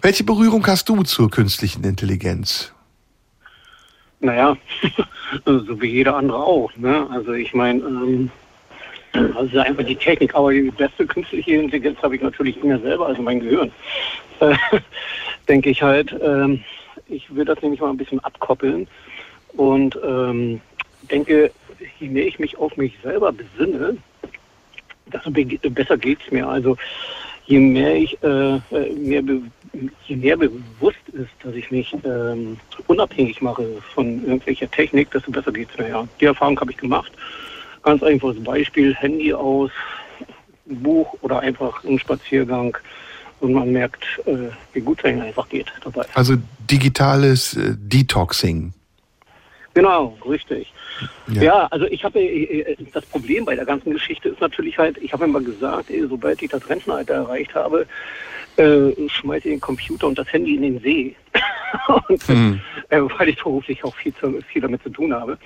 Welche 0.00 0.24
Berührung 0.24 0.66
hast 0.66 0.88
du 0.88 1.02
zur 1.02 1.30
künstlichen 1.30 1.84
Intelligenz? 1.84 2.72
Naja, 4.20 4.56
so 5.44 5.78
wie 5.82 5.88
jeder 5.88 6.16
andere 6.16 6.38
auch. 6.38 6.74
Ne? 6.76 7.06
Also 7.10 7.34
ich 7.34 7.52
meine, 7.52 7.80
ähm, 7.80 8.30
also 9.12 9.58
einfach 9.58 9.84
die 9.84 9.96
Technik, 9.96 10.34
aber 10.34 10.54
die 10.54 10.70
beste 10.70 11.06
künstliche 11.06 11.52
Intelligenz 11.52 11.98
habe 12.02 12.16
ich 12.16 12.22
natürlich 12.22 12.56
in 12.62 12.68
mir 12.68 12.78
selber, 12.78 13.08
also 13.08 13.20
mein 13.20 13.40
Gehirn. 13.40 13.70
Äh, 14.40 14.56
denke 15.48 15.68
ich 15.68 15.82
halt, 15.82 16.16
ähm, 16.22 16.64
ich 17.08 17.34
will 17.34 17.44
das 17.44 17.60
nämlich 17.60 17.82
mal 17.82 17.90
ein 17.90 17.98
bisschen 17.98 18.20
abkoppeln 18.20 18.88
und 19.52 19.98
ähm, 20.02 20.62
denke, 21.02 21.50
je 22.00 22.08
mehr 22.08 22.26
ich 22.26 22.38
mich 22.38 22.56
auf 22.58 22.76
mich 22.76 22.94
selber 23.02 23.32
besinne, 23.32 23.96
desto 25.12 25.30
besser 25.70 25.96
geht 25.96 26.18
es 26.24 26.30
mir. 26.30 26.46
Also 26.46 26.76
je 27.46 27.58
mehr 27.58 27.96
ich 27.96 28.22
äh, 28.22 28.60
mehr 28.96 29.22
je 30.06 30.16
mehr 30.16 30.36
bewusst 30.36 31.08
ist, 31.12 31.30
dass 31.42 31.54
ich 31.54 31.70
mich 31.70 31.94
ähm, 32.04 32.58
unabhängig 32.86 33.40
mache 33.40 33.66
von 33.94 34.24
irgendwelcher 34.24 34.70
Technik, 34.70 35.10
desto 35.10 35.30
besser 35.30 35.52
geht 35.52 35.68
es 35.72 35.78
mir. 35.78 35.88
Ja. 35.88 36.08
Die 36.20 36.26
Erfahrung 36.26 36.58
habe 36.60 36.70
ich 36.70 36.76
gemacht. 36.76 37.12
Ganz 37.82 38.02
einfaches 38.02 38.42
Beispiel, 38.42 38.94
Handy 38.94 39.32
aus, 39.32 39.70
Buch 40.66 41.16
oder 41.22 41.40
einfach 41.40 41.82
ein 41.84 41.98
Spaziergang 41.98 42.76
und 43.40 43.52
man 43.52 43.70
merkt, 43.70 44.04
äh, 44.26 44.50
wie 44.72 44.80
gut 44.80 44.98
es 45.02 45.04
einfach 45.04 45.48
geht 45.48 45.72
dabei. 45.82 46.04
Also 46.14 46.34
digitales 46.70 47.56
äh, 47.56 47.74
Detoxing. 47.76 48.72
Genau, 49.78 50.18
richtig. 50.28 50.72
Ja, 51.28 51.42
ja 51.42 51.66
also 51.70 51.86
ich 51.86 52.02
habe 52.02 52.18
äh, 52.18 52.62
äh, 52.62 52.76
das 52.92 53.06
Problem 53.06 53.44
bei 53.44 53.54
der 53.54 53.64
ganzen 53.64 53.92
Geschichte 53.92 54.30
ist 54.30 54.40
natürlich 54.40 54.76
halt, 54.76 54.98
ich 54.98 55.12
habe 55.12 55.24
immer 55.24 55.40
gesagt, 55.40 55.88
ey, 55.90 56.04
sobald 56.08 56.42
ich 56.42 56.50
das 56.50 56.68
Rentenalter 56.68 57.14
erreicht 57.14 57.54
habe, 57.54 57.86
äh, 58.56 58.90
schmeiße 59.08 59.46
ich 59.46 59.54
den 59.54 59.60
Computer 59.60 60.08
und 60.08 60.18
das 60.18 60.32
Handy 60.32 60.56
in 60.56 60.62
den 60.62 60.80
See. 60.80 61.14
und, 62.08 62.22
hm. 62.24 62.60
äh, 62.88 63.00
weil 63.18 63.28
ich 63.28 63.40
beruflich 63.40 63.84
auch 63.84 63.94
viel, 63.94 64.12
zu, 64.14 64.40
viel 64.52 64.62
damit 64.62 64.82
zu 64.82 64.90
tun 64.90 65.14
habe. 65.14 65.38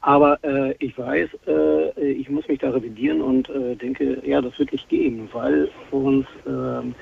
Aber 0.00 0.38
äh, 0.42 0.74
ich 0.78 0.96
weiß, 0.96 1.28
äh, 1.46 2.10
ich 2.10 2.30
muss 2.30 2.48
mich 2.48 2.60
da 2.60 2.70
revidieren 2.70 3.20
und 3.20 3.50
äh, 3.50 3.74
denke, 3.74 4.22
ja, 4.24 4.40
das 4.40 4.58
wird 4.58 4.72
nicht 4.72 4.88
gehen, 4.88 5.28
weil 5.34 5.68
uns 5.90 6.26
ähm, 6.46 6.94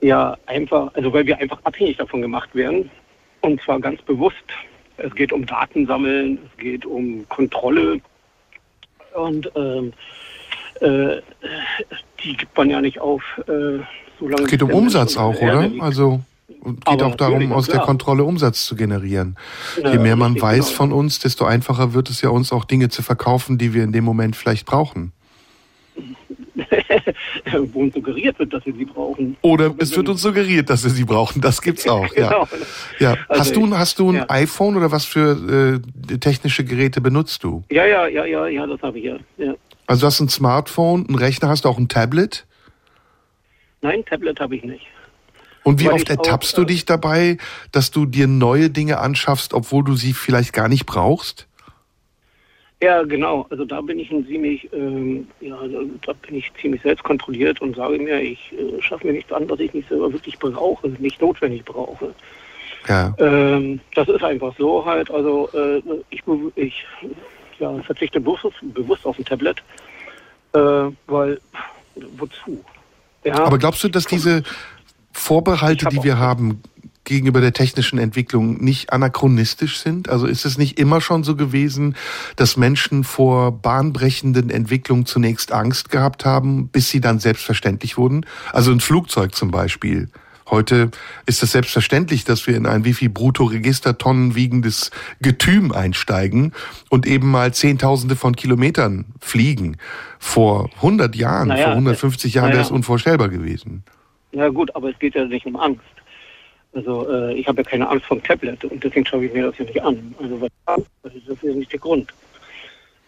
ja 0.00 0.36
einfach, 0.46 0.92
also 0.94 1.12
weil 1.12 1.26
wir 1.26 1.38
einfach 1.38 1.60
abhängig 1.62 1.96
davon 1.96 2.22
gemacht 2.22 2.52
werden 2.56 2.90
und 3.40 3.62
zwar 3.62 3.78
ganz 3.78 4.02
bewusst. 4.02 4.34
Es 4.98 5.14
geht 5.14 5.32
um 5.32 5.46
Datensammeln, 5.46 6.38
es 6.44 6.62
geht 6.62 6.84
um 6.84 7.28
Kontrolle. 7.28 8.00
Und 9.14 9.50
ähm, 9.54 9.92
äh, 10.80 11.20
die 12.22 12.36
gibt 12.36 12.56
man 12.56 12.70
ja 12.70 12.80
nicht 12.80 13.00
auf. 13.00 13.22
Äh, 13.46 13.80
solange 14.18 14.42
es 14.42 14.50
geht 14.50 14.62
um 14.62 14.70
Umsatz 14.70 15.16
auch, 15.16 15.40
oder? 15.40 15.70
Also 15.80 16.20
und 16.60 16.84
geht 16.84 17.02
auch 17.02 17.14
darum, 17.14 17.52
aus 17.52 17.66
klar. 17.66 17.78
der 17.78 17.86
Kontrolle 17.86 18.24
Umsatz 18.24 18.66
zu 18.66 18.74
generieren. 18.74 19.36
Ja, 19.82 19.92
Je 19.92 19.98
mehr 19.98 20.16
man 20.16 20.40
weiß 20.40 20.66
genau. 20.66 20.76
von 20.76 20.92
uns, 20.92 21.18
desto 21.18 21.44
einfacher 21.44 21.94
wird 21.94 22.10
es 22.10 22.20
ja 22.20 22.30
uns 22.30 22.52
auch 22.52 22.64
Dinge 22.64 22.88
zu 22.88 23.02
verkaufen, 23.02 23.58
die 23.58 23.74
wir 23.74 23.84
in 23.84 23.92
dem 23.92 24.04
Moment 24.04 24.34
vielleicht 24.34 24.66
brauchen. 24.66 25.12
Wo 27.72 27.80
uns 27.80 27.94
suggeriert 27.94 28.38
wird, 28.38 28.52
dass 28.52 28.64
wir 28.66 28.74
sie 28.74 28.84
brauchen. 28.84 29.36
Oder 29.42 29.74
es 29.78 29.96
wird 29.96 30.08
uns 30.08 30.22
suggeriert, 30.22 30.70
dass 30.70 30.84
wir 30.84 30.90
sie 30.90 31.04
brauchen. 31.04 31.40
Das 31.40 31.60
gibt's 31.62 31.88
auch. 31.88 32.08
genau. 32.14 32.48
Ja. 32.98 33.12
ja. 33.12 33.16
Also 33.28 33.40
hast 33.40 33.56
du 33.56 33.76
hast 33.76 33.98
du 33.98 34.10
ein 34.10 34.16
ja. 34.16 34.26
iPhone 34.28 34.76
oder 34.76 34.90
was 34.90 35.04
für 35.04 35.82
äh, 36.10 36.18
technische 36.18 36.64
Geräte 36.64 37.00
benutzt 37.00 37.44
du? 37.44 37.64
Ja, 37.70 37.86
ja, 37.86 38.06
ja, 38.06 38.24
ja, 38.24 38.46
ja, 38.46 38.66
das 38.66 38.80
habe 38.82 38.98
ich 38.98 39.04
ja. 39.04 39.16
ja. 39.36 39.54
Also 39.86 40.02
du 40.02 40.06
hast 40.06 40.20
ein 40.20 40.28
Smartphone, 40.28 41.06
ein 41.08 41.14
Rechner, 41.14 41.48
hast 41.48 41.64
du 41.64 41.68
auch 41.68 41.78
ein 41.78 41.88
Tablet? 41.88 42.46
Nein, 43.80 44.04
Tablet 44.04 44.38
habe 44.40 44.56
ich 44.56 44.64
nicht. 44.64 44.86
Und 45.62 45.80
wie 45.80 45.86
Weil 45.86 45.94
oft 45.94 46.08
ertappst 46.08 46.54
auch, 46.54 46.56
du 46.56 46.62
äh, 46.62 46.66
dich 46.66 46.84
dabei, 46.84 47.36
dass 47.72 47.90
du 47.90 48.06
dir 48.06 48.26
neue 48.26 48.70
Dinge 48.70 48.98
anschaffst, 48.98 49.52
obwohl 49.52 49.84
du 49.84 49.96
sie 49.96 50.14
vielleicht 50.14 50.52
gar 50.52 50.68
nicht 50.68 50.86
brauchst? 50.86 51.47
Ja, 52.80 53.02
genau. 53.02 53.46
Also 53.50 53.64
da 53.64 53.80
bin 53.80 53.98
ich 53.98 54.10
ein 54.12 54.24
ziemlich, 54.26 54.68
ähm, 54.72 55.26
ja, 55.40 55.58
da 56.06 56.12
bin 56.12 56.36
ich 56.36 56.52
ziemlich 56.60 56.80
selbstkontrolliert 56.82 57.60
und 57.60 57.74
sage 57.74 57.98
mir, 57.98 58.20
ich 58.20 58.52
äh, 58.52 58.80
schaffe 58.80 59.08
mir 59.08 59.14
nichts 59.14 59.32
an, 59.32 59.50
was 59.50 59.58
ich 59.58 59.74
nicht 59.74 59.88
selber 59.88 60.12
wirklich 60.12 60.38
brauche, 60.38 60.88
nicht 60.88 61.20
notwendig 61.20 61.64
brauche. 61.64 62.14
Ja. 62.86 63.14
Ähm, 63.18 63.80
das 63.94 64.08
ist 64.08 64.22
einfach 64.22 64.54
so 64.56 64.84
halt. 64.84 65.10
Also 65.10 65.50
äh, 65.52 65.82
ich, 66.10 66.22
ich 66.54 66.84
ja, 67.58 67.76
verzichte 67.82 68.20
bewusst, 68.20 68.46
bewusst 68.62 69.04
auf 69.04 69.18
ein 69.18 69.24
Tablet, 69.24 69.62
äh, 70.52 70.58
weil 71.08 71.40
wozu? 72.16 72.64
Ja, 73.24 73.44
Aber 73.44 73.58
glaubst 73.58 73.82
du, 73.82 73.88
dass 73.88 74.06
diese 74.06 74.44
Vorbehalte, 75.12 75.88
die 75.88 76.02
wir 76.04 76.18
haben 76.18 76.62
gegenüber 77.08 77.40
der 77.40 77.52
technischen 77.52 77.98
Entwicklung 77.98 78.62
nicht 78.62 78.92
anachronistisch 78.92 79.78
sind? 79.78 80.08
Also 80.08 80.26
ist 80.26 80.44
es 80.44 80.58
nicht 80.58 80.78
immer 80.78 81.00
schon 81.00 81.24
so 81.24 81.34
gewesen, 81.34 81.96
dass 82.36 82.56
Menschen 82.56 83.02
vor 83.02 83.50
bahnbrechenden 83.50 84.50
Entwicklungen 84.50 85.06
zunächst 85.06 85.52
Angst 85.52 85.90
gehabt 85.90 86.24
haben, 86.24 86.68
bis 86.68 86.90
sie 86.90 87.00
dann 87.00 87.18
selbstverständlich 87.18 87.96
wurden? 87.96 88.26
Also 88.52 88.70
ein 88.70 88.80
Flugzeug 88.80 89.34
zum 89.34 89.50
Beispiel. 89.50 90.08
Heute 90.50 90.90
ist 91.26 91.42
es 91.42 91.52
selbstverständlich, 91.52 92.24
dass 92.24 92.46
wir 92.46 92.56
in 92.56 92.66
ein 92.66 92.84
wie 92.84 92.94
viel 92.94 93.10
Bruttoregistertonnen 93.10 94.34
wiegendes 94.34 94.90
Getüm 95.20 95.72
einsteigen 95.72 96.52
und 96.88 97.06
eben 97.06 97.30
mal 97.30 97.52
Zehntausende 97.52 98.16
von 98.16 98.34
Kilometern 98.34 99.06
fliegen. 99.20 99.76
Vor 100.18 100.70
100 100.76 101.16
Jahren, 101.16 101.48
naja, 101.48 101.64
vor 101.64 101.72
150 101.72 102.34
Jahren 102.34 102.46
naja. 102.46 102.56
wäre 102.56 102.64
es 102.64 102.70
unvorstellbar 102.70 103.28
gewesen. 103.28 103.84
Ja 104.32 104.48
gut, 104.48 104.74
aber 104.74 104.90
es 104.90 104.98
geht 104.98 105.14
ja 105.14 105.24
nicht 105.24 105.46
um 105.46 105.56
Angst. 105.56 105.82
Also 106.78 107.10
äh, 107.10 107.34
ich 107.34 107.48
habe 107.48 107.62
ja 107.62 107.68
keine 107.68 107.88
Angst 107.88 108.06
vom 108.06 108.22
Tablet 108.22 108.64
und 108.64 108.84
deswegen 108.84 109.04
schaue 109.04 109.24
ich 109.24 109.32
mir 109.32 109.48
das 109.48 109.58
ja 109.58 109.64
nicht 109.64 109.82
an. 109.82 110.14
Also 110.22 110.40
was, 110.40 110.80
das 111.02 111.12
ist 111.12 111.42
ja 111.42 111.52
nicht 111.52 111.72
der 111.72 111.80
Grund. 111.80 112.14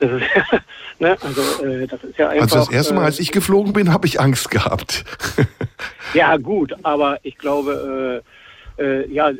Das 0.00 0.10
ist, 0.10 0.22
ne? 0.98 1.16
also, 1.20 1.64
äh, 1.64 1.86
das 1.86 2.02
ist 2.02 2.18
ja 2.18 2.30
einfach, 2.30 2.42
also 2.42 2.56
das 2.56 2.70
erste 2.72 2.94
Mal, 2.94 3.04
als 3.04 3.20
ich 3.20 3.30
geflogen 3.30 3.72
bin, 3.72 3.92
habe 3.92 4.08
ich 4.08 4.18
Angst 4.18 4.50
gehabt. 4.50 5.04
ja 6.14 6.36
gut, 6.36 6.74
aber 6.82 7.20
ich 7.22 7.38
glaube, 7.38 8.24
äh, 8.78 8.82
äh, 8.82 9.08
ja, 9.08 9.30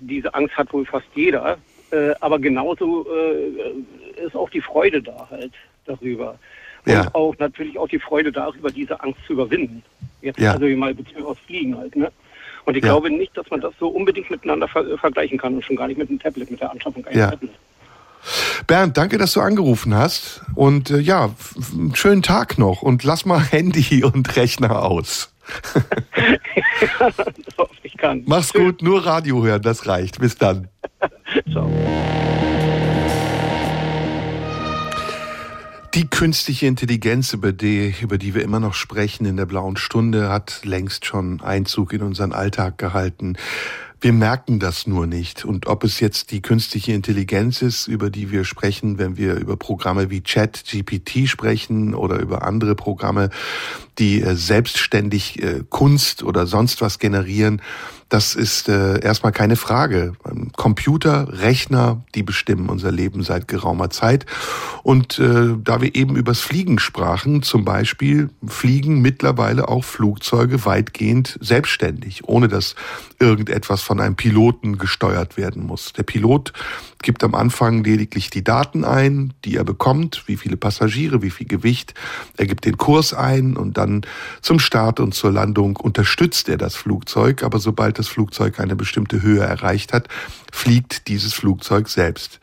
diese 0.00 0.32
Angst 0.32 0.56
hat 0.56 0.72
wohl 0.72 0.86
fast 0.86 1.08
jeder. 1.14 1.58
Äh, 1.90 2.14
aber 2.20 2.38
genauso 2.38 3.06
äh, 3.14 4.24
ist 4.24 4.34
auch 4.34 4.48
die 4.48 4.62
Freude 4.62 5.02
da 5.02 5.28
halt 5.30 5.52
darüber. 5.84 6.38
Und 6.86 6.92
ja. 6.92 7.10
auch 7.12 7.36
natürlich 7.38 7.78
auch 7.78 7.88
die 7.88 7.98
Freude 7.98 8.32
darüber, 8.32 8.70
diese 8.70 8.98
Angst 9.02 9.20
zu 9.26 9.34
überwinden. 9.34 9.82
Jetzt 10.22 10.40
ja. 10.40 10.52
also 10.52 10.66
mal 10.76 10.94
beziehungsweise 10.94 11.28
aus 11.28 11.38
Fliegen 11.40 11.76
halt, 11.76 11.94
ne? 11.94 12.10
Und 12.66 12.76
ich 12.76 12.84
ja. 12.84 12.90
glaube 12.90 13.10
nicht, 13.10 13.36
dass 13.36 13.48
man 13.50 13.60
das 13.60 13.72
so 13.78 13.88
unbedingt 13.88 14.28
miteinander 14.28 14.68
ver 14.68 14.98
vergleichen 14.98 15.38
kann 15.38 15.54
und 15.54 15.64
schon 15.64 15.76
gar 15.76 15.86
nicht 15.86 15.98
mit 15.98 16.10
einem 16.10 16.18
Tablet, 16.18 16.50
mit 16.50 16.60
der 16.60 16.70
Anschaffung 16.70 17.04
eines 17.06 17.18
ja. 17.18 17.30
Tablets. 17.30 17.54
Bernd, 18.66 18.96
danke, 18.96 19.18
dass 19.18 19.32
du 19.32 19.40
angerufen 19.40 19.94
hast. 19.94 20.42
Und 20.56 20.90
äh, 20.90 20.98
ja, 20.98 21.30
einen 21.72 21.94
schönen 21.94 22.22
Tag 22.22 22.58
noch 22.58 22.82
und 22.82 23.04
lass 23.04 23.24
mal 23.24 23.40
Handy 23.50 24.04
und 24.04 24.36
Rechner 24.36 24.82
aus. 24.82 25.32
ja, 26.98 27.10
ich 27.84 27.96
kann. 27.96 28.24
Mach's 28.26 28.50
Tschüss. 28.52 28.62
gut, 28.62 28.82
nur 28.82 29.06
Radio 29.06 29.44
hören, 29.44 29.62
das 29.62 29.86
reicht. 29.86 30.18
Bis 30.18 30.36
dann. 30.36 30.68
Ciao. 31.52 31.70
Die 35.94 36.08
künstliche 36.08 36.66
Intelligenz, 36.66 37.32
über 37.32 37.52
die, 37.52 37.94
über 38.00 38.18
die 38.18 38.34
wir 38.34 38.42
immer 38.42 38.60
noch 38.60 38.74
sprechen 38.74 39.24
in 39.24 39.36
der 39.36 39.46
blauen 39.46 39.76
Stunde, 39.76 40.28
hat 40.28 40.60
längst 40.64 41.06
schon 41.06 41.40
Einzug 41.40 41.92
in 41.92 42.02
unseren 42.02 42.32
Alltag 42.32 42.76
gehalten. 42.78 43.36
Wir 44.00 44.12
merken 44.12 44.58
das 44.58 44.86
nur 44.86 45.06
nicht. 45.06 45.44
Und 45.44 45.66
ob 45.66 45.82
es 45.82 46.00
jetzt 46.00 46.30
die 46.30 46.42
künstliche 46.42 46.92
Intelligenz 46.92 47.62
ist, 47.62 47.88
über 47.88 48.10
die 48.10 48.30
wir 48.30 48.44
sprechen, 48.44 48.98
wenn 48.98 49.16
wir 49.16 49.36
über 49.36 49.56
Programme 49.56 50.10
wie 50.10 50.22
Chat, 50.22 50.64
GPT 50.64 51.28
sprechen 51.28 51.94
oder 51.94 52.18
über 52.20 52.42
andere 52.42 52.74
Programme, 52.74 53.30
die 53.98 54.20
äh, 54.20 54.36
selbstständig 54.36 55.42
äh, 55.42 55.62
Kunst 55.70 56.22
oder 56.22 56.46
sonst 56.46 56.82
was 56.82 56.98
generieren, 56.98 57.62
das 58.08 58.36
ist 58.36 58.68
äh, 58.68 59.00
erstmal 59.00 59.32
keine 59.32 59.56
Frage. 59.56 60.12
Computer, 60.56 61.26
Rechner, 61.40 62.04
die 62.14 62.22
bestimmen 62.22 62.68
unser 62.68 62.92
Leben 62.92 63.24
seit 63.24 63.48
geraumer 63.48 63.90
Zeit. 63.90 64.26
Und 64.84 65.18
äh, 65.18 65.56
da 65.62 65.80
wir 65.80 65.94
eben 65.94 66.14
übers 66.14 66.40
Fliegen 66.40 66.78
sprachen, 66.78 67.42
zum 67.42 67.64
Beispiel 67.64 68.30
fliegen 68.46 69.00
mittlerweile 69.02 69.68
auch 69.68 69.84
Flugzeuge 69.84 70.64
weitgehend 70.64 71.36
selbstständig, 71.40 72.28
ohne 72.28 72.46
dass 72.46 72.76
irgendetwas 73.18 73.82
von 73.82 74.00
einem 74.00 74.14
Piloten 74.14 74.78
gesteuert 74.78 75.36
werden 75.36 75.66
muss. 75.66 75.92
Der 75.92 76.04
Pilot 76.04 76.52
gibt 77.02 77.22
am 77.24 77.34
Anfang 77.34 77.84
lediglich 77.84 78.30
die 78.30 78.44
Daten 78.44 78.84
ein, 78.84 79.32
die 79.44 79.56
er 79.56 79.64
bekommt, 79.64 80.24
wie 80.26 80.36
viele 80.36 80.56
Passagiere, 80.56 81.22
wie 81.22 81.30
viel 81.30 81.46
Gewicht. 81.46 81.94
Er 82.36 82.46
gibt 82.46 82.64
den 82.64 82.76
Kurs 82.76 83.14
ein 83.14 83.56
und 83.56 83.76
dann 83.78 84.02
zum 84.42 84.58
Start 84.58 85.00
und 85.00 85.14
zur 85.14 85.32
Landung 85.32 85.76
unterstützt 85.76 86.48
er 86.48 86.56
das 86.56 86.74
Flugzeug. 86.74 87.42
Aber 87.42 87.58
sobald 87.58 87.98
das 87.98 88.08
Flugzeug 88.08 88.60
eine 88.60 88.76
bestimmte 88.76 89.22
Höhe 89.22 89.42
erreicht 89.42 89.92
hat, 89.92 90.08
fliegt 90.52 91.08
dieses 91.08 91.34
Flugzeug 91.34 91.88
selbst. 91.88 92.40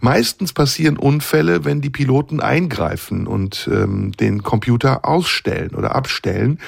Meistens 0.00 0.52
passieren 0.52 0.96
Unfälle, 0.96 1.64
wenn 1.64 1.80
die 1.80 1.90
Piloten 1.90 2.40
eingreifen 2.40 3.26
und 3.26 3.68
ähm, 3.72 4.12
den 4.12 4.42
Computer 4.42 5.04
ausstellen 5.04 5.74
oder 5.74 5.94
abstellen 5.94 6.58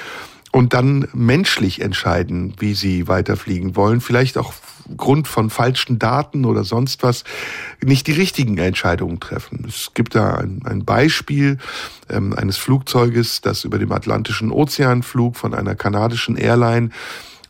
und 0.51 0.73
dann 0.73 1.07
menschlich 1.13 1.81
entscheiden, 1.81 2.53
wie 2.59 2.75
sie 2.75 3.07
weiterfliegen 3.07 3.75
wollen, 3.75 4.01
vielleicht 4.01 4.37
auch 4.37 4.53
Grund 4.97 5.27
von 5.27 5.49
falschen 5.49 5.99
Daten 5.99 6.45
oder 6.45 6.63
sonst 6.63 7.03
was 7.03 7.23
nicht 7.81 8.07
die 8.07 8.13
richtigen 8.13 8.57
Entscheidungen 8.57 9.19
treffen. 9.19 9.65
Es 9.67 9.91
gibt 9.93 10.15
da 10.15 10.35
ein, 10.35 10.61
ein 10.65 10.85
Beispiel 10.85 11.57
ähm, 12.09 12.33
eines 12.33 12.57
Flugzeuges, 12.57 13.41
das 13.41 13.63
über 13.63 13.79
dem 13.79 13.91
Atlantischen 13.91 14.51
Ozean 14.51 15.03
flog 15.03 15.37
von 15.37 15.53
einer 15.53 15.75
kanadischen 15.75 16.35
Airline 16.35 16.89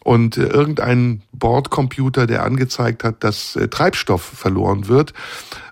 und 0.03 0.37
äh, 0.37 0.43
irgendein 0.43 1.21
Bordcomputer, 1.31 2.27
der 2.27 2.43
angezeigt 2.43 3.03
hat, 3.03 3.23
dass 3.23 3.55
äh, 3.55 3.67
Treibstoff 3.67 4.21
verloren 4.21 4.87
wird. 4.87 5.13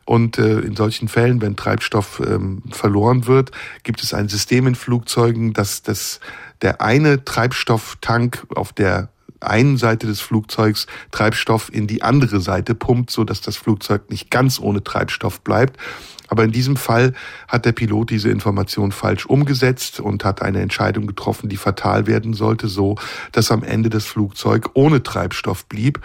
Und 0.05 0.39
äh, 0.39 0.59
in 0.59 0.75
solchen 0.75 1.07
Fällen, 1.07 1.41
wenn 1.41 1.55
Treibstoff 1.55 2.21
ähm, 2.25 2.63
verloren 2.71 3.27
wird, 3.27 3.51
gibt 3.83 4.01
es 4.03 4.13
ein 4.13 4.29
System 4.29 4.67
in 4.67 4.75
Flugzeugen, 4.75 5.53
dass 5.53 5.83
das 5.83 6.19
der 6.61 6.81
eine 6.81 7.23
Treibstofftank 7.23 8.45
auf 8.55 8.73
der 8.73 9.09
einen 9.41 9.77
Seite 9.77 10.07
des 10.07 10.21
Flugzeugs 10.21 10.87
Treibstoff 11.11 11.73
in 11.73 11.87
die 11.87 12.03
andere 12.03 12.39
Seite 12.39 12.75
pumpt, 12.75 13.11
so 13.11 13.23
dass 13.23 13.41
das 13.41 13.57
Flugzeug 13.57 14.09
nicht 14.09 14.31
ganz 14.31 14.59
ohne 14.59 14.83
Treibstoff 14.83 15.41
bleibt. 15.41 15.77
Aber 16.27 16.45
in 16.45 16.51
diesem 16.51 16.77
Fall 16.77 17.13
hat 17.49 17.65
der 17.65 17.73
Pilot 17.73 18.09
diese 18.09 18.29
Information 18.29 18.93
falsch 18.93 19.25
umgesetzt 19.25 19.99
und 19.99 20.23
hat 20.23 20.41
eine 20.41 20.61
Entscheidung 20.61 21.05
getroffen, 21.05 21.49
die 21.49 21.57
fatal 21.57 22.07
werden 22.07 22.33
sollte, 22.33 22.69
so 22.69 22.95
dass 23.33 23.51
am 23.51 23.63
Ende 23.63 23.89
das 23.89 24.05
Flugzeug 24.05 24.69
ohne 24.73 25.03
Treibstoff 25.03 25.65
blieb 25.65 25.99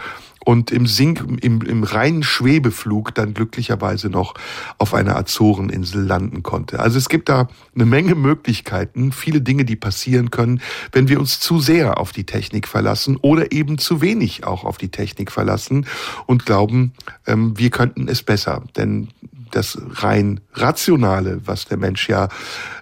und 0.47 0.71
im 0.71 0.87
Sink, 0.87 1.25
im, 1.43 1.61
im 1.61 1.83
reinen 1.83 2.23
Schwebeflug 2.23 3.13
dann 3.17 3.35
glücklicherweise 3.35 4.09
noch 4.09 4.35
auf 4.79 4.95
einer 4.95 5.17
Azoreninsel 5.17 6.05
landen 6.05 6.45
konnte. 6.45 6.79
Also 6.79 6.99
es 6.99 7.09
gibt 7.09 7.29
da 7.29 7.49
eine 7.75 7.85
Menge 7.85 8.15
Möglichkeiten, 8.15 9.11
viele 9.11 9.41
Dinge, 9.41 9.65
die 9.65 9.75
passieren 9.75 10.31
können, 10.31 10.61
wenn 10.93 11.09
wir 11.09 11.19
uns 11.19 11.41
zu 11.41 11.59
sehr 11.59 11.99
auf 11.99 12.13
die 12.13 12.25
Technik 12.25 12.69
verlassen 12.69 13.17
oder 13.17 13.51
eben 13.51 13.77
zu 13.79 14.01
wenig 14.01 14.45
auch 14.45 14.63
auf 14.63 14.79
die 14.79 14.91
Technik 14.91 15.33
verlassen 15.33 15.85
und 16.27 16.47
glauben, 16.47 16.93
ähm, 17.27 17.59
wir 17.59 17.71
könnten 17.71 18.07
es 18.07 18.23
besser. 18.23 18.63
Denn 18.77 19.09
das 19.57 19.79
rein 19.95 20.41
Rationale, 20.55 21.41
was 21.45 21.65
der 21.65 21.79
Mensch 21.79 22.09
ja 22.09 22.29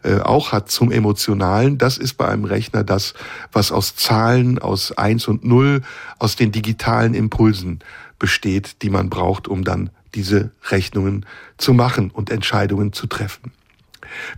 äh, 0.02 0.18
auch 0.18 0.52
hat 0.52 0.70
zum 0.70 0.90
Emotionalen, 0.90 1.78
das 1.78 1.98
ist 1.98 2.14
bei 2.14 2.28
einem 2.28 2.44
Rechner 2.44 2.84
das, 2.84 3.14
was 3.52 3.72
aus 3.72 3.96
Zahlen, 3.96 4.58
aus 4.58 4.92
eins 4.92 5.28
und 5.28 5.44
null, 5.44 5.82
aus 6.18 6.36
den 6.36 6.52
digitalen 6.52 7.14
Impulsen 7.14 7.78
besteht, 8.18 8.82
die 8.82 8.90
man 8.90 9.08
braucht, 9.08 9.48
um 9.48 9.64
dann 9.64 9.90
diese 10.14 10.50
Rechnungen 10.70 11.26
zu 11.58 11.74
machen 11.74 12.10
und 12.10 12.30
Entscheidungen 12.30 12.92
zu 12.92 13.06
treffen. 13.06 13.52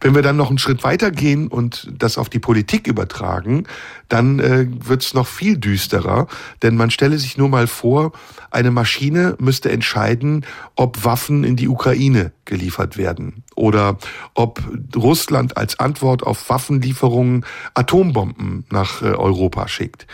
Wenn 0.01 0.15
wir 0.15 0.23
dann 0.23 0.37
noch 0.37 0.49
einen 0.49 0.59
Schritt 0.59 0.85
weiter 0.85 1.11
gehen 1.11 1.49
und 1.49 1.91
das 1.93 2.19
auf 2.19 2.29
die 2.29 2.39
Politik 2.39 2.87
übertragen, 2.87 3.65
dann 4.09 4.39
äh, 4.39 4.67
wird 4.69 5.03
es 5.03 5.15
noch 5.15 5.27
viel 5.27 5.59
düsterer. 5.59 6.27
Denn 6.63 6.77
man 6.77 6.91
stelle 6.91 7.19
sich 7.19 7.37
nur 7.37 7.49
mal 7.49 7.67
vor, 7.67 8.13
eine 8.51 8.71
Maschine 8.71 9.37
müsste 9.39 9.71
entscheiden, 9.71 10.45
ob 10.77 11.05
Waffen 11.05 11.45
in 11.45 11.57
die 11.57 11.69
Ukraine 11.69 12.33
geliefert 12.45 12.97
werden 12.97 13.45
oder 13.55 13.99
ob 14.35 14.63
Russland 14.95 15.57
als 15.57 15.79
Antwort 15.79 16.23
auf 16.23 16.49
Waffenlieferungen 16.49 17.45
Atombomben 17.75 18.65
nach 18.71 19.03
äh, 19.03 19.07
Europa 19.07 19.69
schickt. 19.69 20.07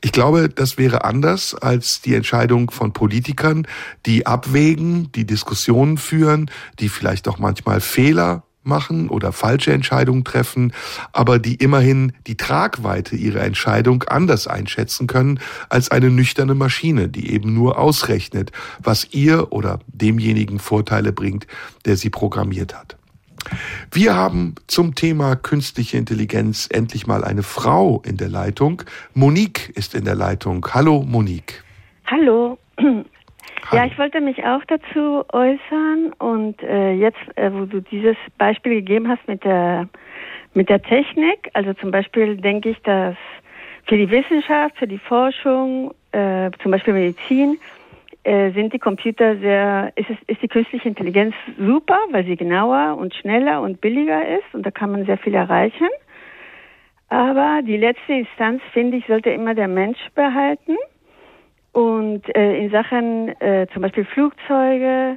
Ich 0.00 0.12
glaube, 0.12 0.48
das 0.48 0.78
wäre 0.78 1.04
anders 1.04 1.54
als 1.54 2.00
die 2.00 2.14
Entscheidung 2.14 2.70
von 2.70 2.92
Politikern, 2.92 3.66
die 4.06 4.26
abwägen, 4.26 5.10
die 5.12 5.26
Diskussionen 5.26 5.98
führen, 5.98 6.50
die 6.78 6.88
vielleicht 6.88 7.26
auch 7.26 7.38
manchmal 7.38 7.80
Fehler 7.80 8.44
machen 8.68 9.08
oder 9.08 9.32
falsche 9.32 9.72
Entscheidungen 9.72 10.22
treffen, 10.22 10.72
aber 11.12 11.40
die 11.40 11.56
immerhin 11.56 12.12
die 12.26 12.36
Tragweite 12.36 13.16
ihrer 13.16 13.42
Entscheidung 13.42 14.04
anders 14.04 14.46
einschätzen 14.46 15.08
können 15.08 15.40
als 15.68 15.90
eine 15.90 16.10
nüchterne 16.10 16.54
Maschine, 16.54 17.08
die 17.08 17.32
eben 17.32 17.54
nur 17.54 17.78
ausrechnet, 17.78 18.52
was 18.78 19.08
ihr 19.12 19.52
oder 19.52 19.80
demjenigen 19.88 20.60
Vorteile 20.60 21.12
bringt, 21.12 21.46
der 21.84 21.96
sie 21.96 22.10
programmiert 22.10 22.78
hat. 22.78 22.96
Wir 23.90 24.14
haben 24.14 24.54
zum 24.66 24.94
Thema 24.94 25.36
künstliche 25.36 25.96
Intelligenz 25.96 26.68
endlich 26.70 27.06
mal 27.06 27.24
eine 27.24 27.42
Frau 27.42 28.02
in 28.04 28.16
der 28.16 28.28
Leitung. 28.28 28.82
Monique 29.14 29.70
ist 29.74 29.94
in 29.94 30.04
der 30.04 30.14
Leitung. 30.14 30.66
Hallo 30.72 31.02
Monique. 31.02 31.64
Hallo. 32.06 32.58
Ja, 33.70 33.84
ich 33.84 33.98
wollte 33.98 34.20
mich 34.20 34.42
auch 34.44 34.64
dazu 34.66 35.24
äußern 35.30 36.14
und 36.18 36.62
äh, 36.62 36.92
jetzt, 36.92 37.18
äh, 37.36 37.52
wo 37.52 37.66
du 37.66 37.80
dieses 37.82 38.16
Beispiel 38.38 38.76
gegeben 38.76 39.08
hast 39.08 39.26
mit 39.28 39.44
der 39.44 39.88
mit 40.54 40.70
der 40.70 40.82
Technik, 40.82 41.50
also 41.52 41.74
zum 41.74 41.90
Beispiel 41.90 42.36
denke 42.36 42.70
ich, 42.70 42.80
dass 42.82 43.16
für 43.84 43.96
die 43.96 44.10
Wissenschaft, 44.10 44.76
für 44.78 44.86
die 44.86 44.98
Forschung, 44.98 45.94
äh, 46.12 46.50
zum 46.62 46.72
Beispiel 46.72 46.94
Medizin, 46.94 47.58
äh, 48.24 48.50
sind 48.52 48.72
die 48.72 48.78
Computer 48.78 49.36
sehr, 49.36 49.92
ist, 49.96 50.10
es, 50.10 50.16
ist 50.26 50.42
die 50.42 50.48
künstliche 50.48 50.88
Intelligenz 50.88 51.34
super, 51.58 51.98
weil 52.10 52.24
sie 52.24 52.36
genauer 52.36 52.96
und 52.98 53.14
schneller 53.14 53.62
und 53.62 53.80
billiger 53.80 54.26
ist 54.26 54.54
und 54.54 54.64
da 54.64 54.70
kann 54.70 54.90
man 54.90 55.04
sehr 55.06 55.18
viel 55.18 55.34
erreichen. 55.34 55.88
Aber 57.08 57.60
die 57.62 57.76
letzte 57.76 58.12
Instanz, 58.12 58.60
finde 58.72 58.98
ich, 58.98 59.06
sollte 59.06 59.30
immer 59.30 59.54
der 59.54 59.68
Mensch 59.68 59.98
behalten. 60.14 60.76
Und 61.78 62.22
äh, 62.34 62.58
in 62.58 62.70
Sachen 62.72 63.28
äh, 63.40 63.68
zum 63.72 63.82
Beispiel 63.82 64.04
Flugzeuge, 64.04 65.16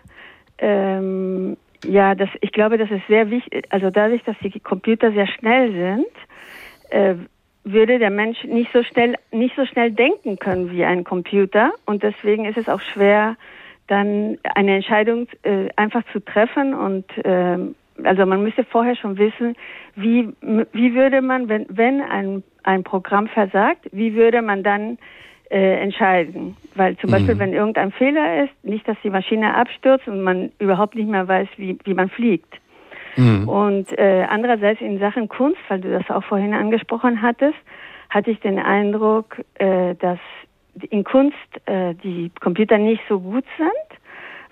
ähm, 0.60 1.58
ja, 1.84 2.14
das, 2.14 2.30
ich 2.40 2.52
glaube, 2.52 2.78
das 2.78 2.92
ist 2.92 3.02
sehr 3.08 3.32
wichtig. 3.32 3.66
Also 3.72 3.90
dadurch, 3.90 4.22
dass 4.26 4.36
die 4.44 4.60
Computer 4.60 5.12
sehr 5.12 5.26
schnell 5.26 5.72
sind, 5.72 6.92
äh, 6.92 7.16
würde 7.64 7.98
der 7.98 8.12
Mensch 8.12 8.44
nicht 8.44 8.72
so 8.74 8.84
schnell 8.84 9.16
nicht 9.32 9.56
so 9.56 9.66
schnell 9.66 9.92
denken 9.92 10.38
können 10.38 10.70
wie 10.72 10.86
ein 10.86 11.04
Computer 11.04 11.72
und 11.88 12.04
deswegen 12.04 12.46
ist 12.46 12.58
es 12.58 12.70
auch 12.70 12.82
schwer 12.82 13.38
dann 13.88 14.38
eine 14.56 14.76
Entscheidung 14.76 15.28
äh, 15.42 15.70
einfach 15.76 16.04
zu 16.12 16.20
treffen 16.20 16.76
und 16.76 17.06
äh, 17.26 17.58
also 18.04 18.26
man 18.28 18.44
müsste 18.44 18.64
vorher 18.64 18.96
schon 18.96 19.18
wissen 19.18 19.56
wie 19.96 20.30
wie 20.42 20.94
würde 20.94 21.22
man 21.22 21.50
wenn 21.50 21.66
wenn 21.70 22.02
ein 22.02 22.44
ein 22.64 22.84
Programm 22.84 23.28
versagt 23.28 23.88
wie 23.92 24.14
würde 24.16 24.42
man 24.44 24.64
dann 24.64 24.98
äh, 25.52 25.82
entscheiden 25.82 26.56
weil 26.76 26.98
zum 26.98 27.10
mhm. 27.10 27.14
Beispiel 27.14 27.40
wenn 27.40 27.54
irgendein 27.54 27.92
Fehler 27.92 28.46
ist 28.46 28.54
nicht 28.64 28.88
dass 28.88 28.98
die 29.04 29.10
Maschine 29.10 29.56
abstürzt 29.56 30.08
und 30.08 30.22
man 30.22 30.52
überhaupt 30.60 30.96
nicht 30.96 31.10
mehr 31.10 31.28
weiß 31.28 31.48
wie 31.58 31.78
wie 31.84 31.94
man 31.94 32.10
fliegt 32.10 32.62
Mhm. 33.16 33.48
Und 33.48 33.98
äh, 33.98 34.26
andererseits 34.30 34.82
in 34.82 35.00
Sachen 35.00 35.28
Kunst, 35.28 35.60
weil 35.68 35.82
du 35.82 35.92
das 35.92 36.10
auch 36.10 36.24
vorhin 36.24 36.54
angesprochen 36.54 37.22
hattest, 37.22 37.58
hatte 38.10 38.32
ich 38.32 38.40
den 38.40 38.60
Eindruck, 38.60 39.38
äh, 39.56 39.96
dass 39.96 40.20
in 40.90 41.04
Kunst 41.04 41.36
äh, 41.66 41.94
die 41.96 42.32
Computer 42.40 42.78
nicht 42.78 43.02
so 43.10 43.20
gut 43.20 43.46
sind, 43.58 44.00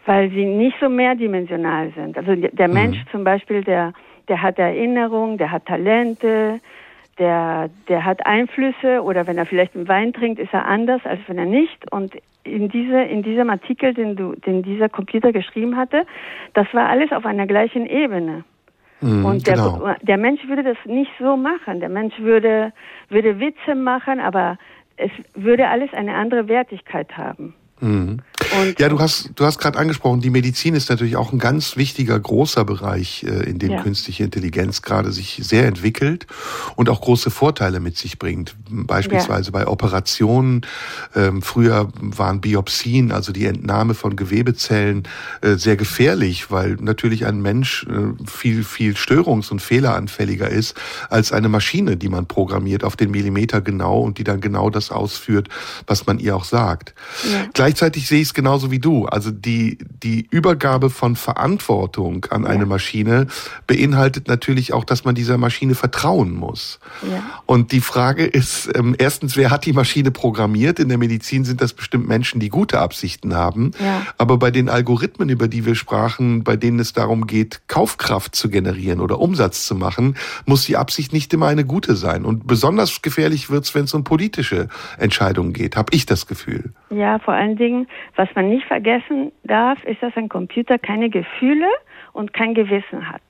weil 0.06 0.30
sie 0.30 0.45
nicht 0.45 0.76
so 0.80 0.89
mehrdimensional 0.89 1.91
sind. 1.95 2.18
Also 2.18 2.36
der 2.36 2.68
mhm. 2.68 2.74
Mensch 2.74 2.97
zum 3.12 3.24
Beispiel, 3.24 3.64
der, 3.64 3.93
der 4.28 4.41
hat 4.41 4.60
Erinnerung, 4.60 5.38
der 5.38 5.52
hat 5.52 5.66
Talente, 5.66 6.60
der, 7.20 7.70
der 7.88 8.05
hat 8.05 8.26
Einflüsse 8.26 9.03
oder 9.03 9.28
wenn 9.28 9.38
er 9.38 9.45
vielleicht 9.45 9.76
einen 9.76 9.88
Wein 9.88 10.13
trinkt, 10.13 10.39
ist 10.39 10.53
er 10.53 10.65
anders, 10.65 11.01
als 11.05 11.20
wenn 11.28 11.38
er 11.38 11.45
nicht. 11.45 11.91
Und 11.91 12.15
in, 12.43 12.70
diese, 12.70 13.01
in 13.01 13.22
diesem 13.22 13.49
Artikel, 13.49 13.93
den, 13.93 14.15
du, 14.15 14.36
den 14.36 14.63
dieser 14.63 14.89
Computer 14.89 15.32
geschrieben 15.32 15.76
hatte, 15.76 16.05
das 16.53 16.67
war 16.74 16.88
alles 16.88 17.11
auf 17.11 17.26
einer 17.26 17.45
gleichen 17.45 17.86
Ebene. 17.86 18.45
Mm, 19.01 19.26
und 19.26 19.47
der, 19.47 19.55
genau. 19.55 19.93
der 20.01 20.17
Mensch 20.17 20.47
würde 20.47 20.63
das 20.63 20.78
nicht 20.86 21.11
so 21.20 21.38
machen. 21.38 21.80
Der 21.80 21.89
Mensch 21.89 22.17
würde, 22.20 22.74
würde 23.09 23.39
Witze 23.39 23.76
machen, 23.76 24.20
aber 24.20 24.57
es 24.97 25.11
würde 25.36 25.67
alles 25.67 25.93
eine 25.93 26.15
andere 26.15 26.47
Wertigkeit 26.47 27.17
haben. 27.17 27.53
Mhm. 27.82 28.17
ja, 28.77 28.89
du 28.89 28.99
hast, 28.99 29.32
du 29.36 29.45
hast 29.45 29.57
gerade 29.57 29.80
angesprochen, 29.80 30.19
die 30.19 30.30
Medizin 30.30 30.75
ist 30.75 30.89
natürlich 30.89 31.15
auch 31.15 31.32
ein 31.32 31.39
ganz 31.39 31.77
wichtiger, 31.77 32.19
großer 32.19 32.65
Bereich, 32.65 33.23
äh, 33.23 33.49
in 33.49 33.59
dem 33.59 33.71
ja. 33.71 33.82
künstliche 33.82 34.23
Intelligenz 34.23 34.82
gerade 34.82 35.11
sich 35.11 35.39
sehr 35.43 35.65
entwickelt 35.65 36.27
und 36.75 36.89
auch 36.89 36.99
große 36.99 37.32
Vorteile 37.32 37.80
mit 37.80 37.97
sich 37.97 38.19
bringt. 38.19 38.55
Beispielsweise 38.69 39.45
ja. 39.45 39.51
bei 39.51 39.67
Operationen. 39.67 40.65
Ähm, 41.15 41.41
früher 41.41 41.89
waren 42.01 42.41
Biopsien, 42.41 43.11
also 43.11 43.32
die 43.32 43.45
Entnahme 43.45 43.93
von 43.93 44.15
Gewebezellen, 44.17 45.03
äh, 45.41 45.55
sehr 45.55 45.77
gefährlich, 45.77 46.51
weil 46.51 46.77
natürlich 46.82 47.25
ein 47.25 47.41
Mensch 47.41 47.86
äh, 47.89 48.25
viel, 48.30 48.63
viel 48.65 48.93
störungs- 48.95 49.51
und 49.51 49.61
fehleranfälliger 49.61 50.49
ist 50.49 50.75
als 51.09 51.32
eine 51.32 51.47
Maschine, 51.47 51.95
die 51.95 52.09
man 52.09 52.25
programmiert 52.25 52.84
auf 52.84 52.97
den 52.97 53.11
Millimeter 53.11 53.61
genau 53.61 54.01
und 54.01 54.17
die 54.17 54.25
dann 54.25 54.41
genau 54.41 54.69
das 54.69 54.91
ausführt, 54.91 55.47
was 55.88 56.05
man 56.07 56.19
ihr 56.19 56.36
auch 56.36 56.43
sagt. 56.43 56.93
Ja 57.32 57.47
gleichzeitig 57.70 58.07
sehe 58.07 58.22
ich 58.22 58.30
es 58.30 58.34
genauso 58.34 58.72
wie 58.72 58.80
du. 58.80 59.05
Also 59.05 59.30
die, 59.30 59.78
die 60.01 60.28
Übergabe 60.32 60.89
von 60.89 61.15
Verantwortung 61.15 62.26
an 62.32 62.47
eine 62.47 62.65
Maschine 62.65 63.28
beinhaltet 63.67 64.28
natürlich 64.28 64.74
auch, 64.74 64.84
dass 64.84 65.05
man 65.05 65.13
dieser 65.13 65.38
Maschine 65.38 65.76
vertrauen 65.76 66.34
muss. 66.34 66.80
Ja. 67.07 67.22
Und 67.45 67.72
die 67.72 67.82
Frage 67.82 68.26
ist, 68.26 68.72
ähm, 68.74 68.95
erstens, 68.97 69.38
wer 69.38 69.51
hat 69.51 69.67
die 69.67 69.74
Maschine 69.74 70.09
programmiert? 70.09 70.80
In 70.80 70.89
der 70.89 70.97
Medizin 70.97 71.45
sind 71.45 71.61
das 71.61 71.74
bestimmt 71.74 72.07
Menschen, 72.07 72.39
die 72.39 72.49
gute 72.49 72.80
Absichten 72.80 73.36
haben. 73.36 73.70
Ja. 73.80 74.01
Aber 74.17 74.39
bei 74.39 74.49
den 74.49 74.67
Algorithmen, 74.67 75.30
über 75.30 75.47
die 75.47 75.67
wir 75.67 75.76
sprachen, 75.76 76.43
bei 76.43 76.55
denen 76.55 76.80
es 76.80 76.93
darum 76.93 77.28
geht, 77.28 77.61
Kaufkraft 77.67 78.34
zu 78.34 78.49
generieren 78.49 78.99
oder 78.99 79.20
Umsatz 79.20 79.67
zu 79.67 79.76
machen, 79.76 80.15
muss 80.47 80.65
die 80.65 80.76
Absicht 80.76 81.13
nicht 81.13 81.32
immer 81.36 81.45
eine 81.45 81.65
gute 81.65 81.95
sein. 81.95 82.26
Und 82.26 82.47
besonders 82.47 83.03
gefährlich 83.03 83.51
wird 83.51 83.65
es, 83.65 83.76
wenn 83.76 83.84
es 83.84 83.93
um 83.93 84.03
politische 84.03 84.70
Entscheidungen 84.97 85.53
geht, 85.53 85.76
habe 85.76 85.93
ich 85.93 86.07
das 86.07 86.26
Gefühl. 86.26 86.74
Ja, 86.90 87.20
vor 87.20 87.34
allen 87.34 87.56
Dingen, 87.56 87.88
was 88.16 88.30
man 88.36 88.50
nicht 88.50 88.66
vergessen 88.66 89.32
darf, 89.44 89.84
ist, 89.84 90.02
dass 90.02 90.16
ein 90.16 90.30
Computer 90.30 90.80
keine 90.80 91.10
Gefühle 91.10 91.68
und 92.14 92.34
kein 92.34 92.54
Gewissen 92.54 93.10
hat. 93.12 93.22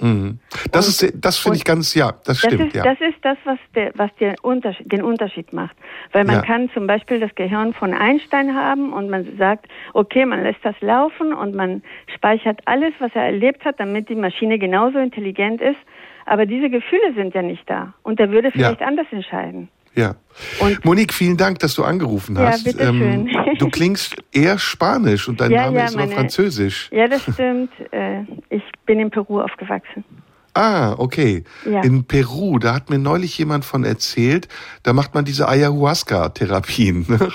Mhm. 0.00 0.40
Das 0.72 0.86
und, 0.86 1.08
ist, 1.08 1.24
das 1.24 1.38
finde 1.38 1.56
ich 1.56 1.64
ganz, 1.64 1.94
ja, 1.94 2.12
das, 2.12 2.24
das 2.24 2.38
stimmt. 2.40 2.68
Ist, 2.68 2.76
ja. 2.76 2.82
Das 2.82 3.00
ist 3.00 3.16
das, 3.22 3.38
was, 3.44 3.58
der, 3.74 3.92
was 3.94 4.10
der 4.20 4.34
Unterschied, 4.42 4.92
den 4.92 5.02
Unterschied 5.02 5.52
macht. 5.52 5.76
Weil 6.12 6.24
man 6.24 6.36
ja. 6.36 6.42
kann 6.42 6.70
zum 6.74 6.86
Beispiel 6.86 7.18
das 7.18 7.34
Gehirn 7.34 7.72
von 7.72 7.94
Einstein 7.94 8.54
haben 8.54 8.92
und 8.92 9.08
man 9.08 9.36
sagt, 9.38 9.66
okay, 9.94 10.26
man 10.26 10.42
lässt 10.42 10.62
das 10.64 10.74
laufen 10.80 11.32
und 11.32 11.54
man 11.54 11.82
speichert 12.14 12.60
alles, 12.66 12.92
was 12.98 13.10
er 13.14 13.24
erlebt 13.24 13.64
hat, 13.64 13.80
damit 13.80 14.08
die 14.08 14.14
Maschine 14.16 14.58
genauso 14.58 14.98
intelligent 14.98 15.60
ist. 15.60 15.78
Aber 16.26 16.44
diese 16.44 16.68
Gefühle 16.68 17.14
sind 17.14 17.34
ja 17.34 17.42
nicht 17.42 17.68
da. 17.70 17.94
Und 18.02 18.20
er 18.20 18.30
würde 18.30 18.50
vielleicht 18.50 18.80
ja. 18.80 18.86
anders 18.86 19.06
entscheiden. 19.10 19.68
Ja. 19.96 20.16
Und 20.60 20.84
Monique, 20.84 21.14
vielen 21.14 21.38
Dank, 21.38 21.60
dass 21.60 21.74
du 21.74 21.82
angerufen 21.82 22.38
hast. 22.38 22.66
Ja, 22.66 22.72
bitte 22.72 22.84
schön. 22.86 23.28
Ähm, 23.28 23.56
du 23.58 23.70
klingst 23.70 24.16
eher 24.32 24.58
Spanisch 24.58 25.28
und 25.28 25.40
dein 25.40 25.50
ja, 25.50 25.64
Name 25.64 25.78
ja, 25.78 25.84
ist 25.86 25.96
meine, 25.96 26.12
aber 26.12 26.20
Französisch. 26.20 26.90
Ja, 26.92 27.08
das 27.08 27.22
stimmt. 27.22 27.70
Äh, 27.90 28.20
ich 28.50 28.62
bin 28.84 29.00
in 29.00 29.10
Peru 29.10 29.40
aufgewachsen. 29.40 30.04
Ah, 30.56 30.94
okay. 30.96 31.44
Ja. 31.70 31.82
In 31.82 32.04
Peru, 32.04 32.58
da 32.58 32.74
hat 32.74 32.88
mir 32.88 32.98
neulich 32.98 33.36
jemand 33.36 33.64
von 33.66 33.84
erzählt, 33.84 34.48
da 34.82 34.94
macht 34.94 35.14
man 35.14 35.24
diese 35.24 35.48
Ayahuasca-Therapien. 35.48 37.04
Ne? 37.08 37.28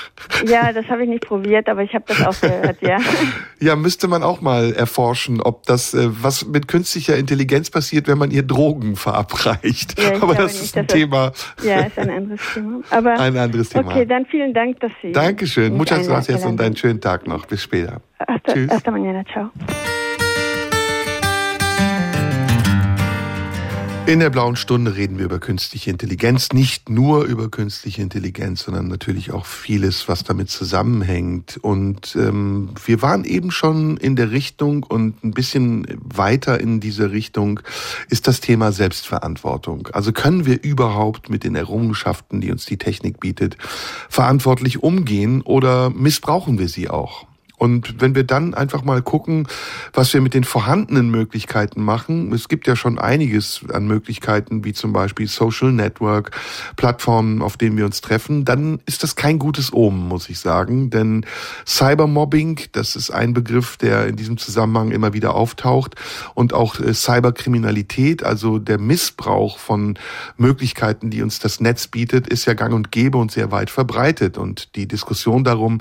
Ja, 0.47 0.73
das 0.73 0.85
habe 0.87 1.03
ich 1.03 1.09
nicht 1.09 1.25
probiert, 1.27 1.69
aber 1.69 1.83
ich 1.83 1.93
habe 1.93 2.05
das 2.07 2.25
auch 2.25 2.39
gehört, 2.41 2.81
ja. 2.81 2.97
Ja, 3.59 3.75
müsste 3.75 4.07
man 4.07 4.23
auch 4.23 4.41
mal 4.41 4.73
erforschen, 4.73 5.39
ob 5.39 5.67
das, 5.67 5.93
äh, 5.93 6.07
was 6.09 6.47
mit 6.47 6.67
künstlicher 6.67 7.15
Intelligenz 7.15 7.69
passiert, 7.69 8.07
wenn 8.07 8.17
man 8.17 8.31
ihr 8.31 8.41
Drogen 8.41 8.95
verabreicht. 8.95 10.01
Ja, 10.01 10.15
aber 10.19 10.33
das 10.33 10.53
nicht, 10.53 10.63
ist 10.63 10.77
ein 10.77 10.87
Thema. 10.87 11.31
ja, 11.61 11.81
ist 11.81 11.99
ein 11.99 12.09
anderes 12.09 12.41
Thema. 12.55 12.81
Aber 12.89 13.19
ein 13.19 13.37
anderes 13.37 13.69
Thema. 13.69 13.91
Okay, 13.91 14.07
dann 14.07 14.25
vielen 14.25 14.55
Dank, 14.55 14.79
dass 14.79 14.91
Sie. 15.03 15.11
Dankeschön. 15.11 15.77
Muchas 15.77 16.07
gracias 16.07 16.43
und 16.43 16.59
einen 16.59 16.75
schönen 16.75 17.01
Tag 17.01 17.27
noch. 17.27 17.45
Bis 17.45 17.61
später. 17.61 18.01
Hasta, 18.27 18.53
Tschüss. 18.53 18.71
Hasta 18.71 18.91
mañana. 18.91 19.23
Ciao. 19.31 19.51
In 24.07 24.19
der 24.19 24.31
blauen 24.31 24.55
Stunde 24.55 24.95
reden 24.95 25.19
wir 25.19 25.25
über 25.25 25.39
künstliche 25.39 25.91
Intelligenz. 25.91 26.49
Nicht 26.51 26.89
nur 26.89 27.23
über 27.23 27.49
künstliche 27.49 28.01
Intelligenz, 28.01 28.63
sondern 28.63 28.87
natürlich 28.87 29.31
auch 29.31 29.45
vieles, 29.45 30.09
was 30.09 30.23
damit 30.23 30.49
zusammenhängt. 30.49 31.57
Und 31.61 32.15
ähm, 32.15 32.71
wir 32.83 33.01
waren 33.03 33.23
eben 33.23 33.51
schon 33.51 33.97
in 33.97 34.15
der 34.15 34.31
Richtung 34.31 34.83
und 34.83 35.23
ein 35.23 35.31
bisschen 35.31 35.85
weiter 36.03 36.59
in 36.59 36.79
diese 36.79 37.11
Richtung 37.11 37.61
ist 38.09 38.27
das 38.27 38.41
Thema 38.41 38.71
Selbstverantwortung. 38.71 39.87
Also 39.93 40.11
können 40.11 40.45
wir 40.45 40.61
überhaupt 40.61 41.29
mit 41.29 41.43
den 41.43 41.55
Errungenschaften, 41.55 42.41
die 42.41 42.51
uns 42.51 42.65
die 42.65 42.77
Technik 42.77 43.19
bietet, 43.19 43.55
verantwortlich 44.09 44.81
umgehen 44.83 45.41
oder 45.41 45.91
missbrauchen 45.91 46.57
wir 46.59 46.67
sie 46.67 46.89
auch? 46.89 47.27
Und 47.61 48.01
wenn 48.01 48.15
wir 48.15 48.23
dann 48.23 48.55
einfach 48.55 48.83
mal 48.83 49.03
gucken, 49.03 49.47
was 49.93 50.11
wir 50.15 50.21
mit 50.21 50.33
den 50.33 50.43
vorhandenen 50.43 51.11
Möglichkeiten 51.11 51.83
machen, 51.83 52.33
es 52.33 52.49
gibt 52.49 52.65
ja 52.65 52.75
schon 52.75 52.97
einiges 52.97 53.61
an 53.71 53.85
Möglichkeiten, 53.85 54.65
wie 54.65 54.73
zum 54.73 54.93
Beispiel 54.93 55.27
Social 55.27 55.71
Network, 55.71 56.31
Plattformen, 56.75 57.43
auf 57.43 57.57
denen 57.57 57.77
wir 57.77 57.85
uns 57.85 58.01
treffen, 58.01 58.45
dann 58.45 58.79
ist 58.87 59.03
das 59.03 59.15
kein 59.15 59.37
gutes 59.37 59.71
Omen, 59.73 60.07
muss 60.07 60.27
ich 60.29 60.39
sagen. 60.39 60.89
Denn 60.89 61.23
Cybermobbing, 61.67 62.61
das 62.71 62.95
ist 62.95 63.11
ein 63.11 63.35
Begriff, 63.35 63.77
der 63.77 64.07
in 64.07 64.15
diesem 64.15 64.39
Zusammenhang 64.39 64.89
immer 64.89 65.13
wieder 65.13 65.35
auftaucht. 65.35 65.93
Und 66.33 66.55
auch 66.55 66.79
äh, 66.79 66.95
Cyberkriminalität, 66.95 68.23
also 68.23 68.57
der 68.57 68.79
Missbrauch 68.79 69.59
von 69.59 69.99
Möglichkeiten, 70.35 71.11
die 71.11 71.21
uns 71.21 71.37
das 71.37 71.59
Netz 71.59 71.85
bietet, 71.85 72.25
ist 72.25 72.47
ja 72.47 72.55
gang 72.55 72.73
und 72.73 72.91
gäbe 72.91 73.19
und 73.19 73.31
sehr 73.31 73.51
weit 73.51 73.69
verbreitet. 73.69 74.39
Und 74.39 74.75
die 74.75 74.87
Diskussion 74.87 75.43
darum, 75.43 75.79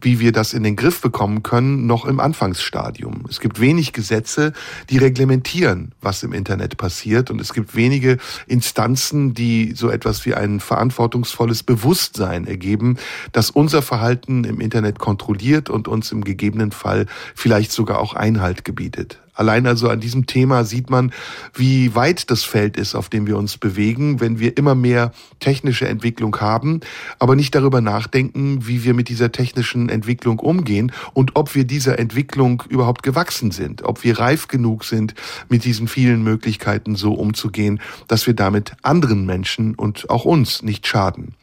wie 0.00 0.20
wir 0.20 0.32
das 0.32 0.52
in 0.52 0.62
den 0.62 0.76
Griff 0.76 1.00
bekommen 1.00 1.42
können, 1.42 1.86
noch 1.86 2.04
im 2.04 2.20
Anfangsstadium. 2.20 3.24
Es 3.28 3.40
gibt 3.40 3.60
wenig 3.60 3.92
Gesetze, 3.92 4.52
die 4.88 4.98
reglementieren, 4.98 5.92
was 6.00 6.22
im 6.22 6.32
Internet 6.32 6.76
passiert. 6.76 7.30
Und 7.30 7.40
es 7.40 7.52
gibt 7.52 7.74
wenige 7.74 8.18
Instanzen, 8.46 9.34
die 9.34 9.72
so 9.74 9.90
etwas 9.90 10.24
wie 10.26 10.34
ein 10.34 10.60
verantwortungsvolles 10.60 11.62
Bewusstsein 11.62 12.46
ergeben, 12.46 12.96
das 13.32 13.50
unser 13.50 13.82
Verhalten 13.82 14.44
im 14.44 14.60
Internet 14.60 14.98
kontrolliert 14.98 15.70
und 15.70 15.88
uns 15.88 16.12
im 16.12 16.24
gegebenen 16.24 16.72
Fall 16.72 17.06
vielleicht 17.34 17.72
sogar 17.72 17.98
auch 17.98 18.14
Einhalt 18.14 18.64
gebietet. 18.64 19.18
Allein 19.40 19.66
also 19.66 19.88
an 19.88 20.00
diesem 20.00 20.26
Thema 20.26 20.64
sieht 20.64 20.90
man, 20.90 21.14
wie 21.54 21.94
weit 21.94 22.30
das 22.30 22.44
Feld 22.44 22.76
ist, 22.76 22.94
auf 22.94 23.08
dem 23.08 23.26
wir 23.26 23.38
uns 23.38 23.56
bewegen, 23.56 24.20
wenn 24.20 24.38
wir 24.38 24.58
immer 24.58 24.74
mehr 24.74 25.12
technische 25.38 25.88
Entwicklung 25.88 26.38
haben, 26.42 26.80
aber 27.18 27.36
nicht 27.36 27.54
darüber 27.54 27.80
nachdenken, 27.80 28.66
wie 28.66 28.84
wir 28.84 28.92
mit 28.92 29.08
dieser 29.08 29.32
technischen 29.32 29.88
Entwicklung 29.88 30.40
umgehen 30.40 30.92
und 31.14 31.36
ob 31.36 31.54
wir 31.54 31.64
dieser 31.64 31.98
Entwicklung 31.98 32.64
überhaupt 32.68 33.02
gewachsen 33.02 33.50
sind, 33.50 33.82
ob 33.82 34.04
wir 34.04 34.18
reif 34.18 34.46
genug 34.46 34.84
sind, 34.84 35.14
mit 35.48 35.64
diesen 35.64 35.88
vielen 35.88 36.22
Möglichkeiten 36.22 36.94
so 36.94 37.14
umzugehen, 37.14 37.80
dass 38.08 38.26
wir 38.26 38.34
damit 38.34 38.74
anderen 38.82 39.24
Menschen 39.24 39.74
und 39.74 40.10
auch 40.10 40.26
uns 40.26 40.62
nicht 40.62 40.86
schaden. 40.86 41.34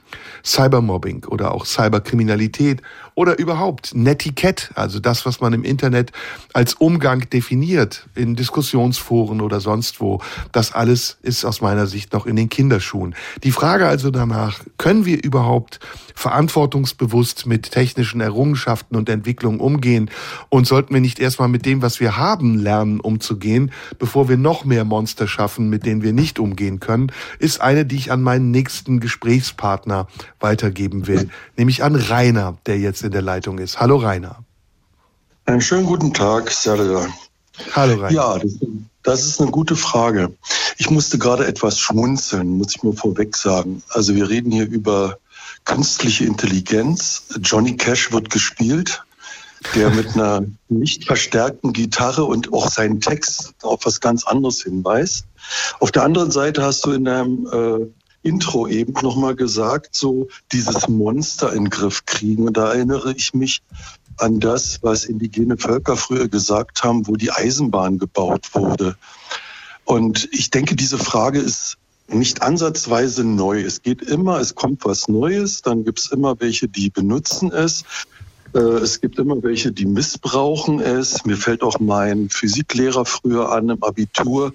Cybermobbing 0.43 1.25
oder 1.25 1.51
auch 1.53 1.65
Cyberkriminalität 1.65 2.81
oder 3.17 3.39
überhaupt 3.39 3.95
Netiquette, 3.95 4.69
also 4.75 4.99
das, 4.99 5.25
was 5.25 5.41
man 5.41 5.51
im 5.51 5.63
Internet 5.63 6.11
als 6.53 6.75
Umgang 6.75 7.27
definiert, 7.31 8.07
in 8.13 8.35
Diskussionsforen 8.35 9.41
oder 9.41 9.59
sonst 9.59 9.99
wo, 9.99 10.21
das 10.51 10.71
alles 10.71 11.17
ist 11.23 11.43
aus 11.43 11.59
meiner 11.59 11.87
Sicht 11.87 12.13
noch 12.13 12.27
in 12.27 12.35
den 12.35 12.47
Kinderschuhen. 12.47 13.15
Die 13.43 13.51
Frage 13.51 13.87
also 13.87 14.11
danach, 14.11 14.59
können 14.77 15.05
wir 15.05 15.23
überhaupt 15.23 15.79
verantwortungsbewusst 16.13 17.47
mit 17.47 17.71
technischen 17.71 18.21
Errungenschaften 18.21 18.95
und 18.95 19.09
Entwicklungen 19.09 19.59
umgehen 19.59 20.11
und 20.49 20.67
sollten 20.67 20.93
wir 20.93 21.01
nicht 21.01 21.19
erstmal 21.19 21.47
mit 21.47 21.65
dem, 21.65 21.81
was 21.81 21.99
wir 21.99 22.17
haben, 22.17 22.59
lernen 22.59 22.99
umzugehen, 22.99 23.71
bevor 23.97 24.29
wir 24.29 24.37
noch 24.37 24.63
mehr 24.63 24.85
Monster 24.85 25.27
schaffen, 25.27 25.69
mit 25.71 25.87
denen 25.87 26.03
wir 26.03 26.13
nicht 26.13 26.37
umgehen 26.37 26.79
können, 26.79 27.11
ist 27.39 27.61
eine, 27.61 27.83
die 27.83 27.95
ich 27.95 28.11
an 28.11 28.21
meinen 28.21 28.51
nächsten 28.51 28.99
Gesprächspartner 28.99 30.07
weitergeben 30.39 31.07
will, 31.07 31.29
nämlich 31.55 31.83
an 31.83 31.95
Rainer, 31.95 32.57
der 32.67 32.77
jetzt 32.77 33.06
in 33.07 33.11
der 33.11 33.21
Leitung 33.21 33.57
ist. 33.57 33.79
Hallo 33.79 33.97
Rainer. 33.97 34.43
Einen 35.45 35.61
schönen 35.61 35.85
guten 35.85 36.13
Tag, 36.13 36.51
Serda. 36.51 37.07
Hallo 37.71 37.95
Rainer. 37.95 38.11
Ja, 38.11 38.39
das, 39.03 39.25
ist 39.25 39.41
eine 39.41 39.49
gute 39.49 39.75
Frage. 39.75 40.35
Ich 40.77 40.89
musste 40.89 41.17
gerade 41.17 41.47
etwas 41.47 41.79
schmunzeln, 41.79 42.57
muss 42.57 42.75
ich 42.75 42.83
mir 42.83 42.93
vorweg 42.93 43.35
sagen. 43.35 43.81
Also 43.89 44.13
wir 44.13 44.29
reden 44.29 44.51
hier 44.51 44.67
über 44.67 45.17
künstliche 45.63 46.25
Intelligenz. 46.25 47.23
Johnny 47.41 47.77
Cash 47.77 48.11
wird 48.11 48.29
gespielt, 48.29 49.03
der 49.73 49.89
mit 49.89 50.13
einer 50.13 50.45
nicht 50.69 51.05
verstärkten 51.05 51.73
Gitarre 51.73 52.25
und 52.25 52.53
auch 52.53 52.69
seinen 52.69 52.99
Text 52.99 53.53
auf 53.63 53.85
was 53.85 54.01
ganz 54.01 54.25
anderes 54.25 54.63
hinweist. 54.63 55.25
Auf 55.79 55.91
der 55.91 56.03
anderen 56.03 56.31
Seite 56.31 56.63
hast 56.63 56.85
du 56.85 56.91
in 56.91 57.05
deinem 57.05 57.47
äh, 57.47 57.87
Intro 58.27 58.67
eben 58.67 58.93
nochmal 59.01 59.35
gesagt, 59.35 59.95
so 59.95 60.27
dieses 60.51 60.87
Monster 60.87 61.53
in 61.53 61.65
den 61.65 61.69
Griff 61.69 62.05
kriegen. 62.05 62.47
Und 62.47 62.57
da 62.57 62.73
erinnere 62.73 63.13
ich 63.15 63.33
mich 63.33 63.61
an 64.17 64.39
das, 64.39 64.79
was 64.83 65.05
indigene 65.05 65.57
Völker 65.57 65.95
früher 65.95 66.27
gesagt 66.27 66.83
haben, 66.83 67.07
wo 67.07 67.15
die 67.15 67.31
Eisenbahn 67.31 67.99
gebaut 67.99 68.53
wurde. 68.53 68.95
Und 69.85 70.27
ich 70.31 70.49
denke, 70.49 70.75
diese 70.75 70.97
Frage 70.97 71.39
ist 71.39 71.77
nicht 72.09 72.41
ansatzweise 72.41 73.23
neu. 73.23 73.61
Es 73.61 73.81
geht 73.81 74.01
immer, 74.01 74.39
es 74.39 74.55
kommt 74.55 74.85
was 74.85 75.07
Neues, 75.07 75.61
dann 75.61 75.83
gibt 75.83 75.99
es 75.99 76.11
immer 76.11 76.39
welche, 76.39 76.67
die 76.67 76.89
benutzen 76.89 77.51
es. 77.51 77.83
Äh, 78.53 78.59
es 78.59 79.01
gibt 79.01 79.19
immer 79.19 79.41
welche, 79.43 79.71
die 79.71 79.85
missbrauchen 79.85 80.79
es. 80.79 81.25
Mir 81.25 81.37
fällt 81.37 81.63
auch 81.63 81.79
mein 81.79 82.29
Physiklehrer 82.29 83.05
früher 83.05 83.51
an 83.51 83.69
im 83.69 83.83
Abitur, 83.83 84.53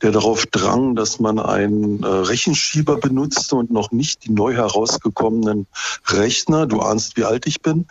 der 0.00 0.12
darauf 0.12 0.46
drang, 0.46 0.94
dass 0.94 1.20
man 1.20 1.38
einen 1.38 2.02
äh, 2.02 2.06
Rechenschieber 2.06 2.96
benutzte 2.96 3.56
und 3.56 3.70
noch 3.70 3.92
nicht 3.92 4.24
die 4.24 4.32
neu 4.32 4.54
herausgekommenen 4.54 5.66
Rechner. 6.06 6.66
Du 6.66 6.80
ahnst, 6.80 7.16
wie 7.16 7.24
alt 7.24 7.46
ich 7.46 7.62
bin. 7.62 7.86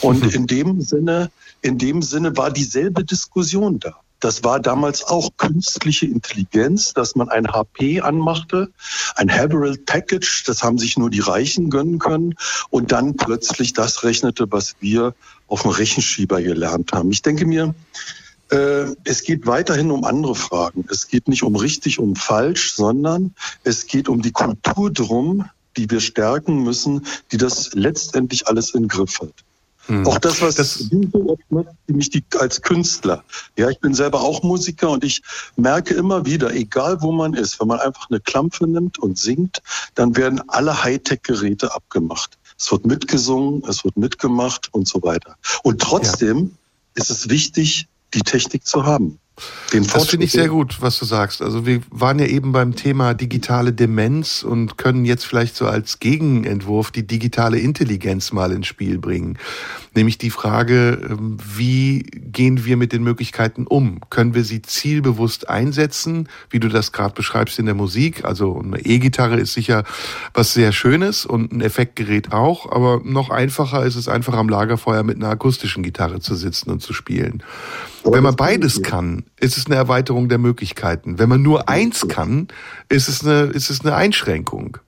Und 0.00 0.22
in 0.34 0.46
dem 0.46 0.80
Sinne, 0.80 1.30
in 1.60 1.78
dem 1.78 2.02
Sinne 2.02 2.36
war 2.36 2.50
dieselbe 2.50 3.04
Diskussion 3.04 3.80
da. 3.80 4.03
Das 4.24 4.42
war 4.42 4.58
damals 4.58 5.04
auch 5.04 5.36
künstliche 5.36 6.06
Intelligenz, 6.06 6.94
dass 6.94 7.14
man 7.14 7.28
ein 7.28 7.46
HP 7.46 8.00
anmachte, 8.00 8.70
ein 9.16 9.30
Haberald 9.30 9.84
Package, 9.84 10.44
das 10.46 10.62
haben 10.62 10.78
sich 10.78 10.96
nur 10.96 11.10
die 11.10 11.20
Reichen 11.20 11.68
gönnen 11.68 11.98
können 11.98 12.34
und 12.70 12.90
dann 12.90 13.16
plötzlich 13.16 13.74
das 13.74 14.02
rechnete, 14.02 14.50
was 14.50 14.76
wir 14.80 15.14
auf 15.46 15.60
dem 15.60 15.72
Rechenschieber 15.72 16.40
gelernt 16.40 16.92
haben. 16.92 17.12
Ich 17.12 17.20
denke 17.20 17.44
mir, 17.44 17.74
äh, 18.50 18.86
es 19.04 19.24
geht 19.24 19.44
weiterhin 19.44 19.90
um 19.90 20.04
andere 20.04 20.34
Fragen. 20.34 20.86
Es 20.90 21.08
geht 21.08 21.28
nicht 21.28 21.42
um 21.42 21.54
richtig, 21.54 21.98
um 21.98 22.16
falsch, 22.16 22.72
sondern 22.72 23.34
es 23.62 23.86
geht 23.86 24.08
um 24.08 24.22
die 24.22 24.32
Kultur 24.32 24.90
drum, 24.90 25.50
die 25.76 25.90
wir 25.90 26.00
stärken 26.00 26.62
müssen, 26.62 27.04
die 27.30 27.36
das 27.36 27.74
letztendlich 27.74 28.48
alles 28.48 28.70
in 28.70 28.88
Griff 28.88 29.20
hat. 29.20 29.34
Mhm. 29.88 30.06
Auch 30.06 30.18
das, 30.18 30.40
was 30.40 30.54
das, 30.54 30.74
so 30.74 31.28
oft 31.28 31.50
machst, 31.50 31.74
nämlich 31.86 32.10
die, 32.10 32.24
als 32.38 32.62
Künstler. 32.62 33.24
Ja, 33.56 33.68
ich 33.70 33.80
bin 33.80 33.94
selber 33.94 34.20
auch 34.20 34.42
Musiker 34.42 34.90
und 34.90 35.04
ich 35.04 35.22
merke 35.56 35.94
immer 35.94 36.24
wieder, 36.24 36.54
egal 36.54 37.02
wo 37.02 37.12
man 37.12 37.34
ist, 37.34 37.60
wenn 37.60 37.68
man 37.68 37.80
einfach 37.80 38.08
eine 38.10 38.20
Klampfe 38.20 38.66
nimmt 38.66 38.98
und 38.98 39.18
singt, 39.18 39.62
dann 39.94 40.16
werden 40.16 40.42
alle 40.48 40.82
Hightech-Geräte 40.82 41.74
abgemacht. 41.74 42.38
Es 42.58 42.70
wird 42.70 42.86
mitgesungen, 42.86 43.62
es 43.68 43.84
wird 43.84 43.96
mitgemacht 43.96 44.68
und 44.72 44.88
so 44.88 45.02
weiter. 45.02 45.36
Und 45.62 45.82
trotzdem 45.82 46.38
ja. 46.38 47.02
ist 47.02 47.10
es 47.10 47.28
wichtig, 47.28 47.88
die 48.14 48.20
Technik 48.20 48.66
zu 48.66 48.86
haben. 48.86 49.18
Den 49.72 49.84
das 49.84 50.10
finde 50.10 50.26
ich 50.26 50.32
sehr 50.32 50.46
gut, 50.46 50.80
was 50.80 51.00
du 51.00 51.04
sagst. 51.04 51.42
Also 51.42 51.66
wir 51.66 51.80
waren 51.90 52.20
ja 52.20 52.26
eben 52.26 52.52
beim 52.52 52.76
Thema 52.76 53.14
digitale 53.14 53.72
Demenz 53.72 54.44
und 54.44 54.78
können 54.78 55.04
jetzt 55.04 55.26
vielleicht 55.26 55.56
so 55.56 55.66
als 55.66 55.98
Gegenentwurf 55.98 56.92
die 56.92 57.04
digitale 57.04 57.58
Intelligenz 57.58 58.30
mal 58.30 58.52
ins 58.52 58.68
Spiel 58.68 58.98
bringen. 58.98 59.36
Nämlich 59.96 60.18
die 60.18 60.30
Frage, 60.30 61.00
ähm, 61.10 61.38
wie 61.56 62.02
gehen 62.02 62.64
wir 62.64 62.76
mit 62.76 62.92
den 62.92 63.02
Möglichkeiten 63.02 63.66
um? 63.66 63.98
Können 64.08 64.34
wir 64.34 64.44
sie 64.44 64.62
zielbewusst 64.62 65.48
einsetzen, 65.48 66.28
wie 66.50 66.60
du 66.60 66.68
das 66.68 66.92
gerade 66.92 67.14
beschreibst 67.14 67.58
in 67.58 67.66
der 67.66 67.74
Musik? 67.74 68.24
Also 68.24 68.60
eine 68.60 68.84
E-Gitarre 68.84 69.40
ist 69.40 69.54
sicher 69.54 69.82
was 70.32 70.54
sehr 70.54 70.70
Schönes 70.70 71.26
und 71.26 71.52
ein 71.52 71.60
Effektgerät 71.60 72.32
auch, 72.32 72.70
aber 72.70 73.00
noch 73.04 73.30
einfacher 73.30 73.84
ist 73.84 73.96
es 73.96 74.06
einfach 74.06 74.34
am 74.34 74.48
Lagerfeuer 74.48 75.02
mit 75.02 75.16
einer 75.16 75.30
akustischen 75.30 75.82
Gitarre 75.82 76.20
zu 76.20 76.36
sitzen 76.36 76.70
und 76.70 76.80
zu 76.80 76.92
spielen. 76.92 77.42
Wenn 78.04 78.22
man 78.22 78.36
beides 78.36 78.82
kann, 78.82 79.24
ist 79.40 79.56
es 79.56 79.66
eine 79.66 79.76
Erweiterung 79.76 80.28
der 80.28 80.38
Möglichkeiten. 80.38 81.18
Wenn 81.18 81.28
man 81.28 81.42
nur 81.42 81.68
eins 81.68 82.06
kann, 82.06 82.48
ist 82.88 83.08
es 83.08 83.24
eine, 83.24 83.44
ist 83.44 83.70
es 83.70 83.80
eine 83.80 83.94
Einschränkung. 83.94 84.78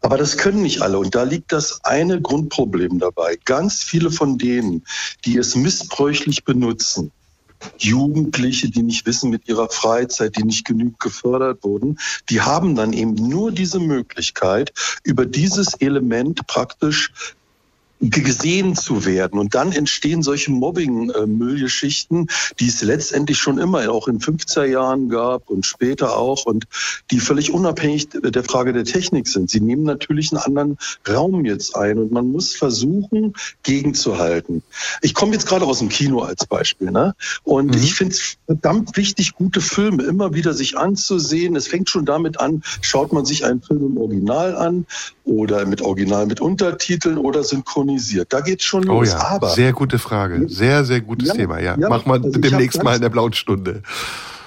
Aber 0.00 0.16
das 0.16 0.38
können 0.38 0.62
nicht 0.62 0.80
alle. 0.80 0.98
Und 0.98 1.14
da 1.14 1.24
liegt 1.24 1.52
das 1.52 1.84
eine 1.84 2.20
Grundproblem 2.20 2.98
dabei. 2.98 3.36
Ganz 3.44 3.82
viele 3.82 4.10
von 4.10 4.38
denen, 4.38 4.84
die 5.24 5.36
es 5.36 5.56
missbräuchlich 5.56 6.44
benutzen, 6.44 7.10
Jugendliche, 7.76 8.70
die 8.70 8.82
nicht 8.82 9.04
wissen 9.06 9.30
mit 9.30 9.48
ihrer 9.48 9.68
Freizeit, 9.68 10.36
die 10.36 10.44
nicht 10.44 10.64
genügend 10.64 11.00
gefördert 11.00 11.64
wurden, 11.64 11.98
die 12.30 12.40
haben 12.40 12.76
dann 12.76 12.92
eben 12.92 13.14
nur 13.14 13.50
diese 13.50 13.80
Möglichkeit, 13.80 14.72
über 15.02 15.26
dieses 15.26 15.74
Element 15.74 16.46
praktisch 16.46 17.12
gesehen 18.00 18.76
zu 18.76 19.04
werden. 19.04 19.38
Und 19.38 19.54
dann 19.54 19.72
entstehen 19.72 20.22
solche 20.22 20.50
Mobbing-Müllgeschichten, 20.50 22.28
die 22.60 22.68
es 22.68 22.82
letztendlich 22.82 23.38
schon 23.38 23.58
immer 23.58 23.90
auch 23.90 24.08
in 24.08 24.20
50er 24.20 24.64
Jahren 24.64 25.08
gab 25.08 25.50
und 25.50 25.66
später 25.66 26.16
auch 26.16 26.46
und 26.46 26.66
die 27.10 27.20
völlig 27.20 27.52
unabhängig 27.52 28.08
der 28.12 28.44
Frage 28.44 28.72
der 28.72 28.84
Technik 28.84 29.26
sind. 29.28 29.50
Sie 29.50 29.60
nehmen 29.60 29.82
natürlich 29.82 30.32
einen 30.32 30.42
anderen 30.42 30.78
Raum 31.08 31.44
jetzt 31.44 31.76
ein 31.76 31.98
und 31.98 32.12
man 32.12 32.30
muss 32.30 32.54
versuchen, 32.54 33.34
gegenzuhalten. 33.62 34.62
Ich 35.02 35.14
komme 35.14 35.32
jetzt 35.32 35.46
gerade 35.46 35.64
aus 35.64 35.80
dem 35.80 35.88
Kino 35.88 36.20
als 36.20 36.46
Beispiel, 36.46 36.90
ne? 36.90 37.14
Und 37.42 37.74
mhm. 37.74 37.82
ich 37.82 37.94
finde 37.94 38.14
es 38.14 38.36
verdammt 38.46 38.96
wichtig, 38.96 39.34
gute 39.34 39.60
Filme 39.60 40.04
immer 40.04 40.34
wieder 40.34 40.54
sich 40.54 40.76
anzusehen. 40.76 41.56
Es 41.56 41.66
fängt 41.66 41.90
schon 41.90 42.04
damit 42.04 42.40
an, 42.40 42.62
schaut 42.80 43.12
man 43.12 43.24
sich 43.24 43.44
einen 43.44 43.62
Film 43.62 43.84
im 43.84 43.96
Original 43.98 44.56
an 44.56 44.86
oder 45.28 45.66
mit 45.66 45.82
Original 45.82 46.26
mit 46.26 46.40
Untertiteln 46.40 47.18
oder 47.18 47.44
synchronisiert. 47.44 48.32
Da 48.32 48.40
geht's 48.40 48.64
schon 48.64 48.88
oh 48.88 49.00
los. 49.00 49.10
Ja, 49.10 49.28
Aber 49.28 49.50
sehr 49.50 49.72
gute 49.72 49.98
Frage. 49.98 50.48
Sehr, 50.48 50.84
sehr 50.84 51.00
gutes 51.00 51.28
ja, 51.28 51.34
Thema. 51.34 51.58
Ja, 51.60 51.76
ja 51.78 51.88
mach 51.88 52.06
mal 52.06 52.22
also 52.22 52.38
demnächst 52.38 52.82
mal 52.82 52.96
in 52.96 53.02
der 53.02 53.10
blauen 53.10 53.34
Stunde. 53.34 53.82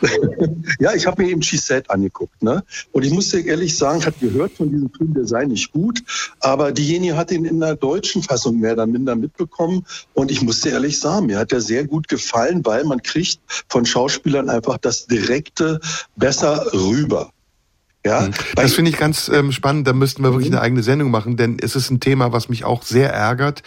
ja, 0.79 0.93
ich 0.95 1.05
habe 1.05 1.21
mir 1.21 1.29
eben 1.29 1.43
Said 1.43 1.89
angeguckt. 1.91 2.41
Ne? 2.41 2.63
Und 2.91 3.05
ich 3.05 3.11
muss 3.11 3.29
dir 3.29 3.45
ehrlich 3.45 3.77
sagen, 3.77 3.99
ich 3.99 4.07
habe 4.07 4.15
gehört 4.19 4.53
von 4.53 4.71
diesem 4.71 4.89
Film, 4.91 5.13
der 5.13 5.27
sei 5.27 5.45
nicht 5.45 5.71
gut, 5.71 6.01
aber 6.39 6.71
diejenige 6.71 7.15
hat 7.15 7.31
ihn 7.31 7.45
in 7.45 7.59
der 7.59 7.75
deutschen 7.75 8.23
Fassung 8.23 8.59
mehr 8.59 8.73
oder 8.73 8.87
minder 8.87 9.15
mitbekommen. 9.15 9.85
Und 10.13 10.31
ich 10.31 10.41
muss 10.41 10.61
dir 10.61 10.71
ehrlich 10.71 10.99
sagen, 10.99 11.27
mir 11.27 11.37
hat 11.37 11.51
er 11.51 11.61
sehr 11.61 11.85
gut 11.85 12.07
gefallen, 12.07 12.65
weil 12.65 12.83
man 12.85 13.03
kriegt 13.03 13.39
von 13.69 13.85
Schauspielern 13.85 14.49
einfach 14.49 14.77
das 14.77 15.05
Direkte 15.05 15.79
besser 16.15 16.73
rüber. 16.73 17.31
Ja, 18.05 18.21
mhm. 18.21 18.31
das 18.55 18.73
finde 18.73 18.89
ich 18.91 18.97
ganz 18.97 19.29
ähm, 19.29 19.51
spannend. 19.51 19.87
Da 19.87 19.93
müssten 19.93 20.23
wir 20.23 20.31
wirklich 20.31 20.49
mhm. 20.49 20.57
eine 20.57 20.63
eigene 20.63 20.83
Sendung 20.83 21.11
machen, 21.11 21.37
denn 21.37 21.57
es 21.61 21.75
ist 21.75 21.91
ein 21.91 21.99
Thema, 21.99 22.31
was 22.31 22.49
mich 22.49 22.63
auch 22.63 22.83
sehr 22.83 23.11
ärgert 23.13 23.63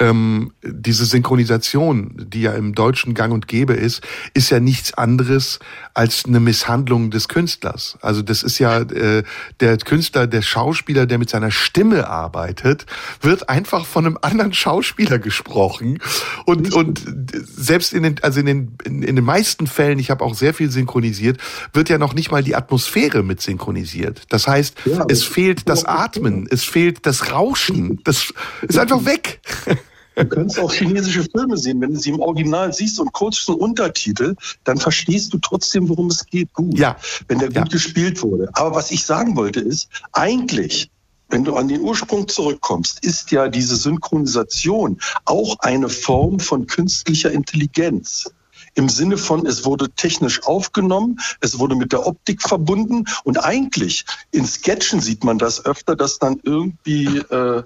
ähm, 0.00 0.52
diese 0.62 1.04
Synchronisation, 1.04 2.26
die 2.32 2.42
ja 2.42 2.52
im 2.52 2.74
Deutschen 2.74 3.14
gang 3.14 3.32
und 3.32 3.48
gäbe 3.48 3.72
ist, 3.72 4.02
ist 4.32 4.50
ja 4.50 4.60
nichts 4.60 4.94
anderes 4.94 5.58
als 5.94 6.24
eine 6.24 6.38
Misshandlung 6.38 7.10
des 7.10 7.28
Künstlers. 7.28 7.98
Also 8.00 8.22
das 8.22 8.42
ist 8.44 8.58
ja 8.60 8.80
äh, 8.80 9.24
der 9.60 9.76
Künstler, 9.78 10.26
der 10.28 10.42
Schauspieler, 10.42 11.06
der 11.06 11.18
mit 11.18 11.30
seiner 11.30 11.50
Stimme 11.50 12.08
arbeitet, 12.08 12.86
wird 13.20 13.48
einfach 13.48 13.86
von 13.86 14.06
einem 14.06 14.18
anderen 14.22 14.52
Schauspieler 14.52 15.18
gesprochen 15.18 15.98
und 16.46 16.72
und 16.72 17.02
selbst 17.32 17.92
in 17.92 18.04
den 18.04 18.22
also 18.22 18.40
in 18.40 18.46
den 18.46 18.76
in, 18.84 19.02
in 19.02 19.16
den 19.16 19.24
meisten 19.24 19.66
Fällen, 19.66 19.98
ich 19.98 20.10
habe 20.10 20.24
auch 20.24 20.34
sehr 20.34 20.54
viel 20.54 20.70
synchronisiert, 20.70 21.38
wird 21.72 21.88
ja 21.88 21.98
noch 21.98 22.14
nicht 22.14 22.30
mal 22.30 22.44
die 22.44 22.54
Atmosphäre 22.54 23.24
mit 23.24 23.40
synchronisiert. 23.40 24.22
Das 24.28 24.46
heißt, 24.46 24.76
ja, 24.84 25.06
es 25.08 25.24
fehlt 25.24 25.68
das 25.68 25.84
Atmen, 25.84 26.46
es 26.48 26.62
fehlt 26.62 27.04
das 27.04 27.32
Rauschen, 27.32 28.00
das 28.04 28.32
ist 28.62 28.78
einfach 28.78 29.04
weg. 29.04 29.40
Du 30.18 30.26
kannst 30.26 30.58
auch 30.58 30.72
chinesische 30.72 31.24
Filme 31.24 31.56
sehen. 31.56 31.80
Wenn 31.80 31.94
du 31.94 32.00
sie 32.00 32.10
im 32.10 32.20
Original 32.20 32.72
siehst 32.72 32.98
und 32.98 33.12
kurz 33.12 33.48
einen 33.48 33.58
Untertitel, 33.58 34.34
dann 34.64 34.78
verstehst 34.78 35.32
du 35.32 35.38
trotzdem, 35.38 35.88
worum 35.88 36.08
es 36.08 36.26
geht, 36.26 36.52
gut. 36.52 36.78
Ja. 36.78 36.96
Wenn 37.28 37.38
der 37.38 37.48
gut 37.48 37.56
ja. 37.56 37.64
gespielt 37.64 38.22
wurde. 38.22 38.48
Aber 38.54 38.74
was 38.74 38.90
ich 38.90 39.04
sagen 39.04 39.36
wollte 39.36 39.60
ist, 39.60 39.88
eigentlich 40.12 40.90
wenn 41.30 41.44
du 41.44 41.56
an 41.56 41.68
den 41.68 41.82
Ursprung 41.82 42.26
zurückkommst, 42.26 43.04
ist 43.04 43.32
ja 43.32 43.48
diese 43.48 43.76
Synchronisation 43.76 44.98
auch 45.26 45.58
eine 45.60 45.90
Form 45.90 46.40
von 46.40 46.66
künstlicher 46.66 47.30
Intelligenz. 47.30 48.30
Im 48.74 48.88
Sinne 48.88 49.18
von, 49.18 49.44
es 49.44 49.64
wurde 49.64 49.90
technisch 49.90 50.42
aufgenommen, 50.44 51.18
es 51.40 51.58
wurde 51.58 51.74
mit 51.74 51.92
der 51.92 52.06
Optik 52.06 52.42
verbunden 52.42 53.04
und 53.24 53.44
eigentlich 53.44 54.04
in 54.30 54.46
Sketchen 54.46 55.00
sieht 55.00 55.24
man 55.24 55.38
das 55.38 55.64
öfter, 55.64 55.96
dass 55.96 56.18
dann 56.18 56.40
irgendwie 56.44 57.18
äh, 57.18 57.62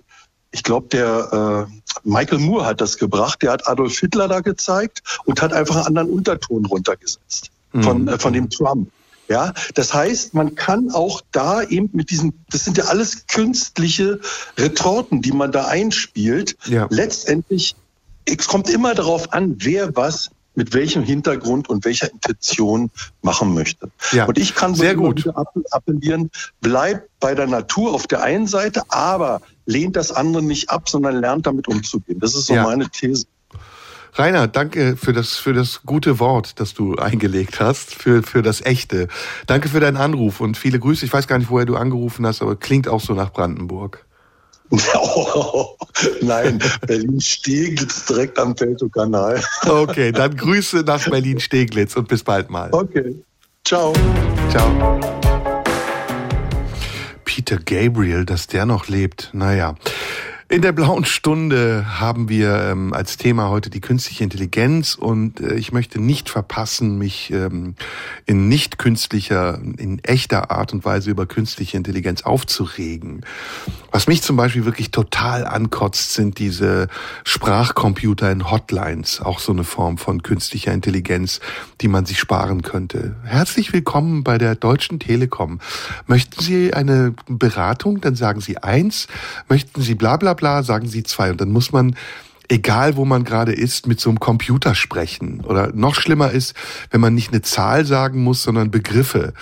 ich 0.52 0.62
glaube, 0.62 0.88
der 0.88 1.68
äh, 1.68 1.98
Michael 2.04 2.38
Moore 2.38 2.66
hat 2.66 2.80
das 2.80 2.98
gebracht. 2.98 3.42
Der 3.42 3.52
hat 3.52 3.66
Adolf 3.66 3.98
Hitler 3.98 4.28
da 4.28 4.40
gezeigt 4.40 5.02
und 5.24 5.42
hat 5.42 5.52
einfach 5.52 5.76
einen 5.76 5.86
anderen 5.86 6.10
Unterton 6.10 6.66
runtergesetzt 6.66 7.50
mhm. 7.72 7.82
von, 7.82 8.08
äh, 8.08 8.18
von 8.18 8.32
dem 8.32 8.50
Trump. 8.50 8.90
Ja, 9.28 9.54
das 9.74 9.94
heißt, 9.94 10.34
man 10.34 10.56
kann 10.56 10.90
auch 10.90 11.22
da 11.32 11.62
eben 11.62 11.88
mit 11.92 12.10
diesen, 12.10 12.44
das 12.50 12.64
sind 12.64 12.76
ja 12.76 12.84
alles 12.84 13.26
künstliche 13.28 14.20
Retorten, 14.58 15.22
die 15.22 15.32
man 15.32 15.52
da 15.52 15.66
einspielt. 15.68 16.56
Ja. 16.66 16.86
Letztendlich, 16.90 17.74
es 18.26 18.46
kommt 18.46 18.68
immer 18.68 18.94
darauf 18.94 19.32
an, 19.32 19.54
wer 19.58 19.96
was 19.96 20.30
mit 20.54 20.74
welchem 20.74 21.02
Hintergrund 21.02 21.70
und 21.70 21.84
welcher 21.86 22.12
Intention 22.12 22.90
machen 23.22 23.54
möchte. 23.54 23.90
Ja, 24.10 24.26
und 24.26 24.36
ich 24.38 24.54
kann 24.54 24.74
sehr 24.74 24.94
gut 24.94 25.24
appellieren, 25.70 26.30
bleib 26.60 27.08
bei 27.20 27.34
der 27.34 27.46
Natur 27.46 27.94
auf 27.94 28.06
der 28.06 28.22
einen 28.22 28.46
Seite, 28.46 28.82
aber 28.88 29.40
lehnt 29.66 29.96
das 29.96 30.12
andere 30.12 30.42
nicht 30.42 30.70
ab, 30.70 30.88
sondern 30.88 31.16
lernt 31.16 31.46
damit 31.46 31.68
umzugehen. 31.68 32.18
Das 32.20 32.34
ist 32.34 32.46
so 32.46 32.54
ja. 32.54 32.64
meine 32.64 32.88
These. 32.88 33.26
Rainer, 34.14 34.46
danke 34.46 34.96
für 34.96 35.14
das, 35.14 35.38
für 35.38 35.54
das 35.54 35.82
gute 35.84 36.18
Wort, 36.18 36.60
das 36.60 36.74
du 36.74 36.96
eingelegt 36.96 37.60
hast, 37.60 37.94
für, 37.94 38.22
für 38.22 38.42
das 38.42 38.60
Echte. 38.60 39.08
Danke 39.46 39.70
für 39.70 39.80
deinen 39.80 39.96
Anruf 39.96 40.40
und 40.40 40.58
viele 40.58 40.78
Grüße. 40.78 41.06
Ich 41.06 41.12
weiß 41.12 41.26
gar 41.26 41.38
nicht, 41.38 41.50
woher 41.50 41.64
du 41.64 41.76
angerufen 41.76 42.26
hast, 42.26 42.42
aber 42.42 42.56
klingt 42.56 42.88
auch 42.88 43.00
so 43.00 43.14
nach 43.14 43.32
Brandenburg. 43.32 44.04
Oh, 44.94 45.76
nein, 46.22 46.58
Berlin-Steglitz 46.86 48.06
direkt 48.06 48.38
am 48.38 48.56
Teltow-Kanal. 48.56 49.42
Okay, 49.66 50.12
dann 50.12 50.36
Grüße 50.36 50.78
nach 50.78 51.08
Berlin-Steglitz 51.08 51.96
und 51.96 52.08
bis 52.08 52.22
bald 52.22 52.50
mal. 52.50 52.68
Okay, 52.72 53.14
ciao. 53.64 53.92
Ciao. 54.50 55.31
Peter 57.34 57.56
Gabriel, 57.56 58.26
dass 58.26 58.46
der 58.46 58.66
noch 58.66 58.88
lebt, 58.88 59.30
naja. 59.32 59.74
In 60.52 60.60
der 60.60 60.72
blauen 60.72 61.06
Stunde 61.06 61.98
haben 61.98 62.28
wir 62.28 62.54
ähm, 62.64 62.92
als 62.92 63.16
Thema 63.16 63.48
heute 63.48 63.70
die 63.70 63.80
künstliche 63.80 64.22
Intelligenz 64.22 64.96
und 64.96 65.40
äh, 65.40 65.54
ich 65.54 65.72
möchte 65.72 65.98
nicht 65.98 66.28
verpassen, 66.28 66.98
mich 66.98 67.30
ähm, 67.30 67.74
in 68.26 68.48
nicht 68.48 68.76
künstlicher, 68.76 69.58
in 69.78 69.98
echter 70.00 70.50
Art 70.50 70.74
und 70.74 70.84
Weise 70.84 71.10
über 71.10 71.24
künstliche 71.24 71.78
Intelligenz 71.78 72.20
aufzuregen. 72.20 73.24
Was 73.92 74.08
mich 74.08 74.20
zum 74.20 74.36
Beispiel 74.36 74.66
wirklich 74.66 74.90
total 74.90 75.46
ankotzt, 75.46 76.12
sind 76.12 76.38
diese 76.38 76.88
Sprachcomputer 77.24 78.30
in 78.30 78.50
Hotlines, 78.50 79.22
auch 79.22 79.38
so 79.38 79.52
eine 79.52 79.64
Form 79.64 79.96
von 79.96 80.22
künstlicher 80.22 80.74
Intelligenz, 80.74 81.40
die 81.80 81.88
man 81.88 82.04
sich 82.04 82.18
sparen 82.18 82.60
könnte. 82.60 83.16
Herzlich 83.24 83.72
willkommen 83.72 84.22
bei 84.22 84.36
der 84.36 84.54
Deutschen 84.54 84.98
Telekom. 84.98 85.60
Möchten 86.06 86.42
Sie 86.42 86.74
eine 86.74 87.14
Beratung? 87.26 88.02
Dann 88.02 88.16
sagen 88.16 88.42
Sie 88.42 88.58
eins. 88.58 89.08
Möchten 89.48 89.80
Sie 89.80 89.94
bla 89.94 90.18
bla 90.18 90.34
bla, 90.34 90.41
sagen 90.62 90.88
Sie 90.88 91.02
zwei. 91.02 91.30
Und 91.30 91.40
dann 91.40 91.50
muss 91.50 91.72
man 91.72 91.96
egal 92.48 92.96
wo 92.96 93.04
man 93.04 93.24
gerade 93.24 93.52
ist, 93.52 93.86
mit 93.86 94.00
so 94.00 94.10
einem 94.10 94.20
Computer 94.20 94.74
sprechen. 94.74 95.40
Oder 95.40 95.72
noch 95.72 95.94
schlimmer 95.94 96.30
ist, 96.30 96.54
wenn 96.90 97.00
man 97.00 97.14
nicht 97.14 97.32
eine 97.32 97.42
Zahl 97.42 97.84
sagen 97.86 98.22
muss, 98.22 98.42
sondern 98.42 98.70
Begriffe. 98.70 99.32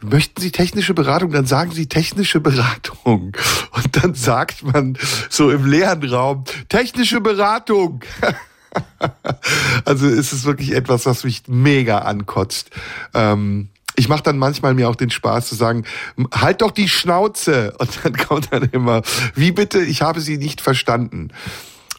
Möchten 0.00 0.40
Sie 0.40 0.50
technische 0.50 0.94
Beratung? 0.94 1.30
Dann 1.32 1.46
sagen 1.46 1.72
Sie 1.72 1.86
technische 1.86 2.40
Beratung. 2.40 3.36
Und 3.72 4.02
dann 4.02 4.14
sagt 4.14 4.62
man 4.62 4.96
so 5.28 5.50
im 5.50 5.66
leeren 5.66 6.08
Raum, 6.08 6.44
technische 6.68 7.20
Beratung. 7.20 8.04
also 9.84 10.06
ist 10.06 10.32
es 10.32 10.44
wirklich 10.44 10.72
etwas, 10.72 11.06
was 11.06 11.24
mich 11.24 11.42
mega 11.48 11.98
ankotzt. 11.98 12.70
Ähm, 13.14 13.70
ich 13.98 14.08
mache 14.08 14.22
dann 14.22 14.38
manchmal 14.38 14.74
mir 14.74 14.88
auch 14.88 14.96
den 14.96 15.10
Spaß 15.10 15.48
zu 15.48 15.56
sagen, 15.56 15.84
halt 16.32 16.62
doch 16.62 16.70
die 16.70 16.88
Schnauze. 16.88 17.74
Und 17.78 17.90
dann 18.02 18.12
kommt 18.28 18.52
dann 18.52 18.68
immer, 18.72 19.02
wie 19.34 19.52
bitte, 19.52 19.80
ich 19.80 20.02
habe 20.02 20.20
Sie 20.20 20.38
nicht 20.38 20.60
verstanden 20.60 21.30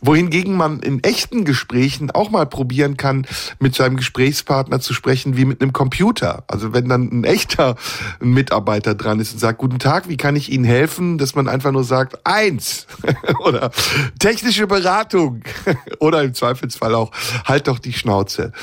wohingegen 0.02 0.56
man 0.56 0.80
in 0.80 1.04
echten 1.04 1.44
Gesprächen 1.44 2.10
auch 2.12 2.30
mal 2.30 2.46
probieren 2.46 2.96
kann, 2.96 3.28
mit 3.60 3.76
seinem 3.76 3.98
Gesprächspartner 3.98 4.80
zu 4.80 4.94
sprechen 4.94 5.36
wie 5.36 5.44
mit 5.44 5.62
einem 5.62 5.74
Computer. 5.74 6.46
Also 6.48 6.74
wenn 6.74 6.88
dann 6.88 7.10
ein 7.12 7.24
echter 7.26 7.76
Mitarbeiter 8.22 8.96
dran 8.96 9.20
ist 9.20 9.34
und 9.34 9.40
sagt, 9.40 9.58
guten 9.58 9.78
Tag, 9.78 10.08
wie 10.08 10.16
kann 10.16 10.38
ich 10.38 10.54
Ihnen 10.54 10.64
helfen? 10.64 11.18
Dass 11.18 11.36
man 11.36 11.50
einfach 11.50 11.74
nur 11.74 11.84
sagt, 11.84 12.26
eins 12.26 12.88
oder 13.44 13.72
technische 14.20 14.68
Beratung 14.68 15.42
oder 16.00 16.24
im 16.24 16.34
Zweifelsfall 16.34 16.96
auch, 16.96 17.12
halt 17.44 17.68
doch 17.68 17.80
die 17.80 17.92
Schnauze. 17.92 18.54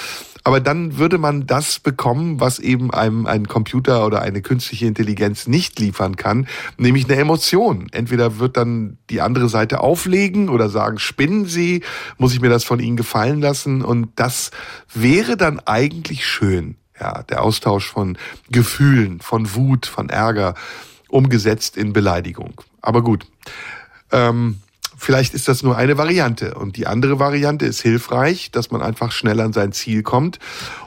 Aber 0.47 0.61
dann 0.61 0.97
würde 0.97 1.19
man 1.19 1.49
das 1.49 1.81
bekommen, 1.81 2.39
was 2.39 2.61
eben 2.61 2.93
einem 2.93 3.27
ein 3.27 3.49
Computer 3.49 4.07
oder 4.07 4.23
eine 4.23 4.43
künstliche 4.43 4.87
Intelligenz 4.87 5.49
nicht 5.49 5.81
liefern 5.81 6.15
kann, 6.15 6.47
nämlich 6.77 7.07
eine 7.07 7.17
Emotion. 7.17 7.89
Entweder 7.91 8.39
wird 8.39 8.57
dann 8.57 8.97
die 9.11 9.23
andere 9.23 9.49
Seite 9.49 9.81
auflegen 9.81 10.49
oder 10.49 10.69
sagen, 10.69 11.01
spinnen 11.01 11.47
Sie, 11.47 11.83
muss 12.17 12.33
ich 12.33 12.41
mir 12.41 12.49
das 12.49 12.63
von 12.63 12.79
Ihnen 12.79 12.97
gefallen 12.97 13.41
lassen? 13.41 13.83
Und 13.83 14.11
das 14.15 14.53
wäre 14.95 15.37
dann 15.37 15.59
eigentlich 15.59 16.25
schön. 16.25 16.77
Ja, 17.01 17.25
der 17.25 17.43
Austausch 17.43 17.91
von 17.91 18.17
Gefühlen, 18.49 19.19
von 19.19 19.53
Wut, 19.57 19.87
von 19.87 20.11
Ärger, 20.11 20.55
umgesetzt 21.09 21.77
in 21.77 21.93
Beleidigung. 21.93 22.63
Aber 22.83 23.03
gut. 23.03 23.27
Ähm, 24.13 24.61
Vielleicht 24.97 25.35
ist 25.35 25.47
das 25.47 25.63
nur 25.63 25.77
eine 25.77 25.99
Variante. 25.99 26.55
Und 26.55 26.77
die 26.77 26.87
andere 26.87 27.19
Variante 27.19 27.67
ist 27.67 27.83
hilfreich, 27.83 28.51
dass 28.51 28.71
man 28.71 28.81
einfach 28.81 29.13
schnell 29.13 29.41
an 29.41 29.53
sein 29.53 29.73
Ziel 29.73 30.03
kommt 30.03 30.39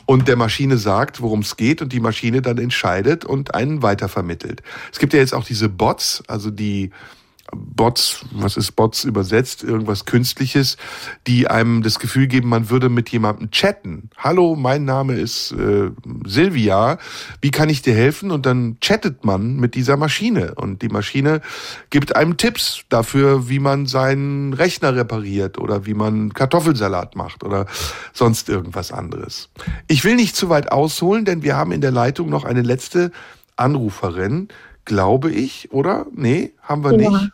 und 0.06 0.28
der 0.28 0.36
Maschine 0.36 0.78
sagt, 0.78 1.22
worum 1.22 1.42
es 1.42 1.56
geht 1.58 1.82
und 1.82 1.94
die 1.94 2.00
Maschine 2.00 2.42
dann 2.42 2.58
entscheidet 2.58 3.24
und 3.24 3.54
einen 3.54 3.84
weitervermittelt. 3.84 4.64
Es 4.92 4.98
gibt 4.98 5.14
ja 5.14 5.20
jetzt 5.20 5.34
auch 5.34 5.46
diese 5.46 5.70
Bots, 5.70 6.24
also 6.28 6.50
die 6.50 6.90
Bots, 7.56 8.26
was 8.32 8.58
ist 8.58 8.74
Bots 8.74 9.04
übersetzt, 9.04 9.64
irgendwas 9.64 10.06
Künstliches, 10.06 10.78
die 11.28 11.48
einem 11.48 11.82
das 11.82 12.00
Gefühl 12.00 12.28
geben, 12.28 12.50
man 12.50 12.70
würde 12.70 12.90
mit 12.90 13.10
jemandem 13.10 13.52
chatten. 13.52 14.10
Hallo, 14.18 14.56
mein 14.56 14.86
Name 14.86 15.16
ist 15.16 15.52
äh, 15.54 15.92
Silvia, 16.26 16.98
wie 17.42 17.52
kann 17.52 17.70
ich 17.70 17.82
dir 17.82 17.94
helfen? 17.94 18.32
Und 18.32 18.46
dann 18.46 18.78
chattet 18.82 19.26
man 19.26 19.56
mit 19.58 19.76
dieser 19.76 19.98
Maschine 19.98 20.56
und 20.56 20.82
die 20.82 20.90
Maschine 20.90 21.42
gibt 21.90 22.16
einem 22.16 22.38
Tipps 22.38 22.84
dafür, 22.90 23.50
wie 23.50 23.60
man 23.60 23.86
seinen 23.86 24.54
Rechner 24.54 24.96
repariert 24.96 25.58
oder 25.58 25.86
wie 25.86 25.94
man 25.94 26.34
Kartoffelsalat 26.34 27.16
macht 27.16 27.44
oder 27.44 27.66
sonst 28.14 28.50
irgendwas 28.50 28.92
anderes. 28.92 29.50
Ich 29.88 30.04
will 30.04 30.16
nicht 30.16 30.36
zu 30.36 30.50
weit 30.50 30.72
ausholen, 30.72 31.26
denn 31.26 31.44
wir 31.44 31.56
haben 31.56 31.72
in 31.72 31.82
der 31.82 31.92
Leitung 31.92 32.30
noch 32.30 32.44
eine 32.44 32.62
letzte 32.62 33.12
Anruferin, 33.56 34.48
glaube 34.86 35.32
ich, 35.32 35.72
oder? 35.72 36.08
Nee, 36.14 36.54
haben 36.62 36.84
wir 36.84 37.00
ja. 37.00 37.10
nicht. 37.10 37.32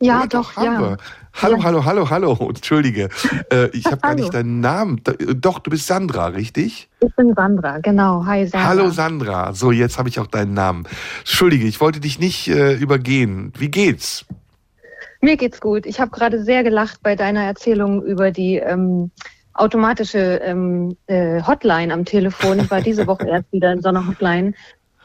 Ja, 0.00 0.20
Oder 0.20 0.28
doch, 0.28 0.56
haben 0.56 0.64
ja. 0.64 0.80
Wir. 0.80 0.96
Hallo, 1.42 1.56
ja. 1.56 1.64
hallo, 1.64 1.84
hallo, 1.84 2.10
hallo. 2.10 2.36
Entschuldige. 2.48 3.08
Äh, 3.50 3.68
ich 3.72 3.86
habe 3.86 3.98
gar 3.98 4.14
nicht 4.14 4.32
deinen 4.32 4.60
Namen. 4.60 5.00
Äh, 5.06 5.34
doch, 5.34 5.58
du 5.58 5.70
bist 5.70 5.86
Sandra, 5.86 6.26
richtig? 6.28 6.88
Ich 7.00 7.14
bin 7.16 7.34
Sandra, 7.34 7.78
genau. 7.78 8.24
Hi, 8.26 8.46
Sandra. 8.46 8.68
Hallo, 8.68 8.90
Sandra. 8.90 9.52
So, 9.52 9.72
jetzt 9.72 9.98
habe 9.98 10.08
ich 10.08 10.20
auch 10.20 10.26
deinen 10.26 10.54
Namen. 10.54 10.86
Entschuldige, 11.20 11.66
ich 11.66 11.80
wollte 11.80 12.00
dich 12.00 12.18
nicht 12.18 12.48
äh, 12.48 12.74
übergehen. 12.74 13.52
Wie 13.58 13.70
geht's? 13.70 14.24
Mir 15.20 15.36
geht's 15.36 15.60
gut. 15.60 15.86
Ich 15.86 16.00
habe 16.00 16.10
gerade 16.10 16.42
sehr 16.42 16.62
gelacht 16.62 17.00
bei 17.02 17.16
deiner 17.16 17.44
Erzählung 17.44 18.02
über 18.02 18.30
die 18.30 18.56
ähm, 18.56 19.10
automatische 19.54 20.40
ähm, 20.44 20.96
äh, 21.06 21.42
Hotline 21.42 21.92
am 21.92 22.04
Telefon. 22.04 22.60
Ich 22.60 22.70
war 22.70 22.80
diese 22.80 23.06
Woche 23.06 23.26
erst 23.28 23.50
wieder 23.52 23.72
in 23.72 23.80
so 23.80 23.88
einer 23.88 24.06
Hotline. 24.06 24.52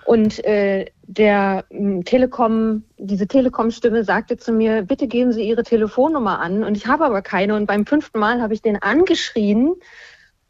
Und 0.10 0.44
äh, 0.44 0.88
der 1.04 1.66
äh, 1.70 2.02
Telekom, 2.02 2.82
diese 2.98 3.28
Telekom-Stimme 3.28 4.04
sagte 4.04 4.38
zu 4.38 4.52
mir, 4.52 4.82
bitte 4.82 5.08
geben 5.08 5.32
Sie 5.34 5.48
Ihre 5.48 5.62
Telefonnummer 5.62 6.40
an. 6.40 6.64
Und 6.64 6.76
ich 6.76 6.88
habe 6.88 7.06
aber 7.06 7.22
keine. 7.22 7.54
Und 7.54 7.68
beim 7.68 7.86
fünften 7.86 8.18
Mal 8.18 8.42
habe 8.42 8.56
ich 8.56 8.64
den 8.64 8.82
angeschrien. 8.82 9.76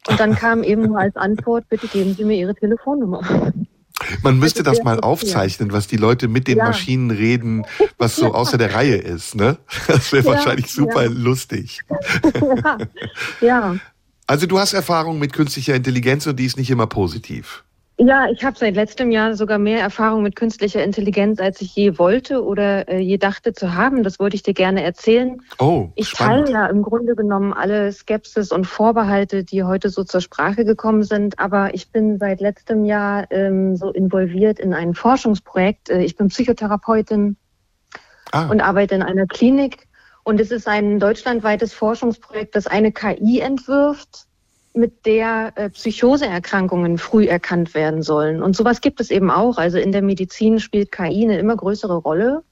Und 0.08 0.18
dann 0.18 0.34
kam 0.34 0.62
eben 0.62 0.86
nur 0.86 0.98
als 0.98 1.14
Antwort, 1.16 1.68
bitte 1.68 1.88
geben 1.88 2.14
Sie 2.14 2.24
mir 2.24 2.38
Ihre 2.38 2.54
Telefonnummer. 2.54 3.52
Man 4.22 4.38
müsste 4.38 4.62
das, 4.62 4.78
das 4.78 4.84
mal 4.84 4.98
aufzeichnen, 4.98 5.74
was 5.74 5.86
die 5.86 5.98
Leute 5.98 6.26
mit 6.26 6.48
den 6.48 6.56
ja. 6.56 6.64
Maschinen 6.64 7.10
reden, 7.10 7.66
was 7.98 8.16
so 8.16 8.32
außer 8.34 8.56
der 8.56 8.72
Reihe 8.72 8.96
ist, 8.96 9.34
ne? 9.34 9.58
Das 9.86 10.10
wäre 10.10 10.24
ja, 10.24 10.30
wahrscheinlich 10.36 10.72
super 10.72 11.06
lustig. 11.06 11.82
ja. 13.42 13.76
Also 14.26 14.46
du 14.46 14.58
hast 14.58 14.72
Erfahrung 14.72 15.18
mit 15.18 15.34
künstlicher 15.34 15.74
Intelligenz 15.74 16.26
und 16.26 16.36
die 16.40 16.46
ist 16.46 16.56
nicht 16.56 16.70
immer 16.70 16.86
positiv. 16.86 17.62
Ja, 18.02 18.30
ich 18.30 18.42
habe 18.42 18.56
seit 18.56 18.76
letztem 18.76 19.10
Jahr 19.10 19.34
sogar 19.34 19.58
mehr 19.58 19.80
Erfahrung 19.80 20.22
mit 20.22 20.34
künstlicher 20.34 20.82
Intelligenz, 20.82 21.38
als 21.38 21.60
ich 21.60 21.76
je 21.76 21.98
wollte 21.98 22.42
oder 22.42 22.88
äh, 22.88 22.98
je 22.98 23.18
dachte 23.18 23.52
zu 23.52 23.74
haben. 23.74 24.02
Das 24.04 24.18
wollte 24.18 24.36
ich 24.36 24.42
dir 24.42 24.54
gerne 24.54 24.82
erzählen. 24.82 25.42
Oh, 25.58 25.90
ich 25.96 26.10
teile 26.14 26.50
ja 26.50 26.66
im 26.68 26.80
Grunde 26.80 27.14
genommen 27.14 27.52
alle 27.52 27.92
Skepsis 27.92 28.52
und 28.52 28.66
Vorbehalte, 28.66 29.44
die 29.44 29.64
heute 29.64 29.90
so 29.90 30.02
zur 30.02 30.22
Sprache 30.22 30.64
gekommen 30.64 31.02
sind. 31.02 31.38
Aber 31.38 31.74
ich 31.74 31.92
bin 31.92 32.18
seit 32.18 32.40
letztem 32.40 32.86
Jahr 32.86 33.30
ähm, 33.30 33.76
so 33.76 33.90
involviert 33.90 34.58
in 34.58 34.72
ein 34.72 34.94
Forschungsprojekt. 34.94 35.90
Äh, 35.90 36.02
ich 36.02 36.16
bin 36.16 36.28
Psychotherapeutin 36.28 37.36
ah. 38.32 38.48
und 38.48 38.62
arbeite 38.62 38.94
in 38.94 39.02
einer 39.02 39.26
Klinik. 39.26 39.88
Und 40.24 40.40
es 40.40 40.50
ist 40.50 40.66
ein 40.66 41.00
deutschlandweites 41.00 41.74
Forschungsprojekt, 41.74 42.56
das 42.56 42.66
eine 42.66 42.92
KI 42.92 43.40
entwirft, 43.40 44.26
mit 44.72 45.04
der 45.04 45.52
äh, 45.56 45.70
Psychoseerkrankungen 45.70 46.98
früh 46.98 47.26
erkannt 47.26 47.74
werden 47.74 48.02
sollen. 48.02 48.42
Und 48.42 48.54
sowas 48.54 48.80
gibt 48.80 49.00
es 49.00 49.10
eben 49.10 49.30
auch. 49.30 49.58
Also 49.58 49.78
in 49.78 49.92
der 49.92 50.02
Medizin 50.02 50.60
spielt 50.60 50.92
KI 50.92 51.24
eine 51.24 51.38
immer 51.38 51.56
größere 51.56 51.96
Rolle. 51.96 52.42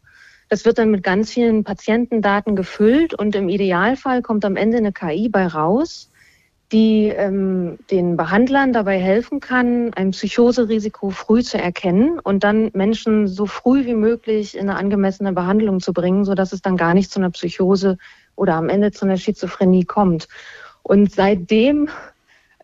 Das 0.48 0.64
wird 0.64 0.78
dann 0.78 0.90
mit 0.90 1.04
ganz 1.04 1.30
vielen 1.30 1.62
Patientendaten 1.62 2.56
gefüllt 2.56 3.14
und 3.14 3.34
im 3.36 3.48
Idealfall 3.48 4.22
kommt 4.22 4.44
am 4.44 4.56
Ende 4.56 4.78
eine 4.78 4.92
KI 4.92 5.28
bei 5.28 5.46
raus, 5.46 6.10
die 6.72 7.08
ähm, 7.08 7.78
den 7.90 8.16
Behandlern 8.16 8.72
dabei 8.72 8.98
helfen 8.98 9.40
kann, 9.40 9.92
ein 9.94 10.10
Psychoserisiko 10.10 11.10
früh 11.10 11.42
zu 11.42 11.58
erkennen 11.58 12.18
und 12.18 12.44
dann 12.44 12.70
Menschen 12.74 13.26
so 13.28 13.46
früh 13.46 13.86
wie 13.86 13.94
möglich 13.94 14.56
in 14.56 14.68
eine 14.68 14.78
angemessene 14.78 15.32
Behandlung 15.32 15.80
zu 15.80 15.92
bringen, 15.92 16.24
sodass 16.24 16.52
es 16.52 16.62
dann 16.62 16.76
gar 16.76 16.94
nicht 16.94 17.10
zu 17.10 17.20
einer 17.20 17.30
Psychose 17.30 17.96
oder 18.36 18.54
am 18.54 18.68
Ende 18.68 18.90
zu 18.90 19.04
einer 19.04 19.16
Schizophrenie 19.16 19.84
kommt. 19.84 20.28
Und 20.82 21.12
seitdem 21.12 21.88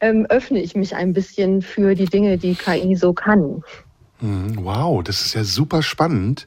ähm, 0.00 0.26
öffne 0.28 0.60
ich 0.60 0.74
mich 0.74 0.94
ein 0.94 1.12
bisschen 1.12 1.62
für 1.62 1.94
die 1.94 2.06
Dinge, 2.06 2.38
die 2.38 2.54
KI 2.54 2.96
so 2.96 3.12
kann. 3.12 3.62
Hm, 4.20 4.64
wow, 4.64 5.02
das 5.02 5.20
ist 5.22 5.34
ja 5.34 5.44
super 5.44 5.82
spannend. 5.82 6.46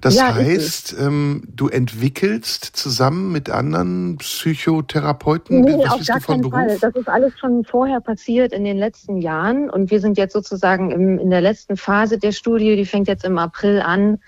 Das 0.00 0.16
ja, 0.16 0.34
heißt, 0.34 0.96
ähm, 0.98 1.42
du 1.46 1.68
entwickelst 1.68 2.64
zusammen 2.64 3.30
mit 3.30 3.50
anderen 3.50 4.16
Psychotherapeuten? 4.16 5.60
Nee, 5.60 5.78
Was 5.84 5.92
auf 5.92 6.06
gar 6.06 6.20
keinen 6.20 6.50
Fall. 6.50 6.78
Das 6.80 6.94
ist 6.94 7.08
alles 7.08 7.38
schon 7.38 7.64
vorher 7.64 8.00
passiert 8.00 8.52
in 8.52 8.64
den 8.64 8.78
letzten 8.78 9.18
Jahren 9.18 9.68
und 9.68 9.90
wir 9.90 10.00
sind 10.00 10.16
jetzt 10.16 10.32
sozusagen 10.32 10.90
im, 10.90 11.18
in 11.18 11.30
der 11.30 11.42
letzten 11.42 11.76
Phase 11.76 12.18
der 12.18 12.32
Studie, 12.32 12.76
die 12.76 12.86
fängt 12.86 13.08
jetzt 13.08 13.24
im 13.24 13.36
April 13.38 13.80
an, 13.80 14.18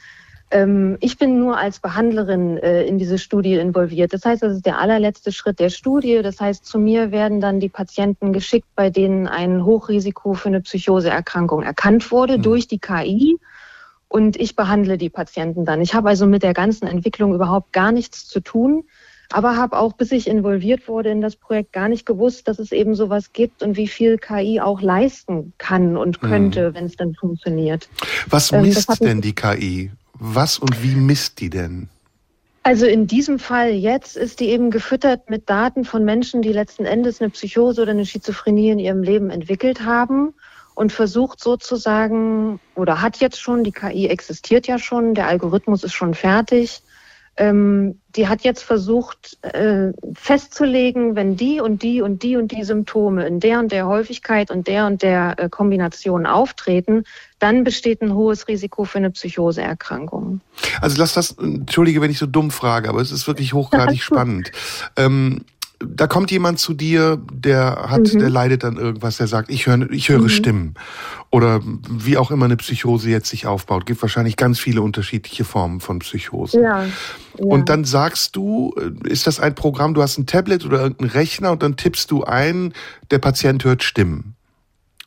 ich 1.00 1.18
bin 1.18 1.40
nur 1.40 1.58
als 1.58 1.80
Behandlerin 1.80 2.58
äh, 2.58 2.84
in 2.84 2.96
diese 2.98 3.18
Studie 3.18 3.54
involviert. 3.54 4.12
Das 4.12 4.24
heißt, 4.24 4.42
das 4.42 4.52
ist 4.54 4.66
der 4.66 4.78
allerletzte 4.78 5.32
Schritt 5.32 5.58
der 5.58 5.70
Studie. 5.70 6.20
Das 6.22 6.40
heißt, 6.40 6.64
zu 6.64 6.78
mir 6.78 7.10
werden 7.10 7.40
dann 7.40 7.58
die 7.58 7.68
Patienten 7.68 8.32
geschickt, 8.32 8.68
bei 8.76 8.88
denen 8.88 9.26
ein 9.26 9.64
Hochrisiko 9.64 10.34
für 10.34 10.48
eine 10.48 10.60
Psychoseerkrankung 10.60 11.62
erkannt 11.62 12.10
wurde 12.12 12.38
mhm. 12.38 12.42
durch 12.42 12.68
die 12.68 12.78
KI. 12.78 13.38
Und 14.06 14.36
ich 14.36 14.54
behandle 14.54 14.96
die 14.96 15.10
Patienten 15.10 15.64
dann. 15.64 15.80
Ich 15.80 15.94
habe 15.94 16.08
also 16.08 16.26
mit 16.26 16.44
der 16.44 16.54
ganzen 16.54 16.86
Entwicklung 16.86 17.34
überhaupt 17.34 17.72
gar 17.72 17.90
nichts 17.90 18.28
zu 18.28 18.38
tun 18.38 18.84
aber 19.32 19.56
habe 19.56 19.78
auch, 19.78 19.94
bis 19.94 20.12
ich 20.12 20.28
involviert 20.28 20.86
wurde 20.86 21.10
in 21.10 21.20
das 21.20 21.34
Projekt, 21.34 21.72
gar 21.72 21.88
nicht 21.88 22.06
gewusst, 22.06 22.46
dass 22.46 22.58
es 22.60 22.70
eben 22.70 22.94
sowas 22.94 23.32
gibt 23.32 23.62
und 23.62 23.76
wie 23.76 23.88
viel 23.88 24.18
KI 24.18 24.60
auch 24.60 24.80
leisten 24.80 25.52
kann 25.58 25.96
und 25.96 26.22
mhm. 26.22 26.26
könnte, 26.26 26.70
mhm. 26.70 26.74
wenn 26.74 26.84
es 26.84 26.96
dann 26.96 27.14
funktioniert. 27.14 27.88
Was 28.28 28.52
ähm, 28.52 28.62
misst 28.62 29.02
denn 29.02 29.20
die 29.20 29.34
KI? 29.34 29.90
Was 30.26 30.58
und 30.58 30.82
wie 30.82 30.94
misst 30.94 31.38
die 31.40 31.50
denn? 31.50 31.90
Also 32.62 32.86
in 32.86 33.06
diesem 33.06 33.38
Fall 33.38 33.72
jetzt 33.72 34.16
ist 34.16 34.40
die 34.40 34.48
eben 34.48 34.70
gefüttert 34.70 35.28
mit 35.28 35.50
Daten 35.50 35.84
von 35.84 36.02
Menschen, 36.02 36.40
die 36.40 36.54
letzten 36.54 36.86
Endes 36.86 37.20
eine 37.20 37.28
Psychose 37.28 37.82
oder 37.82 37.90
eine 37.90 38.06
Schizophrenie 38.06 38.70
in 38.70 38.78
ihrem 38.78 39.02
Leben 39.02 39.28
entwickelt 39.28 39.84
haben 39.84 40.32
und 40.74 40.92
versucht 40.92 41.40
sozusagen 41.40 42.58
oder 42.74 43.02
hat 43.02 43.18
jetzt 43.18 43.38
schon, 43.38 43.64
die 43.64 43.72
KI 43.72 44.08
existiert 44.08 44.66
ja 44.66 44.78
schon, 44.78 45.12
der 45.14 45.28
Algorithmus 45.28 45.84
ist 45.84 45.92
schon 45.92 46.14
fertig, 46.14 46.80
ähm, 47.36 48.00
die 48.16 48.28
hat 48.28 48.42
jetzt 48.42 48.62
versucht 48.62 49.38
äh, 49.42 49.92
festzulegen, 50.14 51.16
wenn 51.16 51.36
die 51.36 51.60
und 51.60 51.82
die 51.82 52.00
und 52.00 52.22
die 52.22 52.36
und 52.36 52.52
die 52.52 52.62
Symptome 52.62 53.26
in 53.26 53.40
der 53.40 53.58
und 53.58 53.72
der 53.72 53.86
Häufigkeit 53.86 54.50
und 54.50 54.68
der 54.68 54.86
und 54.86 55.02
der 55.02 55.34
äh, 55.38 55.48
Kombination 55.48 56.26
auftreten, 56.26 57.04
dann 57.40 57.64
besteht 57.64 58.02
ein 58.02 58.14
hohes 58.14 58.46
Risiko 58.46 58.84
für 58.84 58.98
eine 58.98 59.10
Psychoseerkrankung. 59.10 60.40
Also 60.80 60.96
lass 60.98 61.12
das, 61.14 61.32
entschuldige, 61.32 62.00
wenn 62.00 62.10
ich 62.10 62.18
so 62.18 62.26
dumm 62.26 62.50
frage, 62.50 62.88
aber 62.88 63.00
es 63.00 63.10
ist 63.10 63.26
wirklich 63.26 63.52
hochgradig 63.52 64.02
spannend. 64.02 64.52
Ähm, 64.96 65.44
da 65.80 66.06
kommt 66.06 66.30
jemand 66.30 66.58
zu 66.58 66.74
dir, 66.74 67.20
der 67.32 67.86
hat, 67.90 68.12
mhm. 68.12 68.18
der 68.18 68.30
leidet 68.30 68.62
dann 68.62 68.76
irgendwas, 68.76 69.16
der 69.16 69.26
sagt, 69.26 69.50
ich 69.50 69.66
höre, 69.66 69.90
ich 69.90 70.08
höre 70.08 70.20
mhm. 70.20 70.28
Stimmen. 70.28 70.74
Oder 71.30 71.60
wie 71.90 72.16
auch 72.16 72.30
immer 72.30 72.44
eine 72.44 72.56
Psychose 72.56 73.10
jetzt 73.10 73.28
sich 73.28 73.46
aufbaut. 73.46 73.86
Gibt 73.86 74.00
wahrscheinlich 74.02 74.36
ganz 74.36 74.60
viele 74.60 74.82
unterschiedliche 74.82 75.44
Formen 75.44 75.80
von 75.80 75.98
Psychosen. 75.98 76.62
Ja, 76.62 76.84
ja. 76.84 76.90
Und 77.38 77.68
dann 77.68 77.84
sagst 77.84 78.36
du, 78.36 78.74
äh, 78.78 79.08
ist 79.08 79.26
das 79.26 79.40
ein 79.40 79.54
Programm, 79.54 79.94
du 79.94 80.02
hast 80.02 80.16
ein 80.18 80.26
Tablet 80.26 80.64
oder 80.64 80.80
irgendeinen 80.80 81.10
Rechner 81.10 81.50
und 81.50 81.62
dann 81.62 81.76
tippst 81.76 82.10
du 82.10 82.24
ein, 82.24 82.72
der 83.10 83.18
Patient 83.18 83.64
hört 83.64 83.82
Stimmen. 83.82 84.36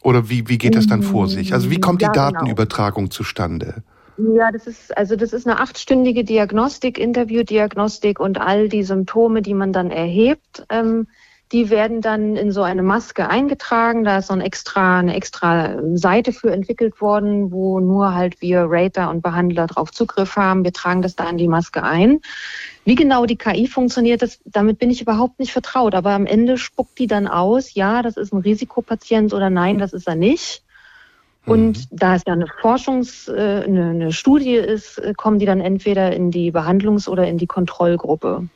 Oder 0.02 0.30
wie, 0.30 0.48
wie 0.48 0.58
geht 0.58 0.76
das 0.76 0.88
dann 0.88 1.04
vor 1.04 1.28
sich? 1.28 1.54
Also 1.54 1.70
wie 1.70 1.80
kommt 1.80 2.02
die 2.02 2.06
ja, 2.06 2.12
genau. 2.12 2.32
Datenübertragung 2.32 3.06
genau. 3.06 3.14
zustande? 3.14 3.84
Ja, 4.18 4.52
das 4.52 4.66
ist, 4.66 4.98
also 4.98 5.16
das 5.16 5.32
ist 5.32 5.46
eine 5.46 5.60
achtstündige 5.60 6.24
Diagnostik, 6.24 6.98
Interviewdiagnostik 6.98 8.20
und 8.20 8.40
all 8.40 8.68
die 8.68 8.84
Symptome, 8.84 9.44
die 9.44 9.54
man 9.54 9.74
dann 9.74 9.92
erhebt, 9.92 10.66
ähm, 10.70 11.08
die 11.52 11.70
werden 11.70 12.02
dann 12.02 12.36
in 12.36 12.52
so 12.52 12.62
eine 12.64 12.84
Maske 12.84 13.30
eingetragen. 13.30 14.04
Da 14.04 14.18
ist 14.18 14.28
so 14.28 14.34
ein 14.34 14.42
extra, 14.42 15.00
eine 15.00 15.16
extra 15.16 15.80
Seite 15.94 16.34
für 16.34 16.52
entwickelt 16.52 17.00
worden, 17.00 17.52
wo 17.52 17.80
nur 17.80 18.14
halt 18.14 18.42
wir 18.42 18.66
Rater 18.68 19.10
und 19.10 19.22
Behandler 19.22 19.68
drauf 19.68 19.92
Zugriff 19.92 20.36
haben. 20.36 20.66
Wir 20.66 20.74
tragen 20.74 21.02
das 21.02 21.16
da 21.16 21.30
in 21.30 21.38
die 21.38 21.48
Maske 21.48 21.84
ein. 21.84 22.20
Wie 22.84 22.96
genau 22.96 23.26
die 23.26 23.38
KI 23.38 23.68
funktioniert, 23.68 24.22
das, 24.22 24.40
damit 24.46 24.80
bin 24.80 24.90
ich 24.90 25.02
überhaupt 25.02 25.40
nicht 25.40 25.54
vertraut. 25.54 25.96
Aber 25.96 26.12
am 26.12 26.26
Ende 26.26 26.58
spuckt 26.58 27.00
die 27.00 27.08
dann 27.08 27.28
aus, 27.28 27.76
ja, 27.76 28.02
das 28.02 28.18
ist 28.18 28.34
ein 28.34 28.42
Risikopatient 28.42 29.34
oder 29.34 29.50
nein, 29.50 29.78
das 29.78 29.94
ist 29.94 30.08
er 30.08 30.16
nicht. 30.16 30.64
Und 31.48 31.78
mhm. 31.78 31.98
da 31.98 32.16
es 32.16 32.24
ja 32.28 32.34
eine 32.34 32.46
Forschungs-, 32.46 33.32
äh, 33.32 33.64
eine, 33.64 33.90
eine 33.90 34.12
Studie 34.12 34.56
ist, 34.56 34.98
äh, 35.00 35.14
kommen 35.16 35.40
die 35.40 35.46
dann 35.46 35.62
entweder 35.62 36.14
in 36.14 36.32
die 36.32 36.52
Behandlungs- 36.52 37.08
oder 37.08 37.28
in 37.28 37.38
die 37.38 37.48
Kontrollgruppe. 37.48 38.48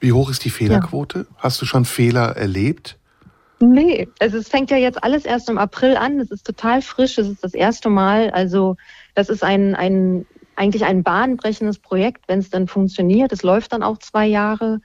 Wie 0.00 0.12
hoch 0.12 0.30
ist 0.30 0.44
die 0.44 0.50
Fehlerquote? 0.50 1.18
Ja. 1.18 1.36
Hast 1.38 1.60
du 1.60 1.66
schon 1.66 1.84
Fehler 1.84 2.36
erlebt? 2.36 2.96
Nee, 3.60 4.08
also 4.18 4.38
es 4.38 4.48
fängt 4.48 4.70
ja 4.70 4.78
jetzt 4.78 5.04
alles 5.04 5.26
erst 5.26 5.50
im 5.50 5.58
April 5.58 5.96
an. 5.96 6.18
Es 6.18 6.30
ist 6.30 6.46
total 6.46 6.80
frisch. 6.80 7.18
Es 7.18 7.28
ist 7.28 7.44
das 7.44 7.52
erste 7.52 7.90
Mal. 7.90 8.30
Also 8.30 8.76
das 9.14 9.28
ist 9.28 9.44
ein, 9.44 9.74
ein 9.74 10.26
eigentlich 10.56 10.84
ein 10.84 11.02
bahnbrechendes 11.02 11.78
Projekt, 11.78 12.24
wenn 12.28 12.38
es 12.38 12.50
dann 12.50 12.68
funktioniert. 12.68 13.32
Es 13.32 13.42
läuft 13.42 13.72
dann 13.72 13.82
auch 13.82 13.98
zwei 13.98 14.26
Jahre. 14.26 14.80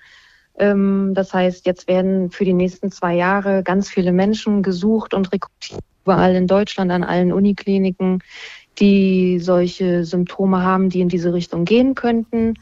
Ähm, 0.57 1.13
das 1.13 1.33
heißt, 1.33 1.65
jetzt 1.65 1.87
werden 1.87 2.31
für 2.31 2.45
die 2.45 2.53
nächsten 2.53 2.91
zwei 2.91 3.15
Jahre 3.15 3.63
ganz 3.63 3.89
viele 3.89 4.11
Menschen 4.11 4.63
gesucht 4.63 5.13
und 5.13 5.31
rekrutiert, 5.31 5.81
überall 6.05 6.35
in 6.35 6.47
Deutschland 6.47 6.91
an 6.91 7.03
allen 7.03 7.33
Unikliniken, 7.33 8.23
die 8.77 9.39
solche 9.39 10.05
Symptome 10.05 10.61
haben, 10.61 10.89
die 10.89 11.01
in 11.01 11.09
diese 11.09 11.33
Richtung 11.33 11.65
gehen 11.65 11.95
könnten. 11.95 12.55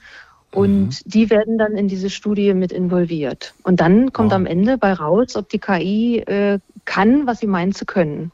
Und 0.51 0.87
mhm. 0.87 0.91
die 1.05 1.29
werden 1.29 1.57
dann 1.57 1.75
in 1.75 1.87
diese 1.87 2.09
Studie 2.09 2.53
mit 2.53 2.71
involviert. 2.71 3.53
Und 3.63 3.81
dann 3.81 4.13
kommt 4.13 4.31
wow. 4.31 4.37
am 4.37 4.45
Ende 4.45 4.77
bei 4.77 4.93
raus, 4.93 5.35
ob 5.35 5.49
die 5.49 5.59
KI 5.59 6.19
äh, 6.19 6.59
kann, 6.85 7.25
was 7.25 7.39
sie 7.39 7.47
meint 7.47 7.75
zu 7.75 7.85
können. 7.85 8.31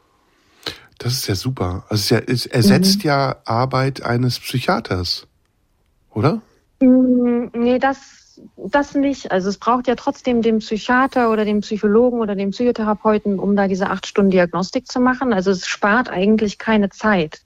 Das 0.97 1.13
ist 1.13 1.27
ja 1.27 1.35
super. 1.35 1.85
Also 1.87 2.01
es, 2.01 2.09
ja, 2.09 2.19
es 2.19 2.45
ersetzt 2.45 3.03
mhm. 3.03 3.07
ja 3.07 3.35
Arbeit 3.45 4.03
eines 4.03 4.37
Psychiaters, 4.39 5.27
oder? 6.13 6.41
Mm, 6.81 7.45
nee, 7.53 7.79
das, 7.79 8.18
das 8.57 8.95
nicht. 8.95 9.31
Also 9.31 9.49
es 9.49 9.57
braucht 9.57 9.87
ja 9.87 9.95
trotzdem 9.95 10.41
den 10.41 10.59
Psychiater 10.59 11.31
oder 11.31 11.45
den 11.45 11.61
Psychologen 11.61 12.19
oder 12.19 12.35
den 12.35 12.51
Psychotherapeuten, 12.51 13.39
um 13.39 13.55
da 13.55 13.67
diese 13.67 13.89
acht 13.89 14.07
Stunden 14.07 14.31
Diagnostik 14.31 14.87
zu 14.87 14.99
machen. 14.99 15.33
Also 15.33 15.51
es 15.51 15.67
spart 15.67 16.09
eigentlich 16.09 16.57
keine 16.57 16.89
Zeit. 16.89 17.41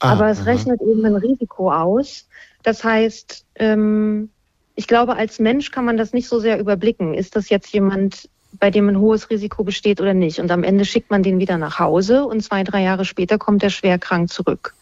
Ah, 0.00 0.12
Aber 0.12 0.28
es 0.28 0.40
aha. 0.40 0.50
rechnet 0.50 0.80
eben 0.80 1.04
ein 1.04 1.16
Risiko 1.16 1.72
aus. 1.72 2.26
Das 2.62 2.82
heißt, 2.82 3.44
ähm, 3.56 4.30
ich 4.74 4.86
glaube, 4.86 5.16
als 5.16 5.38
Mensch 5.38 5.70
kann 5.70 5.84
man 5.84 5.96
das 5.96 6.12
nicht 6.12 6.28
so 6.28 6.40
sehr 6.40 6.58
überblicken. 6.58 7.14
Ist 7.14 7.36
das 7.36 7.48
jetzt 7.48 7.72
jemand, 7.72 8.28
bei 8.58 8.70
dem 8.70 8.88
ein 8.88 8.98
hohes 8.98 9.30
Risiko 9.30 9.64
besteht 9.64 10.00
oder 10.00 10.14
nicht. 10.14 10.38
Und 10.38 10.50
am 10.50 10.64
Ende 10.64 10.84
schickt 10.84 11.10
man 11.10 11.22
den 11.22 11.38
wieder 11.38 11.58
nach 11.58 11.78
Hause 11.78 12.24
und 12.24 12.42
zwei, 12.42 12.64
drei 12.64 12.82
Jahre 12.82 13.04
später 13.04 13.38
kommt 13.38 13.62
er 13.62 13.70
schwer 13.70 13.98
krank 13.98 14.30
zurück. 14.30 14.74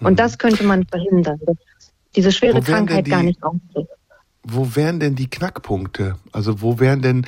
Und 0.00 0.12
mhm. 0.12 0.16
das 0.16 0.38
könnte 0.38 0.64
man 0.64 0.86
verhindern, 0.86 1.40
dass 1.44 1.56
diese 2.16 2.32
schwere 2.32 2.60
Krankheit 2.60 3.06
die, 3.06 3.10
gar 3.10 3.22
nicht 3.22 3.42
auftritt. 3.42 3.88
Wo 4.42 4.76
wären 4.76 5.00
denn 5.00 5.14
die 5.14 5.28
Knackpunkte? 5.28 6.16
Also 6.32 6.62
wo 6.62 6.78
wären 6.78 7.02
denn, 7.02 7.26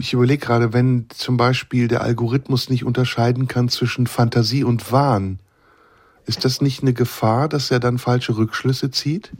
ich 0.00 0.12
überlege 0.12 0.44
gerade, 0.44 0.72
wenn 0.72 1.06
zum 1.10 1.36
Beispiel 1.36 1.88
der 1.88 2.02
Algorithmus 2.02 2.68
nicht 2.68 2.84
unterscheiden 2.84 3.48
kann 3.48 3.68
zwischen 3.68 4.06
Fantasie 4.06 4.64
und 4.64 4.92
Wahn, 4.92 5.38
ist 6.26 6.44
das 6.44 6.60
nicht 6.60 6.82
eine 6.82 6.92
Gefahr, 6.92 7.48
dass 7.48 7.70
er 7.70 7.80
dann 7.80 7.98
falsche 7.98 8.36
Rückschlüsse 8.36 8.90
zieht? 8.90 9.32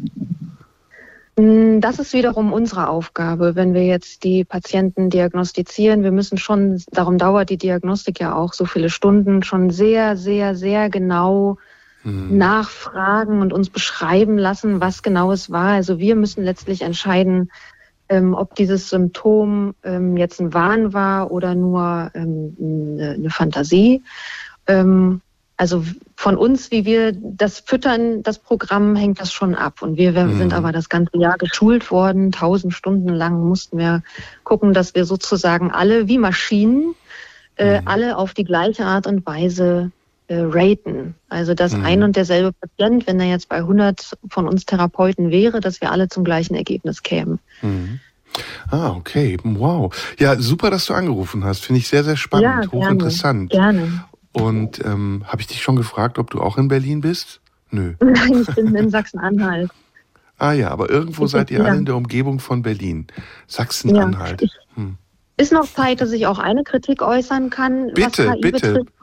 Mm, 1.39 1.81
das 1.81 1.99
ist 1.99 2.13
wiederum 2.15 2.53
unsere 2.53 2.89
Aufgabe, 2.89 3.55
wenn 3.55 3.75
wir 3.75 3.85
jetzt 3.85 4.25
die 4.25 4.45
Patienten 4.45 5.11
diagnostizieren. 5.11 6.03
Wir 6.03 6.13
müssen 6.13 6.39
schon, 6.39 6.83
darum 6.91 7.19
dauert 7.19 7.51
die 7.51 7.59
Diagnostik 7.59 8.21
ja 8.21 8.35
auch 8.35 8.53
so 8.53 8.65
viele 8.65 8.91
Stunden, 8.91 9.43
schon 9.43 9.71
sehr, 9.71 10.17
sehr, 10.17 10.57
sehr 10.57 10.89
genau 10.91 11.59
mhm. 12.05 12.37
nachfragen 12.37 13.41
und 13.41 13.53
uns 13.53 13.71
beschreiben 13.71 14.39
lassen, 14.39 14.81
was 14.81 15.03
genau 15.03 15.33
es 15.33 15.51
war. 15.51 15.73
Also 15.73 15.99
wir 15.99 16.17
müssen 16.17 16.45
letztlich 16.45 16.83
entscheiden, 16.83 17.51
ähm, 18.09 18.35
ob 18.35 18.55
dieses 18.55 18.89
Symptom 18.89 19.75
ähm, 19.83 20.17
jetzt 20.17 20.41
ein 20.41 20.55
Wahn 20.55 20.93
war 20.93 21.31
oder 21.31 21.55
nur 21.55 22.11
ähm, 22.15 22.57
eine, 22.61 23.11
eine 23.13 23.31
Fantasie. 23.31 24.03
Ähm, 24.67 25.21
also 25.57 25.85
von 26.15 26.37
uns, 26.37 26.71
wie 26.71 26.85
wir 26.85 27.13
das 27.13 27.59
füttern, 27.59 28.23
das 28.23 28.39
Programm, 28.39 28.95
hängt 28.95 29.21
das 29.21 29.33
schon 29.33 29.57
ab. 29.57 29.83
Und 29.83 29.97
wir, 29.97 30.15
wir 30.15 30.25
mhm. 30.25 30.39
sind 30.39 30.55
aber 30.55 30.71
das 30.73 30.89
ganze 30.89 31.19
Jahr 31.19 31.37
geschult 31.37 31.91
worden. 31.91 32.31
Tausend 32.31 32.73
Stunden 32.73 33.09
lang 33.09 33.41
mussten 33.47 33.77
wir 33.77 34.03
gucken, 34.45 34.73
dass 34.73 34.95
wir 34.95 35.05
sozusagen 35.05 35.73
alle 35.73 36.07
wie 36.07 36.19
Maschinen 36.19 36.95
äh, 37.59 37.81
mhm. 37.81 37.89
alle 37.89 38.17
auf 38.17 38.35
die 38.35 38.45
gleiche 38.45 38.85
Art 38.87 39.07
und 39.07 39.27
Weise 39.27 39.91
äh, 40.29 40.41
raten. 40.41 41.15
Also 41.29 41.55
dass 41.55 41.75
mhm. 41.75 41.85
ein 41.85 42.03
und 42.03 42.17
derselbe 42.17 42.53
Patient, 42.53 43.07
wenn 43.07 43.19
er 43.21 43.27
jetzt 43.27 43.49
bei 43.49 43.57
100 43.57 44.17
von 44.31 44.47
uns 44.47 44.65
Therapeuten 44.67 45.31
wäre, 45.31 45.61
dass 45.61 45.81
wir 45.81 45.91
alle 45.91 46.09
zum 46.09 46.25
gleichen 46.25 46.55
Ergebnis 46.55 47.03
kämen. 47.03 47.41
Mhm. 47.63 48.01
Ah, 48.71 48.91
okay. 48.91 49.39
Wow. 49.43 49.95
Ja, 50.19 50.39
super, 50.39 50.71
dass 50.71 50.87
du 50.87 50.95
angerufen 50.95 51.45
hast. 51.45 51.65
Finde 51.65 51.79
ich 51.81 51.89
sehr, 51.89 52.05
sehr 52.05 52.17
spannend, 52.17 52.45
ja, 52.45 52.61
gerne, 52.61 52.73
hochinteressant. 52.73 53.51
Gerne. 53.51 54.05
Und 54.33 54.85
ähm, 54.85 55.25
habe 55.27 55.41
ich 55.41 55.47
dich 55.47 55.63
schon 55.63 55.77
gefragt, 55.77 56.19
ob 56.19 56.31
du 56.31 56.41
auch 56.41 56.59
in 56.59 56.69
Berlin 56.69 57.01
bist? 57.01 57.41
Nö. 57.71 57.95
Nein, 58.01 58.45
ich 58.47 58.55
bin 58.55 58.75
in 58.75 58.91
Sachsen-Anhalt. 58.91 59.71
Ah 60.39 60.53
ja, 60.53 60.71
aber 60.71 60.89
irgendwo 60.89 61.25
ich 61.25 61.33
seid 61.33 61.51
ihr 61.51 61.65
alle 61.65 61.79
in 61.79 61.85
der 61.85 61.97
Umgebung 61.97 62.39
von 62.39 62.63
Berlin. 62.63 63.07
Sachsen-Anhalt. 63.49 64.43
Ja, 64.43 64.49
hm. 64.75 64.99
Ist 65.37 65.53
noch 65.53 65.67
Zeit, 65.67 66.01
dass 66.01 66.13
ich 66.13 66.27
auch 66.27 66.39
eine 66.39 66.65
Kritik 66.65 67.03
äußern 67.03 67.51
kann? 67.51 67.93
Bitte, 67.95 68.35
bitte. 68.41 68.73
Betrifft? 68.73 68.98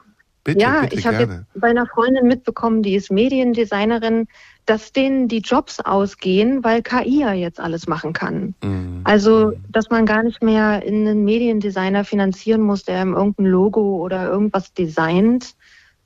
Bitte, 0.46 0.60
ja, 0.60 0.82
bitte, 0.82 0.94
ich 0.94 1.06
habe 1.08 1.16
jetzt 1.16 1.44
bei 1.56 1.70
einer 1.70 1.86
Freundin 1.86 2.28
mitbekommen, 2.28 2.80
die 2.80 2.94
ist 2.94 3.10
Mediendesignerin, 3.10 4.28
dass 4.64 4.92
denen 4.92 5.26
die 5.26 5.40
Jobs 5.40 5.80
ausgehen, 5.80 6.62
weil 6.62 6.82
KI 6.82 7.22
ja 7.22 7.32
jetzt 7.32 7.58
alles 7.58 7.88
machen 7.88 8.12
kann. 8.12 8.54
Mhm. 8.62 9.00
Also, 9.02 9.54
dass 9.68 9.90
man 9.90 10.06
gar 10.06 10.22
nicht 10.22 10.44
mehr 10.44 10.84
in 10.84 11.08
einen 11.08 11.24
Mediendesigner 11.24 12.04
finanzieren 12.04 12.60
muss, 12.60 12.84
der 12.84 13.02
ihm 13.02 13.14
irgendein 13.14 13.46
Logo 13.46 13.96
oder 13.96 14.28
irgendwas 14.28 14.72
designt, 14.72 15.56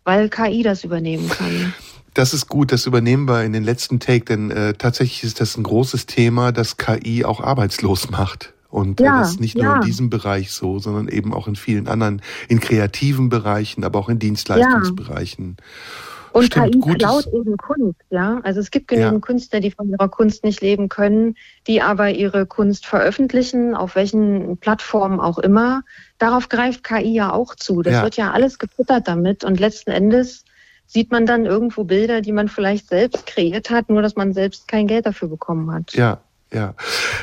weil 0.05 0.31
KI 0.31 0.63
das 0.63 0.85
übernehmen 0.85 1.29
kann. 1.29 1.75
Das 2.15 2.33
ist 2.33 2.49
gut, 2.49 2.73
das 2.73 2.87
übernehmen 2.87 3.29
wir 3.29 3.45
in 3.45 3.53
den 3.53 3.63
letzten 3.63 4.01
Take, 4.01 4.25
denn 4.25 4.51
äh, 4.51 4.73
tatsächlich 4.73 5.23
ist 5.23 5.39
das 5.43 5.59
ein 5.59 5.65
großes 5.65 6.07
Thema, 6.07 6.51
das 6.51 6.79
KI 6.79 7.27
auch 7.27 7.43
arbeitslos 7.43 8.09
macht. 8.09 8.55
Und 8.71 9.01
ja, 9.01 9.21
das 9.21 9.33
ist 9.33 9.41
nicht 9.41 9.57
ja. 9.57 9.65
nur 9.65 9.75
in 9.77 9.81
diesem 9.83 10.11
Bereich 10.11 10.53
so, 10.53 10.79
sondern 10.79 11.09
eben 11.09 11.35
auch 11.35 11.49
in 11.49 11.57
vielen 11.57 11.89
anderen, 11.89 12.23
in 12.49 12.61
kreativen 12.61 13.29
Bereichen, 13.29 13.85
aber 13.85 13.99
auch 13.99 14.09
in 14.09 14.19
Dienstleistungsbereichen. 14.19 15.57
Ja. 15.59 15.65
Und 16.33 16.45
Stimmt, 16.45 16.73
KI 16.73 16.79
gutes. 16.79 16.99
klaut 16.99 17.27
eben 17.27 17.57
Kunst, 17.57 18.01
ja. 18.11 18.41
Also 18.45 18.61
es 18.61 18.71
gibt 18.71 18.89
genügend 18.89 19.15
ja. 19.15 19.19
Künstler, 19.21 19.61
die 19.61 19.73
von 19.73 19.91
ihrer 19.91 20.09
Kunst 20.09 20.45
nicht 20.45 20.61
leben 20.61 20.89
können, 20.89 21.35
die 21.67 21.83
aber 21.83 22.11
ihre 22.11 22.47
Kunst 22.47 22.87
veröffentlichen, 22.87 23.75
auf 23.75 23.97
welchen 23.97 24.57
Plattformen 24.59 25.19
auch 25.19 25.39
immer. 25.39 25.83
Darauf 26.19 26.49
greift 26.49 26.85
KI 26.85 27.13
ja 27.15 27.33
auch 27.33 27.57
zu. 27.57 27.83
Das 27.83 28.03
wird 28.03 28.17
ja 28.17 28.31
alles 28.31 28.59
gefüttert 28.59 29.09
damit 29.09 29.43
und 29.43 29.59
letzten 29.59 29.91
Endes 29.91 30.45
sieht 30.87 31.11
man 31.13 31.25
dann 31.25 31.47
irgendwo 31.47 31.85
Bilder, 31.85 32.21
die 32.21 32.33
man 32.33 32.49
vielleicht 32.49 32.89
selbst 32.89 33.27
kreiert 33.27 33.71
hat, 33.71 33.91
nur 33.91 34.03
dass 34.03 34.17
man 34.17 34.33
selbst 34.33 34.67
kein 34.67 34.87
Geld 34.87 35.07
dafür 35.07 35.29
bekommen 35.29 35.73
hat. 35.73 35.93
Ja, 35.93 36.21
ja, 36.53 36.75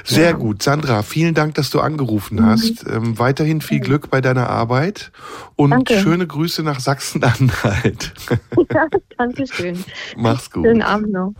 sehr 0.04 0.32
ja. 0.32 0.32
gut. 0.32 0.64
Sandra, 0.64 1.04
vielen 1.04 1.34
Dank, 1.34 1.56
dass 1.56 1.70
du 1.70 1.80
angerufen 1.80 2.38
mhm. 2.38 2.46
hast. 2.46 2.86
Ähm, 2.88 3.20
weiterhin 3.20 3.62
viel 3.62 3.80
Glück 3.80 4.10
bei 4.10 4.22
deiner 4.22 4.50
Arbeit 4.50 5.12
und 5.56 5.72
danke. 5.72 6.00
schöne 6.00 6.26
Grüße 6.26 6.64
nach 6.64 6.80
Sachsen-Anhalt. 6.80 8.14
Ja, 8.74 8.88
danke 9.18 9.46
schön. 9.48 9.84
Mach's 10.18 10.52
gut. 10.52 10.66
Schönen 10.66 10.82
Abend 10.82 11.12
noch. 11.12 11.34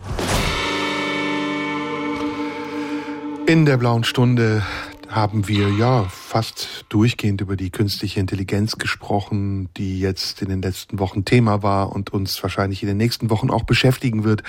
In 3.46 3.66
der 3.66 3.76
blauen 3.76 4.04
Stunde 4.04 4.62
haben 5.08 5.48
wir 5.48 5.70
ja 5.70 6.04
fast 6.04 6.84
durchgehend 6.90 7.40
über 7.40 7.56
die 7.56 7.70
künstliche 7.70 8.20
Intelligenz 8.20 8.76
gesprochen, 8.76 9.68
die 9.76 9.98
jetzt 9.98 10.42
in 10.42 10.48
den 10.48 10.60
letzten 10.60 10.98
Wochen 10.98 11.24
Thema 11.24 11.62
war 11.62 11.92
und 11.92 12.12
uns 12.12 12.42
wahrscheinlich 12.42 12.82
in 12.82 12.88
den 12.88 12.98
nächsten 12.98 13.30
Wochen 13.30 13.50
auch 13.50 13.62
beschäftigen 13.62 14.24
wird. 14.24 14.42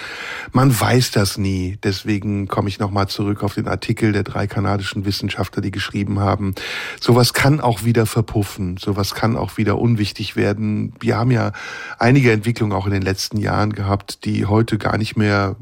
Man 0.52 0.78
weiß 0.78 1.12
das 1.12 1.38
nie. 1.38 1.78
Deswegen 1.84 2.48
komme 2.48 2.70
ich 2.70 2.80
nochmal 2.80 3.08
zurück 3.08 3.44
auf 3.44 3.56
den 3.56 3.68
Artikel 3.68 4.12
der 4.12 4.24
drei 4.24 4.48
kanadischen 4.48 5.06
Wissenschaftler, 5.06 5.62
die 5.62 5.72
geschrieben 5.72 6.20
haben. 6.20 6.54
Sowas 7.00 7.34
kann 7.34 7.62
auch 7.62 7.84
wieder 7.84 8.06
verpuffen. 8.06 8.78
Sowas 8.78 9.16
kann 9.16 9.38
auch 9.38 9.58
wieder 9.58 9.80
unwichtig 9.80 10.36
werden. 10.36 10.94
Wir 11.00 11.18
haben 11.18 11.32
ja 11.32 11.54
einige 11.98 12.32
Entwicklungen 12.32 12.74
auch 12.74 12.86
in 12.86 12.94
den 12.94 13.02
letzten 13.02 13.38
Jahren 13.38 13.74
gehabt, 13.74 14.26
die 14.26 14.46
heute 14.46 14.78
gar 14.78 14.98
nicht 14.98 15.16
mehr 15.16 15.56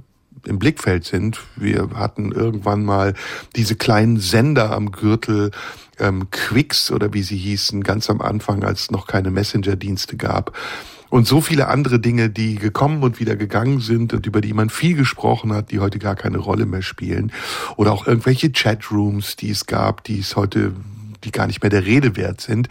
im 0.47 0.59
Blickfeld 0.59 1.05
sind. 1.05 1.39
Wir 1.55 1.89
hatten 1.95 2.31
irgendwann 2.31 2.83
mal 2.83 3.13
diese 3.55 3.75
kleinen 3.75 4.19
Sender 4.19 4.71
am 4.71 4.91
Gürtel, 4.91 5.51
ähm, 5.99 6.29
Quicks 6.31 6.91
oder 6.91 7.13
wie 7.13 7.23
sie 7.23 7.37
hießen, 7.37 7.83
ganz 7.83 8.09
am 8.09 8.21
Anfang, 8.21 8.63
als 8.63 8.81
es 8.83 8.91
noch 8.91 9.07
keine 9.07 9.31
Messenger-Dienste 9.31 10.17
gab. 10.17 10.57
Und 11.09 11.25
so 11.25 11.39
viele 11.39 11.67
andere 11.67 11.99
Dinge, 11.99 12.29
die 12.29 12.55
gekommen 12.55 13.01
und 13.01 13.19
wieder 13.19 13.35
gegangen 13.35 13.79
sind 13.79 14.13
und 14.13 14.25
über 14.25 14.41
die 14.41 14.53
man 14.53 14.69
viel 14.69 14.95
gesprochen 14.95 15.53
hat, 15.53 15.71
die 15.71 15.79
heute 15.79 15.99
gar 15.99 16.15
keine 16.15 16.37
Rolle 16.37 16.65
mehr 16.65 16.81
spielen. 16.81 17.31
Oder 17.77 17.93
auch 17.93 18.07
irgendwelche 18.07 18.51
Chatrooms, 18.51 19.37
die 19.37 19.51
es 19.51 19.65
gab, 19.67 20.03
die 20.03 20.19
es 20.19 20.35
heute 20.35 20.73
die 21.23 21.31
gar 21.31 21.47
nicht 21.47 21.61
mehr 21.61 21.69
der 21.69 21.85
Rede 21.85 22.15
wert 22.15 22.41
sind. 22.41 22.69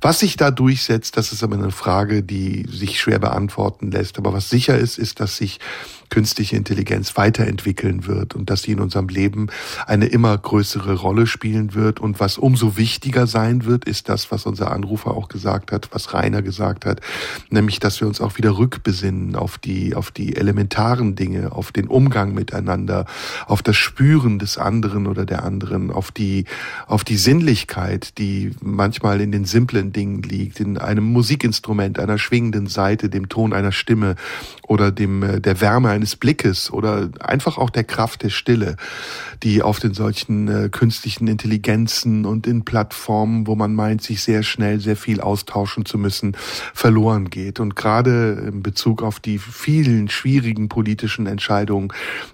Was 0.00 0.18
sich 0.18 0.36
da 0.36 0.50
durchsetzt, 0.50 1.16
das 1.16 1.32
ist 1.32 1.42
aber 1.42 1.54
eine 1.54 1.70
Frage, 1.70 2.22
die 2.22 2.66
sich 2.68 3.00
schwer 3.00 3.18
beantworten 3.18 3.90
lässt. 3.90 4.18
Aber 4.18 4.32
was 4.32 4.50
sicher 4.50 4.76
ist, 4.76 4.98
ist, 4.98 5.20
dass 5.20 5.36
sich 5.36 5.60
künstliche 6.10 6.56
Intelligenz 6.56 7.16
weiterentwickeln 7.16 8.06
wird 8.06 8.34
und 8.34 8.50
dass 8.50 8.62
sie 8.62 8.72
in 8.72 8.80
unserem 8.80 9.08
Leben 9.08 9.48
eine 9.86 10.06
immer 10.06 10.36
größere 10.36 10.94
Rolle 10.94 11.26
spielen 11.26 11.74
wird. 11.74 12.00
Und 12.00 12.20
was 12.20 12.38
umso 12.38 12.76
wichtiger 12.76 13.26
sein 13.26 13.64
wird, 13.64 13.84
ist 13.84 14.08
das, 14.08 14.30
was 14.30 14.46
unser 14.46 14.70
Anrufer 14.70 15.12
auch 15.12 15.28
gesagt 15.28 15.72
hat, 15.72 15.88
was 15.92 16.14
Rainer 16.14 16.42
gesagt 16.42 16.86
hat, 16.86 17.00
nämlich, 17.50 17.80
dass 17.80 18.00
wir 18.00 18.08
uns 18.08 18.20
auch 18.20 18.36
wieder 18.38 18.56
rückbesinnen 18.56 19.36
auf 19.36 19.58
die, 19.58 19.94
auf 19.94 20.10
die 20.10 20.36
elementaren 20.36 21.16
Dinge, 21.16 21.52
auf 21.52 21.72
den 21.72 21.88
Umgang 21.88 22.34
miteinander, 22.34 23.06
auf 23.46 23.62
das 23.62 23.76
Spüren 23.76 24.38
des 24.38 24.58
anderen 24.58 25.06
oder 25.06 25.24
der 25.24 25.44
anderen, 25.44 25.90
auf 25.90 26.10
die, 26.10 26.44
auf 26.86 27.04
die 27.04 27.16
Sinnlichkeit 27.16 28.14
die 28.18 28.52
manchmal 28.60 29.20
in 29.20 29.32
den 29.32 29.44
simplen 29.44 29.92
Dingen 29.92 30.22
liegt, 30.22 30.60
in 30.60 30.78
einem 30.78 31.04
Musikinstrument, 31.04 31.98
einer 31.98 32.18
schwingenden 32.18 32.66
Seite, 32.66 33.08
dem 33.08 33.28
Ton 33.28 33.52
einer 33.52 33.72
Stimme 33.72 34.16
oder 34.66 34.90
dem 34.92 35.22
äh, 35.22 35.40
der 35.40 35.60
Wärme 35.60 35.90
eines 35.94 36.16
Blickes 36.16 36.70
oder 36.70 37.08
einfach 37.20 37.58
auch 37.58 37.70
der 37.70 37.84
Kraft 37.84 38.22
der 38.22 38.30
Stille, 38.30 38.76
die 39.42 39.62
auf 39.62 39.78
den 39.78 39.94
solchen 39.94 40.48
äh, 40.48 40.68
künstlichen 40.68 41.28
Intelligenzen 41.28 42.24
und 42.24 42.46
in 42.46 42.64
Plattformen, 42.64 43.46
wo 43.46 43.54
man 43.54 43.74
meint, 43.74 44.02
sich 44.02 44.22
sehr 44.22 44.42
schnell 44.42 44.80
sehr 44.80 44.96
viel 44.96 45.20
austauschen 45.20 45.84
zu 45.86 45.98
müssen, 45.98 46.36
verloren 46.72 47.30
geht. 47.30 47.60
Und 47.60 47.76
gerade 47.76 48.50
in 48.52 48.62
Bezug 48.62 49.02
auf 49.02 49.20
die 49.20 49.38
vielen 49.38 50.08
schwierigen 50.08 50.68
politischen 50.68 51.26
Entscheidungen, 51.26 51.92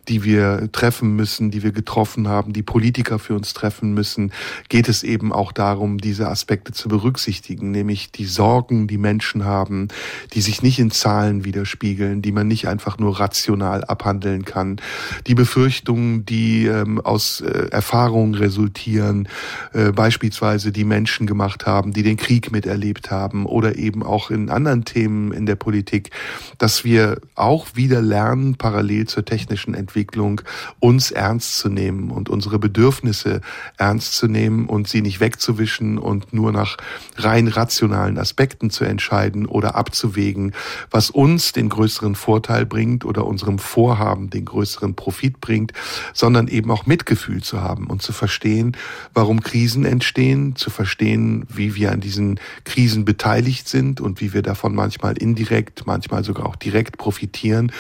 die 0.09 0.24
wir 0.24 0.70
treffen 0.73 1.15
müssen, 1.16 1.51
die 1.51 1.62
wir 1.62 1.73
getroffen 1.73 2.28
haben, 2.28 2.53
die 2.53 2.62
Politiker 2.62 3.19
für 3.19 3.35
uns 3.35 3.55
treffen 3.55 3.93
müssen, 3.93 4.32
geht 4.69 4.89
es 4.89 5.03
eben 5.03 5.32
auch 5.32 5.53
darum, 5.53 5.99
diese 5.99 6.28
Aspekte 6.28 6.73
zu 6.73 6.89
berücksichtigen, 6.89 7.70
nämlich 7.70 8.11
die 8.12 8.24
Sorgen, 8.24 8.87
die 8.87 8.99
Menschen 8.99 9.45
haben, 9.45 9.89
die 10.32 10.41
sich 10.41 10.62
nicht 10.62 10.78
in 10.78 10.91
Zahlen 10.91 11.45
widerspiegeln, 11.45 12.23
die 12.23 12.32
man 12.32 12.47
nicht 12.47 12.69
einfach 12.69 12.99
nur 12.99 13.20
rational 13.20 13.50
abhandeln 13.59 14.45
kann, 14.45 14.81
die 15.27 15.35
Befürchtungen, 15.35 16.25
die 16.25 16.67
ähm, 16.67 17.01
aus 17.01 17.41
äh, 17.41 17.69
Erfahrungen 17.71 18.35
resultieren, 18.35 19.29
äh, 19.73 19.93
beispielsweise 19.93 20.73
die 20.73 20.85
Menschen 20.85 21.27
gemacht 21.27 21.67
haben, 21.67 21.93
die 21.93 22.03
den 22.03 22.17
Krieg 22.17 22.53
miterlebt 22.53 23.11
haben 23.11 23.47
oder 23.47 23.77
eben 23.77 24.03
auch 24.03 24.31
in 24.31 24.51
anderen 24.51 24.85
Themen 24.85 25.33
in 25.33 25.47
der 25.47 25.57
Politik, 25.57 26.11
dass 26.59 26.85
wir 26.85 27.21
auch 27.35 27.69
wieder 27.75 28.01
lernen, 28.01 28.57
parallel 28.57 29.07
zur 29.07 29.25
technischen 29.25 29.75
Entwicklung, 29.75 30.43
uns 30.79 31.11
ernst 31.11 31.59
zu 31.59 31.69
nehmen 31.69 32.11
und 32.11 32.29
unsere 32.29 32.59
Bedürfnisse 32.59 33.41
ernst 33.77 34.15
zu 34.15 34.27
nehmen 34.27 34.67
und 34.67 34.89
sie 34.89 35.03
nicht 35.03 35.21
wegzuwischen 35.21 35.99
und 35.99 36.33
nur 36.33 36.53
nach 36.53 36.77
rein 37.17 37.49
rationalen 37.49 38.19
Aspekten 38.19 38.71
zu 38.71 38.85
entscheiden 38.85 39.47
oder 39.47 39.75
abzuwägen, 39.75 40.53
was 40.91 41.11
uns 41.11 41.53
den 41.53 41.69
größeren 41.69 42.15
Vorteil 42.15 42.67
bringt 42.67 43.05
oder 43.05 43.27
unserem 43.41 43.59
Vorhaben 43.59 44.29
den 44.29 44.45
größeren 44.45 44.95
Profit 44.95 45.41
bringt, 45.41 45.73
sondern 46.12 46.47
eben 46.49 46.71
auch 46.71 46.87
Mitgefühl 46.87 47.43
zu 47.43 47.62
haben 47.62 47.87
und 47.87 48.03
zu 48.03 48.12
verstehen, 48.12 48.77
warum 49.15 49.43
Krisen 49.43 49.85
entstehen, 49.85 50.57
zu 50.57 50.69
verstehen, 50.69 51.47
wie 51.49 51.75
wir 51.75 51.93
an 51.93 52.01
diesen 52.01 52.39
Krisen 52.65 53.05
beteiligt 53.05 53.69
sind 53.69 54.01
und 54.01 54.21
wie 54.21 54.35
wir 54.35 54.43
davon 54.43 54.75
manchmal 54.75 55.17
indirekt, 55.17 55.87
manchmal 55.87 56.23
sogar 56.23 56.47
auch 56.47 56.57
direkt 56.57 56.99
profitieren 56.99 57.73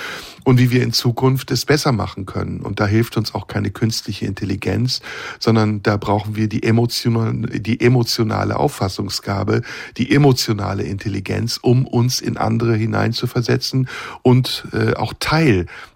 und 0.44 0.58
wie 0.58 0.70
wir 0.70 0.82
in 0.82 0.92
Zukunft 0.92 1.50
es 1.50 1.66
besser 1.66 1.92
machen 1.92 2.24
können. 2.24 2.60
Und 2.60 2.80
da 2.80 2.86
hilft 2.86 3.16
uns 3.16 3.34
auch 3.34 3.46
keine 3.46 3.70
künstliche 3.70 4.26
Intelligenz, 4.26 5.00
sondern 5.38 5.82
da 5.82 5.96
brauchen 5.96 6.36
wir 6.36 6.48
die 6.48 6.62
emotionale, 6.62 7.60
die 7.60 7.80
emotionale 7.80 8.56
Auffassungsgabe, 8.56 9.62
die 9.98 10.10
emotionale 10.14 10.84
Intelligenz, 10.84 11.58
um 11.60 11.86
uns 11.86 12.20
in 12.20 12.36
andere 12.36 12.74
hineinzuversetzen 12.74 13.88
und 14.22 14.64
äh, 14.72 14.94
auch 14.94 15.12
Teil 15.20 15.49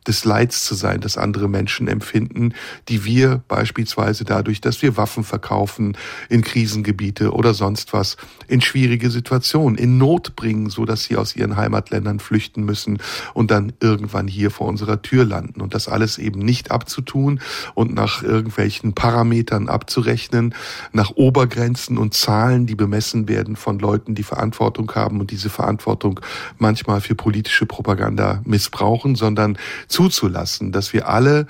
des 0.06 0.24
Leids 0.24 0.64
zu 0.64 0.74
sein, 0.74 1.00
das 1.00 1.16
andere 1.16 1.48
Menschen 1.48 1.88
empfinden, 1.88 2.54
die 2.88 3.04
wir 3.04 3.42
beispielsweise 3.48 4.24
dadurch, 4.24 4.60
dass 4.60 4.82
wir 4.82 4.96
Waffen 4.96 5.24
verkaufen 5.24 5.96
in 6.28 6.42
Krisengebiete 6.42 7.32
oder 7.32 7.54
sonst 7.54 7.92
was, 7.92 8.16
in 8.48 8.60
schwierige 8.60 9.10
Situationen, 9.10 9.78
in 9.78 9.98
Not 9.98 10.36
bringen, 10.36 10.68
so 10.70 10.84
dass 10.84 11.04
sie 11.04 11.16
aus 11.16 11.36
ihren 11.36 11.56
Heimatländern 11.56 12.20
flüchten 12.20 12.64
müssen 12.64 12.98
und 13.32 13.50
dann 13.50 13.72
irgendwann 13.80 14.28
hier 14.28 14.50
vor 14.50 14.68
unserer 14.68 15.00
Tür 15.02 15.24
landen. 15.24 15.60
Und 15.60 15.74
das 15.74 15.88
alles 15.88 16.18
eben 16.18 16.40
nicht 16.40 16.70
abzutun 16.70 17.40
und 17.74 17.94
nach 17.94 18.22
irgendwelchen 18.22 18.94
Parametern 18.94 19.68
abzurechnen, 19.68 20.54
nach 20.92 21.12
Obergrenzen 21.16 21.98
und 21.98 22.14
Zahlen, 22.14 22.66
die 22.66 22.74
bemessen 22.74 23.28
werden 23.28 23.56
von 23.56 23.78
Leuten, 23.78 24.14
die 24.14 24.22
Verantwortung 24.22 24.90
haben 24.94 25.20
und 25.20 25.30
diese 25.30 25.50
Verantwortung 25.50 26.20
manchmal 26.58 27.00
für 27.00 27.14
politische 27.14 27.66
Propaganda 27.66 28.42
missbrauchen, 28.44 29.14
sondern 29.14 29.43
zuzulassen, 29.88 30.72
dass 30.72 30.92
wir 30.92 31.08
alle 31.08 31.46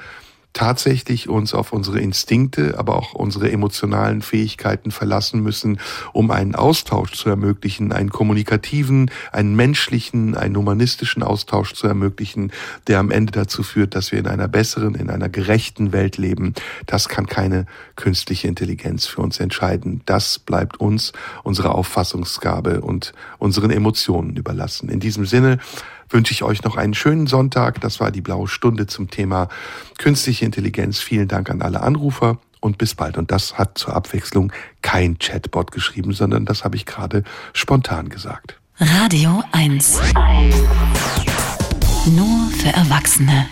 tatsächlich 0.55 1.29
uns 1.29 1.53
auf 1.53 1.73
unsere 1.73 1.99
Instinkte, 1.99 2.79
aber 2.79 2.97
auch 2.97 3.13
unsere 3.13 3.51
emotionalen 3.51 4.23
Fähigkeiten 4.23 4.93
verlassen 4.93 5.41
müssen, 5.43 5.81
um 6.13 6.31
einen 6.31 6.55
Austausch 6.55 7.13
zu 7.13 7.29
ermöglichen, 7.29 7.93
einen 7.93 8.09
kommunikativen, 8.09 9.11
einen 9.33 9.57
menschlichen, 9.57 10.37
einen 10.37 10.57
humanistischen 10.57 11.23
Austausch 11.23 11.75
zu 11.75 11.89
ermöglichen, 11.89 12.53
der 12.87 13.01
am 13.01 13.11
Ende 13.11 13.33
dazu 13.33 13.63
führt, 13.63 13.97
dass 13.97 14.13
wir 14.13 14.21
in 14.21 14.29
einer 14.29 14.49
besseren, 14.49 14.95
in 14.95 15.11
einer 15.11 15.29
gerechten 15.29 15.93
Welt 15.93 16.17
leben. 16.17 16.55
Das 16.87 17.09
kann 17.09 17.27
keine 17.27 17.67
künstliche 17.97 18.47
Intelligenz 18.47 19.07
für 19.07 19.23
uns 19.23 19.41
entscheiden. 19.41 20.03
Das 20.07 20.39
bleibt 20.39 20.79
uns, 20.79 21.13
unsere 21.43 21.75
Auffassungsgabe 21.75 22.81
und 22.81 23.13
unseren 23.39 23.73
Emotionen 23.73 24.37
überlassen. 24.37 24.89
In 24.89 25.01
diesem 25.01 25.27
Sinne 25.27 25.59
wünsche 26.09 26.33
ich 26.33 26.43
euch 26.43 26.63
noch 26.63 26.77
einen 26.77 26.95
schönen 26.95 27.27
Sonntag. 27.27 27.81
Das 27.81 28.01
war 28.01 28.11
die 28.11 28.21
blaue 28.21 28.49
Stunde 28.49 28.87
zum 28.87 29.11
Thema 29.11 29.49
künstliche 29.99 30.45
Intelligenz. 30.45 31.01
Vielen 31.01 31.29
Dank 31.29 31.51
an 31.51 31.63
alle 31.63 31.81
Anrufer 31.81 32.39
und 32.61 32.79
bis 32.79 32.95
bald. 32.95 33.19
Und 33.19 33.31
das 33.31 33.59
hat 33.59 33.79
zur 33.79 33.95
Abwechslung 33.95 34.53
kein 34.83 35.19
Chatbot 35.19 35.71
geschrieben, 35.73 36.13
sondern 36.13 36.45
das 36.45 36.65
habe 36.65 36.77
ich 36.77 36.87
gerade 36.87 37.23
spontan 37.53 38.09
gesagt. 38.09 38.59
Radio 38.79 39.43
1. 39.53 40.01
Nur 42.07 42.51
für 42.51 42.69
Erwachsene. 42.69 43.47